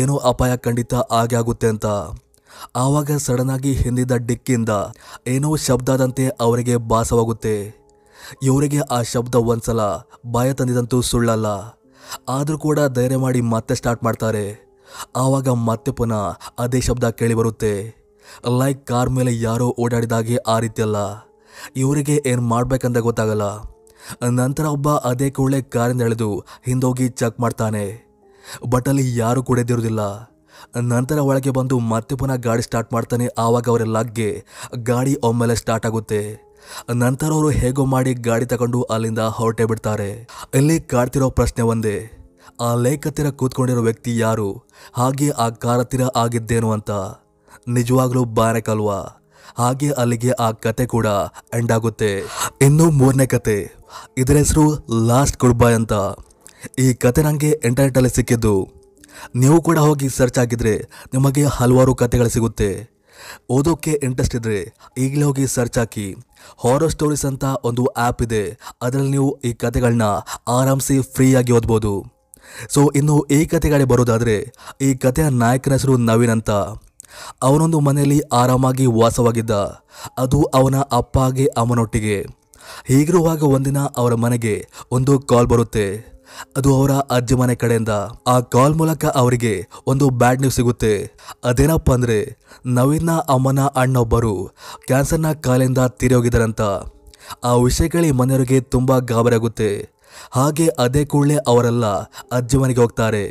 ಏನೋ 0.00 0.16
ಅಪಾಯ 0.30 0.52
ಖಂಡಿತ 0.56 0.94
ಆಗೇ 1.20 1.36
ಆಗುತ್ತೆ 1.36 1.68
ಅಂತ. 1.74 1.86
ಆವಾಗ 2.76 3.10
ಸಡನ್ 3.16 3.50
ಆಗಿ 3.50 3.72
ಹಿಂದಿದ್ದ 3.72 4.12
ಡಿಕ್ಕಿಂದ 4.12 4.68
ಏನೋ 5.26 5.56
ಶಬ್ದದಂತೆ 5.56 6.28
ಅವರಿಗೆ 6.28 6.76
ಭಾಸವಾಗುತ್ತೆ. 6.76 7.74
ಇವರಿಗೆ 8.42 8.78
ಆ 8.78 9.02
ಶಬ್ದ 9.02 9.34
ಒಂದ್ಸಲ 9.34 9.80
ಭಯ 10.32 10.52
ತಂದಿದಂತೂ 10.52 11.00
ಸುಳ್ಳಲ್ಲ. 11.00 11.46
ಆದರೂ 12.28 12.58
ಕೂಡ 12.58 12.78
ಧೈರ್ಯ 12.94 13.16
ಮಾಡಿ 13.16 13.40
ಮತ್ತೆ 13.40 13.74
ಸ್ಟಾರ್ಟ್ 13.74 14.04
ಮಾಡ್ತಾರೆ. 14.04 14.72
ಆವಾಗ 15.16 15.48
ಮತ್ತೆ 15.48 15.92
ಪುನಃ 15.92 16.38
ಅದೇ 16.58 16.80
ಶಬ್ದ 16.80 17.04
ಕೇಳಿ 17.10 17.34
ಬರುತ್ತೆ 17.34 18.02
ಲೈಕ್ 18.58 18.86
ಕಾರ್ 18.86 19.10
ಮೇಲೆ 19.10 19.40
ಯಾರೋ 19.40 19.74
ಓಡಾಡಿದಾಗೆ 19.78 20.36
ಆ 20.36 20.58
ರೀತಿಯಲ್ಲ. 20.58 20.96
ಇವರಿಗೆ 21.76 22.22
ಏನು 22.26 22.42
ಮಾಡಬೇಕಂತ 22.42 22.98
ಗೊತ್ತಾಗಲ್ಲ. 22.98 23.42
ನಂತರ 24.30 24.64
ಒಬ್ಬ 24.64 24.88
ಅದೇ 24.90 25.30
ಕೂಡಲೇ 25.30 25.62
ಕಾರಿಂದ 25.62 26.02
ಎಳೆದು 26.02 26.44
ಹಿಂದೋಗಿ 26.66 27.08
ಚೆಕ್ 27.08 27.40
ಮಾಡ್ತಾನೆ. 27.40 27.84
ಬಟ್ 28.70 28.88
ಅಲ್ಲಿ 28.88 29.16
ಯಾರೂ 29.16 29.42
ಕೂಡ 29.42 29.58
ನಂತರ 30.80 31.18
ಒಳಗೆ 31.18 31.50
ಬಂದು 31.50 31.78
ಮತ್ತೆ 31.78 32.14
ಪುನಃ 32.14 32.34
ಗಾಡಿ 32.34 32.62
ಸ್ಟಾರ್ಟ್ 32.62 32.92
ಮಾಡ್ತಾನೆ. 32.92 33.28
ಆವಾಗ 33.38 33.68
ಅವರ 33.68 33.82
ಲಗ್ಗೆ 33.82 34.44
ಗಾಡಿ 34.76 35.16
ಒಮ್ಮೆಲೆ 35.22 35.54
ಸ್ಟಾರ್ಟ್ 35.54 35.86
ಆಗುತ್ತೆ. 35.86 36.52
ನಂತರ 36.94 37.26
ಅವರು 37.26 37.48
ಹೇಗೋ 37.48 37.84
ಮಾಡಿ 37.84 38.14
ಗಾಡಿ 38.14 38.46
ತಗೊಂಡು 38.46 38.82
ಅಲ್ಲಿಂದ 38.82 39.18
ಹೊರಟೆ 39.18 39.64
ಬಿಡ್ತಾರೆ. 39.64 40.28
ಇಲ್ಲಿ 40.54 40.80
ಕಾಡ್ತಿರೋ 40.80 41.30
ಪ್ರಶ್ನೆ 41.30 41.64
ಒಂದೇ. 41.64 42.10
ಆ 42.60 42.74
ಲೇಕ್ 42.74 43.06
ಹತ್ತಿರ 43.06 43.30
ಕೂತ್ಕೊಂಡಿರೋ 43.30 43.80
ವ್ಯಕ್ತಿ 43.80 44.18
ಯಾರು? 44.18 44.68
ಹಾಗೆ 44.92 45.30
ಆ 45.30 45.48
ಕಾರ್ 45.48 45.78
ಹತ್ತಿರ 45.78 46.00
ಆಗಿದ್ದೇನು 46.16 46.72
ಅಂತ. 46.72 46.90
ನಿಜವಾಗ್ಲೂ 47.68 48.24
ಬಾರಕಲ್ವಾ 48.24 49.00
ಹಾಗೆ 49.58 49.90
ಅಲ್ಲಿಗೆ 49.90 50.30
ಆ 50.30 50.50
ಕತೆ 50.50 50.86
ಕೂಡ 50.86 51.06
ಎಂಡ್ 51.54 51.72
ಆಗುತ್ತೆ. 51.72 52.22
ಇನ್ನು 52.62 52.90
ಮೂರನೇ 52.90 53.26
ಕತೆ. 53.26 53.72
ಇದರ 54.18 54.36
ಹೆಸರು 54.36 54.86
ಲಾಸ್ಟ್ 55.06 55.38
ಗುಡ್ 55.38 55.58
ಬೈ 55.58 55.72
ಅಂತ. 55.72 55.92
ಈ 56.78 56.94
ಕತೆ 56.94 57.22
ನನಗೆ 57.22 57.50
ಇಂಟರ್ನೆಟ್ಟಲ್ಲಿ 57.64 58.10
ಸಿಕ್ಕಿದ್ದು 58.10 58.81
ನೀವು 59.34 59.62
ಕೂಡ 59.62 59.78
ಹೋಗಿ 59.78 60.08
ಸರ್ಚ್ 60.08 60.38
ಹಾಕಿದರೆ 60.38 60.74
ನಿಮಗೆ 61.12 61.44
ಹಲವಾರು 61.44 61.94
ಕತೆಗಳು 61.94 62.28
ಸಿಗುತ್ತೆ. 62.28 62.88
ಓದೋಕ್ಕೆ 63.50 63.90
ಇಂಟ್ರೆಸ್ಟ್ 63.90 64.36
ಇದ್ದರೆ 64.36 64.74
ಈಗಲೇ 64.98 65.22
ಹೋಗಿ 65.22 65.46
ಸರ್ಚ್ 65.46 65.78
ಹಾಕಿ. 65.78 66.14
ಹಾರರ್ 66.64 66.90
ಸ್ಟೋರೀಸ್ 66.90 67.24
ಅಂತ 67.24 67.44
ಒಂದು 67.64 67.84
ಆ್ಯಪ್ 67.86 68.22
ಇದೆ. 68.22 68.58
ಅದರಲ್ಲಿ 68.82 69.10
ನೀವು 69.10 69.40
ಈ 69.44 69.52
ಕತೆಗಳನ್ನ 69.52 70.02
ಆರಾಮ್ಸಿ 70.48 71.02
ಫ್ರೀಯಾಗಿ 71.02 71.52
ಓದ್ಬೋದು. 71.52 72.04
ಸೊ 72.68 72.90
ಇನ್ನು 72.96 73.26
ಈ 73.30 73.44
ಕತೆಗಳೇ 73.44 73.84
ಬರೋದಾದರೆ 73.84 74.52
ಈ 74.80 74.94
ಕತೆಯ 74.94 75.28
ನಾಯಕನ 75.28 75.72
ಹೆಸರು 75.72 75.96
ನವೀನ್ 75.96 76.32
ಅಂತ. 76.32 76.50
ಅವನೊಂದು 77.42 77.80
ಮನೆಯಲ್ಲಿ 77.80 78.20
ಆರಾಮಾಗಿ 78.20 78.86
ವಾಸವಾಗಿದ್ದ. 78.86 79.50
ಅದು 80.18 80.42
ಅವನ 80.42 80.74
ಅಪ್ಪ 80.92 81.18
ಹಾಗೆ 81.18 81.46
ಅಮ್ಮನೊಟ್ಟಿಗೆ. 81.46 82.26
ಹೀಗಿರುವಾಗ 82.84 83.42
ಒಂದಿನ 83.42 83.78
ಅವರ 83.78 84.14
ಮನೆಗೆ 84.14 84.68
ಒಂದು 84.90 85.20
ಕಾಲ್ 85.20 85.46
ಬರುತ್ತೆ. 85.46 86.12
ಅದು 86.58 86.70
ಅವರ 86.78 86.92
ಅಜ್ಜಿ 87.16 87.36
ಮನೆ 87.40 87.54
ಕಡೆಯಿಂದ. 87.62 87.92
ಆ 88.34 88.36
ಕಾಲ್ 88.54 88.74
ಮೂಲಕ 88.80 89.04
ಅವರಿಗೆ 89.22 89.54
ಒಂದು 89.92 90.06
ಬ್ಯಾಡ್ 90.22 90.42
ನ್ಯೂಸ್ 90.42 90.58
ಸಿಗುತ್ತೆ. 90.60 90.94
ಅದೇನಪ್ಪ 91.50 91.90
ಅಂದರೆ, 91.98 92.18
ನವೀನ 92.78 93.10
ಅಮ್ಮನ 93.34 93.60
ಅಣ್ಣೊಬ್ಬರು 93.82 94.34
ಕ್ಯಾನ್ಸರ್ನ 94.88 95.32
ಕಾಲಿಂದ 95.46 95.80
ತೀರಿ 96.00 96.16
ಹೋಗಿದ್ದಾರಂತ 96.18 96.62
ಆ 97.48 97.50
ವಿಷಯ 97.64 97.88
ಕೇಳಿ 97.94 98.10
ಮನೆಯವರಿಗೆ 98.20 98.58
ತುಂಬ 98.74 98.98
ಗಾಬರಿಯಾಗುತ್ತೆ 99.10 99.70
ಹಾಗೆ 100.36 100.66
ಅದೇ 100.84 101.02
ಕೂಡಲೇ 101.12 101.36
ಅವರೆಲ್ಲ 101.50 101.86
ಅಜ್ಜಿ 102.38 102.56
ಮನೆಗೆ 102.62 102.80
ಹೋಗ್ತಾರೆ. 102.82 103.24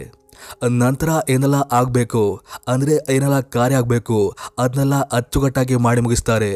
ನಂತರ 0.83 1.09
ಏನೆಲ್ಲ 1.33 1.57
ಆಗಬೇಕು, 1.79 2.23
ಅಂದರೆ 2.73 2.93
ಏನೆಲ್ಲ 3.15 3.37
ಕಾರ್ಯ 3.55 3.79
ಆಗಬೇಕು, 3.81 4.17
ಅದನ್ನೆಲ್ಲ 4.63 4.95
ಅಚ್ಚುಕಟ್ಟಾಗಿ 5.17 5.75
ಮಾಡಿ 5.85 6.01
ಮುಗಿಸ್ತಾರೆ. 6.05 6.51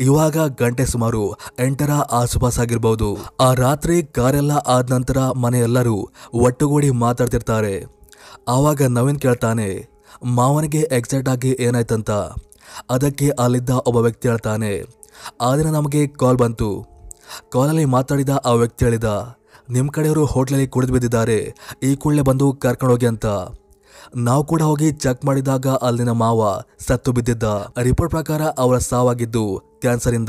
ಇವಾಗ 0.00 0.36
ಗಂಟೆ 0.62 0.84
ಸುಮಾರು 0.86 1.22
ಎಂಟರ 1.58 1.92
ಆಸುಪಾಸಾಗಿರ್ಬೋದು 2.12 3.08
ಆ 3.40 3.48
ರಾತ್ರಿ 3.54 3.96
ಕಾರೆಲ್ಲ 4.16 4.52
ಆದ 4.74 4.92
ನಂತರ 4.92 5.18
ಮನೆಯೆಲ್ಲರೂ 5.44 5.96
ಒಟ್ಟುಗೂಡಿ 6.46 6.90
ಮಾತಾಡ್ತಿರ್ತಾರೆ. 7.04 7.74
ಆವಾಗ 8.48 8.82
ನವೀನ್ 8.88 9.20
ಕೇಳ್ತಾನೆ, 9.20 9.68
ಮಾವನಿಗೆ 10.38 10.82
ಎಕ್ಸಾಕ್ಟ್ 10.98 11.28
ಆಗಿ 11.28 11.52
ಏನಾಯ್ತಂತ? 11.60 12.10
ಅದಕ್ಕೆ 12.90 13.28
ಅಲ್ಲಿದ್ದ 13.44 13.70
ಒಬ್ಬ 13.88 13.98
ವ್ಯಕ್ತಿ 13.98 14.28
ಹೇಳ್ತಾನೆ, 14.28 14.72
ಆ 15.40 15.50
ನಮಗೆ 15.56 16.02
ಕಾಲ್ 16.20 16.38
ಬಂತು. 16.38 16.70
ಕಾಲಲ್ಲಿ 17.52 17.84
ಮಾತಾಡಿದ 17.84 18.32
ಆ 18.44 18.52
ವ್ಯಕ್ತಿ 18.52 18.84
ಹೇಳಿದ 18.84 19.10
ನಿಮ್ಮ 19.70 19.90
ಕಡೆಯವರು 19.90 20.24
ಹೋಟ್ಲಲ್ಲಿ 20.24 20.66
ಕುಡಿದು 20.66 20.92
ಬಿದ್ದಿದ್ದಾರೆ, 20.92 21.38
ಈ 21.82 21.90
ಕೂಡಲೇ 21.96 22.22
ಬಂದು 22.22 22.46
ಕರ್ಕೊಂಡೋಗಿ 22.52 23.06
ಅಂತ. 23.06 23.26
ನಾವು 24.16 24.44
ಕೂಡ 24.44 24.62
ಹೋಗಿ 24.62 24.92
ಚೆಕ್ 24.92 25.24
ಮಾಡಿದಾಗ 25.24 25.66
ಅಲ್ಲಿನ 25.66 26.10
ಮಾವ 26.10 26.60
ಸತ್ತು 26.78 27.12
ಬಿದ್ದಿದ್ದ. 27.12 27.44
ರಿಪೋರ್ಟ್ 27.82 28.10
ಪ್ರಕಾರ 28.10 28.42
ಅವರ 28.42 28.78
ಸಾವಾಗಿದ್ದು 28.78 29.62
ಕ್ಯಾನ್ಸರ್ 29.80 30.14
ಇಂದ 30.14 30.28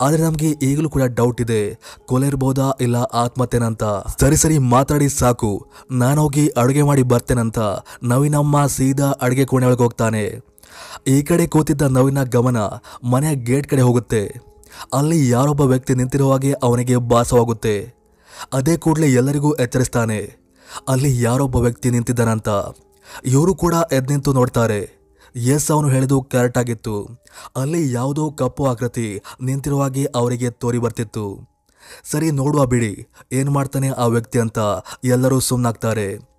ಆದ್ರೆ 0.00 0.22
ನಮ್ಗೆ 0.22 0.50
ಈಗಲೂ 0.50 0.90
ಕೂಡ 0.90 1.02
ಡೌಟ್ 1.02 1.40
ಇದೆ. 1.40 1.78
ಕೊಲೆ 2.06 2.26
ಇರ್ಬೋದಾ 2.26 2.70
ಇಲ್ಲ 2.80 2.96
ಆತ್ಮಹತ್ಯೆನಂತ. 2.96 3.84
ಸರಿ 4.20 4.36
ಸರಿ, 4.36 4.58
ಮಾತಾಡಿ 4.58 5.08
ಸಾಕು. 5.08 5.66
ನಾನು 5.90 6.22
ಹೋಗಿ 6.22 6.48
ಅಡುಗೆ 6.48 6.82
ಮಾಡಿ 6.82 7.02
ಬರ್ತೇನಂತ. 7.02 7.58
ನವೀನಮ್ಮ 8.02 8.66
ಸೀದಾ 8.66 9.04
ಅಡುಗೆ 9.04 9.44
ಕೋಣೆ 9.44 9.66
ಒಳಗೆ 9.66 9.82
ಹೋಗ್ತಾನೆ. 9.82 10.40
ಈ 11.06 11.22
ಕಡೆ 11.22 11.46
ಕೂತಿದ್ದ 11.46 11.82
ನವೀನ 11.82 12.22
ಗಮನ 12.22 12.56
ಮನೆಯ 13.10 13.34
ಗೇಟ್ 13.34 13.68
ಕಡೆ 13.68 13.82
ಹೋಗುತ್ತೆ. 13.82 14.32
ಅಲ್ಲಿ 14.92 15.30
ಯಾರೊಬ್ಬ 15.30 15.60
ವ್ಯಕ್ತಿ 15.60 15.94
ನಿಂತಿರುವ 15.94 16.32
ಹಾಗೆ 16.32 16.52
ಅವನಿಗೆ 16.52 16.96
ಭಾಸವಾಗುತ್ತೆ. 16.96 17.94
ಅದೇ 18.52 18.76
ಕೂಡಲೇ 18.76 19.12
ಎಲ್ಲರಿಗೂ 19.12 19.52
ಎಚ್ಚರಿಸ್ತಾನೆ. 19.52 20.42
ಅಲ್ಲಿ 20.88 21.22
ಯಾರೊಬ್ಬ 21.22 21.56
ವ್ಯಕ್ತಿ 21.56 21.90
ನಿಂತಿದ್ದಾನಂತ. 21.90 22.48
ಇವರು 23.24 23.54
ಕೂಡ 23.54 23.74
ಎದ್ದು 23.92 24.12
ನಿಂತು 24.12 24.32
ನೋಡ್ತಾರೆ. 24.32 25.02
ಎಸ್ 25.36 25.70
ಅವನು 25.70 25.88
ಹೇಳಿದು 25.88 26.22
ಕರೆಕ್ಟ್ 26.22 26.58
ಆಗಿತ್ತು. 26.58 27.20
ಅಲ್ಲಿ 27.56 27.92
ಯಾವುದೋ 27.92 28.30
ಕಪ್ಪು 28.30 28.66
ಆಕೃತಿ 28.66 29.20
ನಿಂತಿರುವಾಗಿ 29.42 30.04
ಅವರಿಗೆ 30.04 30.50
ತೋರಿ 30.50 30.78
ಬರ್ತಿತ್ತು. 30.78 31.52
ಸರಿ, 32.10 32.30
ನೋಡುವ 32.30 32.66
ಬಿಡಿ. 32.66 33.06
ಏನು 33.32 33.50
ಮಾಡ್ತಾನೆ 33.50 33.88
ಆ 33.88 34.06
ವ್ಯಕ್ತಿ 34.06 34.38
ಅಂತ 34.38 34.58
ಎಲ್ಲರೂ 35.04 35.40
ಸುಮ್ಮನಾಗ್ತಾರೆ 35.40 36.32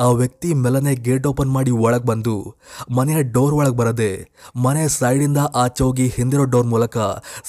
ಆ 0.00 0.06
ವ್ಯಕ್ತಿ 0.08 0.54
ಮೆಲನೆ 0.54 0.94
ಗೇಟ್ 0.94 1.26
ಓಪನ್ 1.26 1.50
ಮಾಡಿ 1.50 1.70
ಒಳಗೆ 1.70 2.04
ಬಂದು 2.04 2.56
ಮನೆಯ 2.90 3.22
ಡೋರ್ 3.22 3.54
ಒಳಗೆ 3.54 3.76
ಬರದೆ, 3.76 4.32
ಮನೆ 4.56 4.88
ಸೈಡಿಂದ 4.88 5.38
ಆಚೆ 5.54 5.84
ಹೋಗಿ 5.84 6.06
ಹಿಂದಿರೋ 6.06 6.44
ಡೋರ್ 6.44 6.66
ಮೂಲಕ 6.66 6.98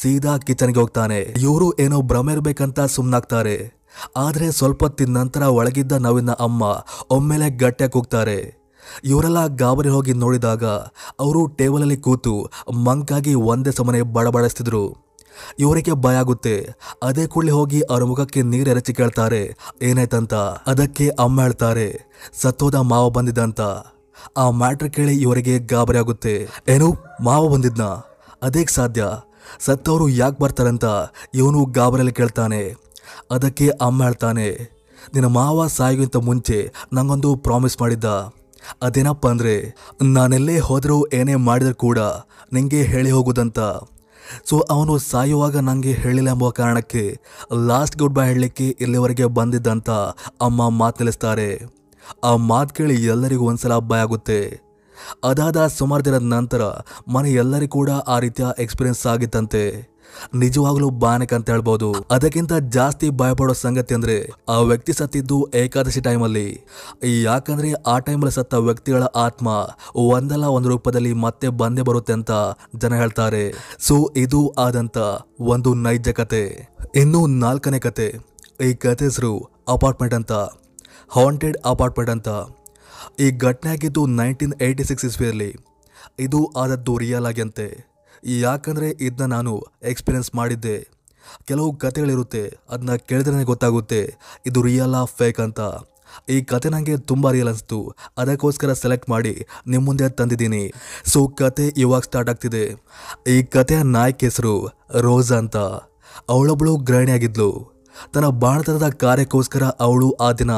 ಸೀದಾ 0.01 0.37
ಕಿಚನ್ಗೆ 0.37 0.79
ಹೋಗ್ತಾನೆ. 0.79 1.21
ಇವರು 1.21 1.79
ಏನೋ 1.79 2.01
ಭ್ರಮೆ 2.01 2.33
ಇರಬೇಕಂತ 2.33 2.79
ಸುಮ್ಮನಾಗ್ತಾರೆ 2.79 3.79
ಆದರೆ 4.17 4.51
ಸ್ವಲ್ಪ 4.51 4.83
ಹೊತ್ತಿನ 4.83 5.17
ನಂತರ 5.17 5.41
ಒಳಗಿದ್ದ 5.41 5.91
ನವಿನ 5.91 6.31
ಅಮ್ಮ 6.31 6.63
ಒಮ್ಮೆಲೆ 7.09 7.49
ಗಟ್ಟಿಯಾಗಿ 7.49 7.91
ಕೂಗ್ತಾರೆ. 7.91 8.58
ಇವರೆಲ್ಲ 9.03 9.39
ಗಾಬರಿ 9.61 9.89
ಹೋಗಿ 9.89 10.13
ನೋಡಿದಾಗ 10.23 10.65
ಅವರು 11.19 11.41
ಟೇಬಲಲ್ಲಿ 11.59 11.97
ಕೂತು 11.97 12.33
ಮಂಕಾಗಿ 12.85 13.33
ಒಂದೇ 13.51 13.71
ಸಮನೆ 13.71 14.01
ಬಡಬಡಿಸ್ತಿದ್ರು. 14.15 14.83
ಇವರಿಗೆ 15.59 15.93
ಭಯ 16.03 16.15
ಆಗುತ್ತೆ. 16.15 16.55
ಅದೇ 17.03 17.23
ಕೂಡಲೇ 17.27 17.51
ಹೋಗಿ 17.51 17.79
ಅವರ 17.81 18.03
ಮುಖಕ್ಕೆ 18.03 18.41
ನೀರು 18.43 18.69
ಎರಚಿ 18.69 18.93
ಕೇಳ್ತಾರೆ. 18.93 19.41
ಏನಾಯ್ತಂತ? 19.81 20.33
ಅದಕ್ಕೆ 20.71 21.05
ಅಮ್ಮ 21.19 21.41
ಹೇಳ್ತಾರೆ, 21.41 21.87
ಸತ್ತೋದ 22.41 22.77
ಮಾವ 22.91 23.05
ಬಂದಿದ್ದಂತ 23.09 23.61
ಆ 24.37 24.45
ಮ್ಯಾಟ್ರ್ 24.61 24.89
ಕೇಳಿ 24.89 25.13
ಇವರಿಗೆ 25.21 25.53
ಗಾಬರಿ 25.71 25.97
ಆಗುತ್ತೆ. 25.97 26.35
ಏನು? 26.69 26.89
ಮಾವ 27.23 27.43
ಬಂದಿದ್ನ? 27.53 27.85
ಅದೇ 28.43 28.63
ಸಾಧ್ಯ. 28.69 29.03
ಸತ್ತವರು 29.59 30.05
ಯಾಕೆ 30.21 30.37
ಬರ್ತಾರಂತ 30.43 30.85
ಇವನು 31.33 31.59
ಗಾಬರಿಯಲ್ಲಿ 31.77 32.13
ಕೇಳ್ತಾನೆ. 32.13 32.61
ಅದಕ್ಕೆ 33.31 33.67
ಅಮ್ಮ 33.81 34.03
ಹೇಳ್ತಾನೆ, 34.03 34.47
ನಿನ್ನ 35.13 35.27
ಮಾವ 35.37 35.67
ಸಾಯುವಂತ 35.77 36.17
ಮುಂಚೆ 36.27 36.59
ನಂಗೊಂದು 36.93 37.29
ಪ್ರಾಮಿಸ್ 37.45 37.79
ಮಾಡಿದ್ದ. 37.81 38.05
ಅದೇನಪ್ಪ 38.83 39.27
ಅಂದರೆ, 39.27 39.55
ನಾನೆಲ್ಲೇ 40.15 40.57
ಹೋದರೂ 40.59 40.97
ಏನೇ 41.13 41.35
ಮಾಡಿದ್ರು 41.35 41.75
ಕೂಡ 41.75 41.99
ನಿಂಗೆ 42.53 42.81
ಹೇಳಿ 42.83 43.11
ಹೋಗುದಂತ 43.11 43.59
ಸೊ 44.49 44.55
ಅವನು 44.69 44.97
ಸಾಯುವಾಗ 44.97 45.57
ನನಗೆ 45.57 45.91
ಹೇಳಿಲ್ಲ 45.91 46.29
ಎಂಬ 46.29 46.49
ಕಾರಣಕ್ಕೆ 46.49 47.03
ಲಾಸ್ಟ್ 47.67 47.97
ಗುಡ್ 47.97 48.15
ಬೈ 48.15 48.25
ಹೇಳಲಿಕ್ಕೆ 48.27 48.67
ಇಲ್ಲಿವರೆಗೆ 48.81 49.25
ಬಂದಿದ್ದಂತ 49.37 49.89
ಅಮ್ಮ 50.47 50.69
ಮಾತು 50.69 50.99
ನಿಲ್ಲಿಸ್ತಾರೆ 51.01 51.49
ಆ 52.23 52.35
ಮಾತು 52.51 52.73
ಕೇಳಿ 52.73 52.95
ಎಲ್ಲರಿಗೂ 53.05 53.45
ಒಂದ್ಸಲ 53.45 53.77
ಭಯ 53.79 54.05
ಆಗುತ್ತೆ. 54.05 54.39
ಅದಾದ 55.23 55.59
ಸುಮಾರು 55.67 56.05
ದಿನದ 56.05 56.27
ನಂತರ 56.35 56.61
ಮನೆ 57.15 57.29
ಎಲ್ಲರಿಗೂ 57.33 57.71
ಕೂಡ 57.71 57.89
ಆ 58.07 58.19
ರೀತಿಯ 58.19 58.45
ಎಕ್ಸ್ಪೀರಿಯನ್ಸ್ 58.59 59.03
ಆಗಿತ್ತಂತೆ. 59.07 59.63
ನಿಜವಾಗ್ಲೂ 60.35 60.89
ಬಾನಕ್ 60.89 61.33
ಅಂತ 61.33 61.49
ಹೇಳ್ಬೋದು. 61.49 61.95
ಅದಕ್ಕಿಂತ 62.11 62.53
ಜಾಸ್ತಿ 62.53 63.09
ಭಯಪಡೋ 63.09 63.53
ಸಂಗತಿ 63.53 63.93
ಅಂದ್ರೆ 63.93 64.29
ಆ 64.49 64.59
ವ್ಯಕ್ತಿ 64.59 64.93
ಸತ್ತಿದ್ದು 64.93 65.47
ಏಕಾದಶಿ 65.55 66.01
ಟೈಮಲ್ಲಿ. 66.01 66.59
ಯಾಕಂದ್ರೆ 67.23 67.73
ಆ 67.73 67.99
ಟೈಮಲ್ಲಿ 67.99 68.31
ಸತ್ತ 68.31 68.53
ವ್ಯಕ್ತಿಗಳ 68.53 69.03
ಆತ್ಮ 69.03 69.69
ಒಂದಲ್ಲ 69.95 70.45
ಒಂದು 70.45 70.69
ರೂಪದಲ್ಲಿ 70.69 71.13
ಮತ್ತೆ 71.13 71.47
ಬಂದೇ 71.47 71.81
ಬರುತ್ತೆ 71.81 72.13
ಅಂತ 72.13 72.31
ಜನ 72.75 72.95
ಹೇಳ್ತಾರೆ. 72.95 73.53
ಸೊ, 73.79 74.13
ಇದು 74.15 74.53
ಆದಂತ 74.57 74.97
ಒಂದು 75.39 75.73
ನೈಜ 75.73 76.09
ಕತೆ. 76.09 76.69
ಇನ್ನು 76.95 77.27
ನಾಲ್ಕನೇ 77.27 77.79
ಕತೆ. 77.79 78.15
ಈ 78.69 78.73
ಕತೆ 78.73 79.05
ಹೆಸರು 79.05 79.49
ಅಪಾರ್ಟ್ಮೆಂಟ್ 79.67 80.15
ಅಂತ. 80.15 80.31
ಹಾಂಟೆಡ್ 81.09 81.57
ಅಪಾರ್ಟ್ಮೆಂಟ್ 81.65 82.11
ಅಂತ. 82.11 82.29
ಈ 83.19 83.31
ಘಟನೆ 83.31 83.71
ಆಗಿದ್ದು 83.71 84.05
ನೈನ್ಟೀನ್ 84.05 84.53
ಏಯ್ಟಿ 84.61 84.83
ಸಿಕ್ಸ್ 84.83 85.05
ಇಸ್ವಿಯಲ್ಲಿ. 85.05 85.55
ಇದು 86.19 86.51
ಆದದ್ದು 86.57 86.97
ರಿಯಲ್ 86.97 87.25
ಆಗಿಂತೆ 87.25 87.88
ಯಾಕಂದರೆ 88.25 88.89
ಇದನ್ನ 89.01 89.33
ನಾನು 89.33 89.53
ಎಕ್ಸ್ಪೀರಿಯನ್ಸ್ 89.83 90.35
ಮಾಡಿದ್ದೆ. 90.35 90.77
ಕೆಲವು 91.47 91.75
ಕತೆಗಳಿರುತ್ತೆ 91.75 92.57
ಅದನ್ನ 92.69 92.95
ಕೇಳಿದ್ರೆ 92.95 93.43
ಗೊತ್ತಾಗುತ್ತೆ, 93.43 94.17
ಇದು 94.45 94.61
ರಿಯಲ್ 94.61 94.95
ಆ 94.95 95.03
ಫೇಕ್ 95.05 95.39
ಅಂತ. 95.39 95.59
ಈ 96.29 96.41
ಕತೆ 96.41 96.69
ನನಗೆ 96.69 96.97
ತುಂಬ 96.97 97.31
ರಿಯಲ್ 97.31 97.47
ಅನಿಸ್ತು. 97.47 97.95
ಅದಕ್ಕೋಸ್ಕರ 98.17 98.73
ಸೆಲೆಕ್ಟ್ 98.73 99.09
ಮಾಡಿ 99.09 99.45
ನಿಮ್ಮ 99.67 99.85
ಮುಂದೆ 99.85 100.09
ತಂದಿದ್ದೀನಿ. 100.09 100.63
ಸೊ 101.05 101.27
ಕತೆ 101.27 101.73
ಇವಾಗ 101.77 102.01
ಸ್ಟಾರ್ಟ್ 102.01 102.29
ಆಗ್ತಿದೆ. 102.29 102.63
ಈ 103.27 103.43
ಕತೆಯ 103.43 103.83
ನಾಯಕ 103.83 104.17
ಹೆಸರು 104.21 104.67
ರೋಜ್ 104.99 105.31
ಅಂತ. 105.31 105.57
ಅವಳೊಬ್ಬಳು 106.29 106.75
ಗೃಹಿಣಿಯಾಗಿದ್ಲು 106.75 107.49
ತನ್ನ 108.13 108.27
ಬಾಣತನದ 108.27 108.89
ಕಾರ್ಯಕ್ಕೋಸ್ಕರ 108.89 109.63
ಅವಳು 109.63 110.11
ಆ 110.11 110.31
ದಿನ 110.31 110.51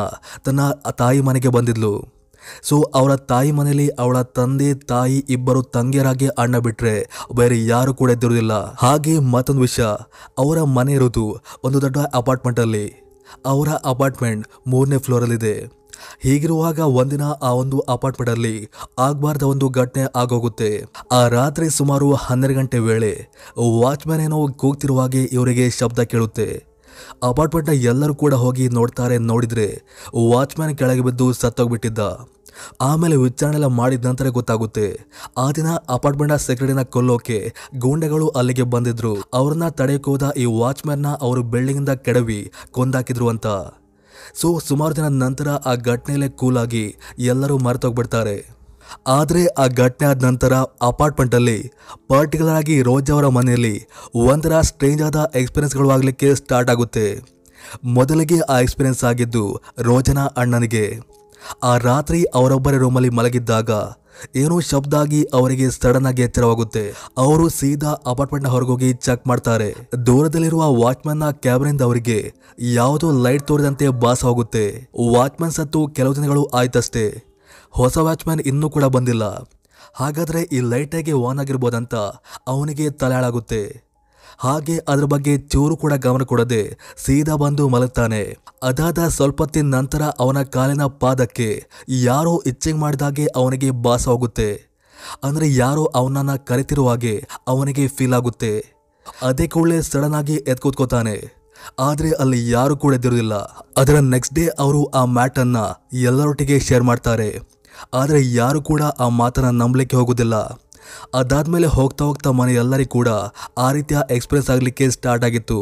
ತನ್ನ 0.46 0.72
ತಾಯಿ 0.72 1.22
ಮನೆಗೆ 1.22 1.48
ಬಂದಿದ್ಲು. 1.48 2.21
ಸೊ 2.62 2.82
ಅವರ 2.82 3.16
ತಾಯಿ 3.16 3.52
ಮನೆಯಲ್ಲಿ 3.52 3.90
ಅವಳ 3.90 4.22
ತಂದೆ, 4.22 4.74
ತಾಯಿ 4.74 5.18
ಇಬ್ಬರು 5.30 5.62
ತಂಗಿಯರಾಗಿ 5.62 6.28
ಅಣ್ಣ 6.28 6.58
ಬಿಟ್ರೆ 6.58 7.10
ಬೇರೆ 7.36 7.66
ಯಾರು 7.66 7.94
ಕೂಡ 7.94 8.10
ಎದ್ದಿರುವುದಿಲ್ಲ 8.12 8.74
ಹಾಗೆ 8.74 9.20
ಮತ್ತೊಂದು 9.20 9.62
ವಿಷಯ. 9.62 9.84
ಅವರ 10.38 10.62
ಮನೆ 10.62 10.94
ಇರೋದು 10.94 11.42
ಒಂದು 11.64 11.82
ದೊಡ್ಡ 11.82 11.98
ಅಪಾರ್ಟ್ಮೆಂಟ್ 11.98 12.60
ಅಲ್ಲಿ. 12.60 12.88
ಅವರ 13.46 13.70
ಅಪಾರ್ಟ್ಮೆಂಟ್ 13.86 14.48
ಮೂರನೇ 14.68 14.98
ಫ್ಲೋರಲ್ಲಿದೆ 14.98 15.82
ಹೀಗಿರುವಾಗ 16.24 16.80
ಒಂದಿನ 16.80 17.22
ಆ 17.42 17.50
ಒಂದು 17.52 17.80
ಅಪಾರ್ಟ್ಮೆಂಟ್ 17.80 18.32
ಅಲ್ಲಿ 18.32 18.70
ಆಗಬಾರ್ದ 19.00 19.44
ಒಂದು 19.44 19.70
ಘಟನೆ 19.70 20.04
ಆಗೋಗುತ್ತೆ. 20.16 20.84
ಆ 21.12 21.28
ರಾತ್ರಿ 21.28 21.70
ಸುಮಾರು 21.70 22.14
ಹನ್ನೆರಡು 22.14 22.58
ಗಂಟೆ 22.60 22.80
ವೇಳೆ 22.80 23.14
ವಾಚ್ಮ್ಯಾನ್ 23.82 24.22
ಏನೋ 24.22 24.48
ಕೂಗ್ತಿರುವಾಗೆ 24.48 25.24
ಇವರಿಗೆ 25.24 25.70
ಶಬ್ದ 25.70 26.00
ಕೇಳುತ್ತೆ. 26.00 26.71
ಅಪಾರ್ಟ್ಮೆಂಟ್ನ 27.24 27.74
ಎಲ್ಲರೂ 27.74 28.16
ಕೂಡ 28.16 28.34
ಹೋಗಿ 28.34 28.70
ನೋಡ್ತಾರೆ 28.70 29.18
ನೋಡಿದರೆ 29.18 29.84
ವಾಚ್ಮ್ಯಾನ್ 30.32 30.78
ಕೆಳಗೆ 30.78 31.02
ಬಿದ್ದು 31.02 31.34
ಸತ್ತೋಗ್ಬಿಟ್ಟಿದ್ದ. 31.34 32.00
ಆಮೇಲೆ 32.82 33.16
ವಿಚಾರಣೆ 33.16 33.56
ಎಲ್ಲ 33.56 33.66
ಮಾಡಿದ 33.66 34.06
ನಂತರ 34.06 34.28
ಗೊತ್ತಾಗುತ್ತೆ, 34.28 35.00
ಆ 35.38 35.52
ದಿನ 35.52 35.68
ಅಪಾರ್ಟ್ಮೆಂಟ್ನ 35.90 36.36
ಸೆಕ್ರೆಟರಿನ 36.36 36.82
ಕೊಲ್ಲೋಕೆ 36.82 37.54
ಗೂಂಡೆಗಳು 37.78 38.28
ಅಲ್ಲಿಗೆ 38.28 38.62
ಬಂದಿದ್ರು. 38.62 39.18
ಅವ್ರನ್ನ 39.34 39.68
ತಡೆಯಕ್ಕೆ 39.68 40.12
ಹೋದ 40.12 40.32
ಈ 40.38 40.46
ವಾಚ್ಮ್ಯಾನ್ನ 40.46 41.08
ಅವರು 41.22 41.44
ಬಿಲ್ಡಿಂಗಿಂದ 41.44 41.90
ಕೆಡವಿ 41.90 42.52
ಕೊಂದಾಕಿದ್ರು 42.72 43.30
ಅಂತ. 43.30 43.48
ಸೊ, 44.34 44.60
ಸುಮಾರು 44.60 44.96
ದಿನ 44.96 45.08
ನಂತರ 45.08 45.48
ಆ 45.50 45.74
ಘಟನೆಯಲ್ಲೇ 45.76 46.30
ಕೂಲಾಗಿ 46.30 46.96
ಎಲ್ಲರೂ 47.20 47.58
ಮರೆತೋಗ್ಬಿಡ್ತಾರೆ. 47.58 48.61
ಆದರೆ 49.08 49.46
ಆ 49.46 49.68
ಘಟನೆ 49.68 50.08
ಆದ 50.08 50.24
ನಂತರ 50.24 50.54
ಅಪಾರ್ಟ್ಮೆಂಟಲ್ಲಿ 50.82 51.72
ಪರ್ಟಿಕ್ಯುಲರ್ 52.08 52.56
ಆಗಿ 52.56 52.82
ರೋಜ್ 52.82 53.12
ಅವರ 53.12 53.28
ಮನೆಯಲ್ಲಿ 53.28 53.76
ಒಂಥರ 54.16 54.62
ಸ್ಟ್ರೇಂಜ್ 54.62 55.02
ಆದ 55.02 55.32
ಎಕ್ಸ್ಪೀರಿಯನ್ಸ್ಗಳು 55.36 55.90
ಆಗಲಿಕ್ಕೆ 55.90 56.36
ಸ್ಟಾರ್ಟ್ 56.36 56.70
ಆಗುತ್ತೆ. 56.70 57.22
ಮೊದಲಿಗೆ 57.86 58.40
ಆ 58.40 58.60
ಎಕ್ಸ್ಪೀರಿಯನ್ಸ್ 58.60 59.04
ಆಗಿದ್ದು 59.04 59.62
ರೋಜನ 59.80 60.20
ಅಣ್ಣನಿಗೆ. 60.20 61.00
ಆ 61.64 61.78
ರಾತ್ರಿ 61.78 62.24
ಅವರೊಬ್ಬರ 62.24 62.78
ರೂಮಲ್ಲಿ 62.78 63.10
ಮಲಗಿದ್ದಾಗ 63.10 63.72
ಏನೋ 64.36 64.60
ಶಬ್ದ 64.60 64.94
ಆಗಿ 64.94 65.24
ಅವರಿಗೆ 65.24 65.72
ಸಡನ್ 65.72 66.06
ಆಗಿ 66.06 66.22
ಎಚ್ಚರವಾಗುತ್ತೆ. 66.22 66.94
ಅವರು 67.18 67.50
ಸೀದಾ 67.50 67.92
ಅಪಾರ್ಟ್ಮೆಂಟ್ನ 68.08 68.50
ಹೊರಗೋಗಿ 68.50 68.94
ಚೆಕ್ 68.94 69.28
ಮಾಡ್ತಾರೆ. 69.28 69.70
ದೂರದಲ್ಲಿರುವ 70.06 70.84
ವಾಚ್ಮನ್ನ 70.84 71.30
ಕ್ಯಾಬಿನಿಂದ 71.32 71.82
ಅವರಿಗೆ 71.82 72.34
ಯಾವುದೋ 72.60 73.12
ಲೈಟ್ 73.12 73.48
ತೋರಿದಂತೆ 73.48 73.88
ಭಾಸ 73.88 74.26
ಹೋಗುತ್ತೆ. 74.26 74.90
ವಾಚ್ಮನ್ 75.16 75.52
ಸತ್ತು 75.52 75.88
ಕೆಲವು 75.88 76.16
ದಿನಗಳು 76.16 76.46
ಆಯ್ತಷ್ಟೇ. 76.46 77.31
ಹೊಸ 77.74 77.98
ವ್ಯಾಚ್ಮ್ಯಾನ್ 78.08 78.44
ಇನ್ನೂ 78.52 78.68
ಕೂಡ 78.76 78.86
ಬಂದಿಲ್ಲ. 78.96 79.26
ಹಾಗಾದರೆ 80.00 80.42
ಈ 80.56 80.60
ಲೈಟಾಗಿ 80.72 81.12
ಹೇಗೆ 81.12 81.24
ಆನ್ 81.30 81.40
ಆಗಿರ್ಬೋದಂತ 81.44 81.94
ಅವನಿಗೆ 82.54 82.86
ತಲೆಯಾಳಾಗುತ್ತೆ. 83.02 83.62
ಹಾಗೆ 84.44 84.76
ಅದರ 84.92 85.06
ಬಗ್ಗೆ 85.14 85.34
ಚೂರು 85.52 85.76
ಕೂಡ 85.82 85.94
ಗಮನ 86.06 86.24
ಕೊಡದೆ 86.32 86.62
ಸೀದಾ 87.04 87.36
ಬಂದು 87.44 87.64
ಮಲಗ್ತಾನೆ. 87.74 88.22
ಅದಾದ 88.70 89.00
ಸ್ವಲ್ಪ 89.18 89.42
ಹೊತ್ತಿನ 89.44 89.70
ನಂತರ 89.78 90.04
ಅವನ 90.24 90.40
ಕಾಲಿನ 90.56 90.86
ಪಾದಕ್ಕೆ 91.02 91.50
ಯಾರೋ 92.08 92.34
ಇಚ್ಛಿಂಗ್ 92.52 92.82
ಮಾಡಿದಾಗೆ 92.84 93.26
ಅವನಿಗೆ 93.42 93.70
ಭಾಸವಾಗುತ್ತೆ 93.86 94.50
ಅಂದರೆ 95.28 95.46
ಯಾರೋ 95.54 95.84
ಅವನನ್ನು 96.00 96.36
ಕರೆತಿರುವಾಗೆ 96.50 97.14
ಅವನಿಗೆ 97.54 97.86
ಫೀಲ್ 97.98 98.16
ಆಗುತ್ತೆ. 98.20 98.54
ಅದೇ 99.30 99.46
ಕೂಡಲೇ 99.48 99.78
ಸಡನ್ 99.92 100.18
ಆಗಿ 100.20 100.36
ಎತ್ಕೂತ್ಕೋತಾನೆ. 100.54 101.16
ಆದರೆ 101.88 102.10
ಅಲ್ಲಿ 102.24 102.40
ಯಾರು 102.50 102.76
ಕೂಡ 102.84 102.92
ಎದ್ದಿರೋದಿಲ್ಲ 102.98 103.36
ಅದರ 103.82 103.98
ನೆಕ್ಸ್ಟ್ 104.14 104.36
ಡೇ 104.36 104.46
ಅವರು 104.66 104.82
ಆ 105.00 105.02
ಮ್ಯಾಟನ್ನು 105.18 105.66
ಎಲ್ಲರೊಟ್ಟಿಗೆ 106.10 106.58
ಶೇರ್ 106.68 106.86
ಮಾಡ್ತಾರೆ. 106.90 107.30
ಆದ್ರೆ 107.94 108.34
ಯಾರು 108.34 108.62
ಕೂಡ 108.62 108.82
ಆ 109.00 109.10
ಮಾತನ್ನು 109.22 109.52
ನಂಬಲಿಕ್ಕೆ 109.52 109.98
ಹೋಗೋದಿಲ್ಲ 109.98 110.36
ಅದಾದ್ಮೇಲೆ 111.16 111.68
ಹೋಗ್ತಾ 111.68 112.04
ಹೋಗ್ತಾ 112.06 112.30
ಮನೆ 112.32 112.54
ಎಲ್ಲರಿಗೂ 112.54 112.90
ಕೂಡ 112.90 113.10
ಆ 113.58 113.72
ರೀತಿಯ 113.72 113.98
ಎಕ್ಸ್ಪ್ರೆಸ್ 114.10 114.50
ಆಗಲಿಕ್ಕೆ 114.50 114.90
ಸ್ಟಾರ್ಟ್ 114.90 115.26
ಆಗಿತ್ತು. 115.26 115.58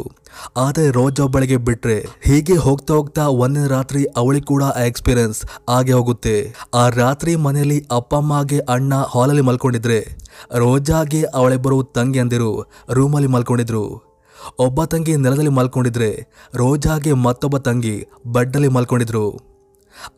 ಆದರೆ 0.57 0.91
ರೋಜ್ 0.91 1.19
ಒಬ್ಬಳಿಗೆ 1.19 1.57
ಬಿಟ್ಟರೆ 1.57 1.97
ಹೀಗೆ 2.25 2.55
ಹೋಗ್ತಾ 2.55 2.93
ಹೋಗ್ತಾ 2.93 3.23
ಒಂದಿನ 3.43 3.67
ರಾತ್ರಿ 3.67 4.05
ಅವಳಿಗೆ 4.17 4.45
ಕೂಡ 4.45 4.63
ಆ 4.63 4.83
ಎಕ್ಸ್ಪೀರಿಯನ್ಸ್ 4.83 5.39
ಆಗೇ 5.69 5.91
ಹೋಗುತ್ತೆ. 5.91 6.35
ಆ 6.73 6.89
ರಾತ್ರಿ 6.89 7.35
ಮನೆಯಲ್ಲಿ 7.35 7.79
ಅಪ್ಪ 7.91 8.15
ಅಮ್ಮಗೆ 8.15 8.59
ಅಣ್ಣ 8.59 8.93
ಹಾಲಲ್ಲಿ 9.15 9.41
ಮಲ್ಕೊಂಡಿದ್ರೆ 9.41 9.99
ರೋಜಾಗೆ 10.55 11.21
ಅವಳಿಬ್ಬರು 11.23 11.83
ತಂಗಿ 11.83 12.19
ಅಂದಿರು 12.19 12.51
ರೂಮಲ್ಲಿ 12.93 13.27
ಮಲ್ಕೊಂಡಿದ್ರು. 13.27 13.83
ಒಬ್ಬ 14.59 14.83
ತಂಗಿ 14.83 15.15
ನೆಲದಲ್ಲಿ 15.15 15.51
ಮಲ್ಕೊಂಡಿದ್ರೆ 15.51 16.11
ರೋಜಾಗೆ 16.55 17.13
ಮತ್ತೊಬ್ಬ 17.13 17.57
ತಂಗಿ 17.57 17.95
ಬೆಡ್ಡಲ್ಲಿ 18.27 18.67
ಮಲ್ಕೊಂಡಿದ್ರು. 18.67 19.25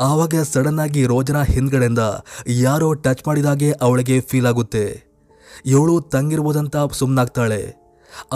ಆವಾಗ 0.08 0.42
ಸಡನ್ 0.52 0.82
ಆಗಿ 0.86 1.04
ರೋಜನ 1.12 1.40
ಹಿಂದ್ಗಡೆಯಿಂದ 1.54 2.04
ಯಾರೋ 2.66 2.90
ಟಚ್ 3.06 3.24
ಮಾಡಿದಾಗೆ 3.28 3.70
ಅವಳಿಗೆ 3.86 4.18
ಫೀಲ್ 4.30 4.50
ಆಗುತ್ತೆ. 4.52 4.86
ಇವಳು 5.74 5.96
ತಂಗಿರ್ಬೋದಂತ 6.14 6.76
ಸುಮ್ಮನಾಗ್ತಾಳೆ 7.00 7.62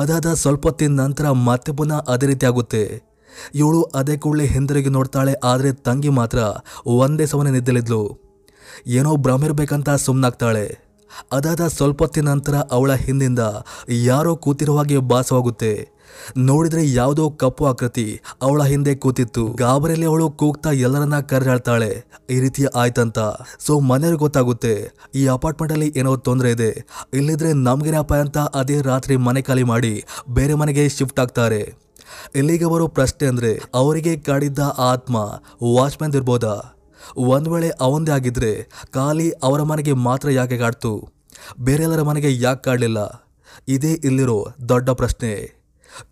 ಅದಾದ 0.01 0.27
ಸ್ವಲ್ಪ 0.41 0.65
ಹೊತ್ತಿನ 0.69 0.93
ನಂತರ 1.03 1.25
ಮತ್ತೆ 1.47 1.71
ಪುನಃ 1.77 1.99
ಅದೇ 2.13 2.25
ರೀತಿ 2.31 2.45
ಆಗುತ್ತೆ. 2.49 2.83
ಇವಳು 3.61 3.79
ಅದೇ 3.99 4.15
ಕೂಡಲೇ 4.23 4.45
ಹಿಂದಿರುಗಿ 4.53 4.91
ನೋಡ್ತಾಳೆ, 4.97 5.33
ಆದರೆ 5.51 5.71
ತಂಗಿ 5.87 6.11
ಮಾತ್ರ 6.19 6.39
ಒಂದೇ 7.01 7.25
ಸಮನೆ 7.31 7.51
ನಿದ್ದಲಿದ್ಲು. 7.55 8.01
ಏನೋ 8.97 9.11
ಭ್ರಮಿರ್ಬೇಕಂತ 9.25 9.89
ಸುಮ್ಮನಾಗ್ತಾಳೆ 10.05 10.65
ಅದಾದ 11.31 11.67
ಸ್ವಲ್ಪ 11.67 12.03
ಹೊತ್ತಿನ 12.03 12.29
ನಂತರ 12.29 12.55
ಅವಳ 12.55 12.93
ಹಿಂದಿಂದ 12.93 13.39
ಯಾರೋ 13.89 14.35
ಕೂತಿರುವ 14.35 14.77
ಹಾಗೆ 14.77 14.97
ಭಾಸವಾಗುತ್ತೆ. 14.97 15.95
ನೋಡಿದ್ರೆ 16.37 16.93
ಯಾವುದೋ 16.93 17.29
ಕಪ್ಪು 17.29 17.65
ಆಕೃತಿ 17.65 18.21
ಅವಳ 18.41 18.63
ಹಿಂದೆ 18.63 18.95
ಕೂತಿತ್ತು. 18.95 19.47
ಗಾಬರಿಯಲ್ಲಿ 19.47 20.05
ಅವಳು 20.05 20.29
ಕೂಗ್ತಾ 20.29 20.71
ಎಲ್ಲರನ್ನ 20.71 21.19
ಕರೆದಾಳ್ತಾಳೆ. 21.19 22.05
ಈ 22.29 22.39
ರೀತಿ 22.39 22.65
ಆಯ್ತಂತ. 22.75 23.19
ಸೊ 23.59 23.79
ಮನೆಯವ್ರಿಗೆ 23.79 24.19
ಗೊತ್ತಾಗುತ್ತೆ. 24.19 24.91
ಈ 25.15 25.27
ಅಪಾರ್ಟ್ಮೆಂಟ್ 25.27 25.73
ಅಲ್ಲಿ 25.73 25.93
ಏನೋ 25.95 26.15
ತೊಂದರೆ 26.15 26.51
ಇದೆ. 26.51 26.85
ಇಲ್ಲಿದ್ರೆ 27.13 27.53
ನಮ್ಗೇನಪ್ಪ 27.53 28.13
ಅಂತ 28.13 28.37
ಅದೇ 28.37 28.81
ರಾತ್ರಿ 28.81 29.17
ಮನೆ 29.17 29.41
ಖಾಲಿ 29.41 29.63
ಮಾಡಿ 29.63 30.03
ಬೇರೆ 30.29 30.53
ಮನೆಗೆ 30.53 30.89
ಶಿಫ್ಟ್ 30.89 31.19
ಆಗ್ತಾರೆ. 31.19 31.85
ಇಲ್ಲಿಗೆ 32.35 32.65
ಬರೋ 32.65 32.87
ಪ್ರಶ್ನೆ 32.87 33.27
ಅಂದ್ರೆ 33.27 33.61
ಅವರಿಗೆ 33.73 34.17
ಕಾಡಿದ್ದ 34.17 34.59
ಆತ್ಮ 34.77 35.15
ವಾಚ್ಮ್ಯಾನ್ 35.75 36.15
ಇರ್ಬೋದಾ 36.15 36.74
ಒಂದ್ 37.17 37.49
ವೇಳೆ 37.49 37.69
ಅವಂದೇ 37.69 38.11
ಆಗಿದ್ರೆ 38.11 38.67
ಖಾಲಿ 38.93 39.31
ಅವರ 39.31 39.61
ಮನೆಗೆ 39.61 39.93
ಮಾತ್ರ 39.93 40.29
ಯಾಕೆ 40.29 40.57
ಕಾಡ್ತು? 40.57 41.09
ಬೇರೆಲ್ಲರ 41.59 42.01
ಮನೆಗೆ 42.01 42.41
ಯಾಕೆ 42.41 42.63
ಕಾಡಲಿಲ್ಲ? 42.63 43.25
ಇದೇ 43.67 43.91
ಇಲ್ಲಿರೋ 43.91 44.47
ದೊಡ್ಡ 44.69 44.89
ಪ್ರಶ್ನೆ. 44.89 45.61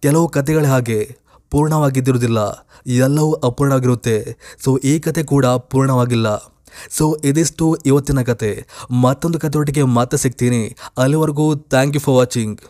ಕೆಲವು 0.01 0.29
ಕಥೆಗಳ 0.29 0.65
ಹಾಗೆ 0.65 1.17
ಪೂರ್ಣವಾಗಿದ್ದಿರುವುದಿಲ್ಲ. 1.49 2.67
ಎಲ್ಲವೂ 2.87 3.33
ಅಪೂರ್ಣವಾಗಿರುತ್ತೆ. 3.33 4.37
ಸೊ, 4.63 4.77
ಈ 4.77 4.99
ಕತೆ 4.99 5.23
ಕೂಡ 5.23 5.45
ಪೂರ್ಣವಾಗಿಲ್ಲ. 5.45 6.37
ಸೊ, 6.89 7.17
ಇದಿಷ್ಟು 7.23 7.77
ಇವತ್ತಿನ 7.85 8.21
ಕತೆ 8.21 8.65
ಮತ್ತೊಂದು 8.91 9.39
ಕಥೆಯೊಟ್ಟಿಗೆ 9.39 9.83
ಮತ್ತೆ 9.83 10.17
ಸಿಗ್ತೀನಿ. 10.17 10.75
ಅಲ್ಲಿವರೆಗೂ 10.97 11.55
ಥ್ಯಾಂಕ್ 11.55 11.95
ಯು 11.95 12.01
ಫಾರ್ 12.01 12.17
ವಾಚಿಂಗ್ 12.17 12.61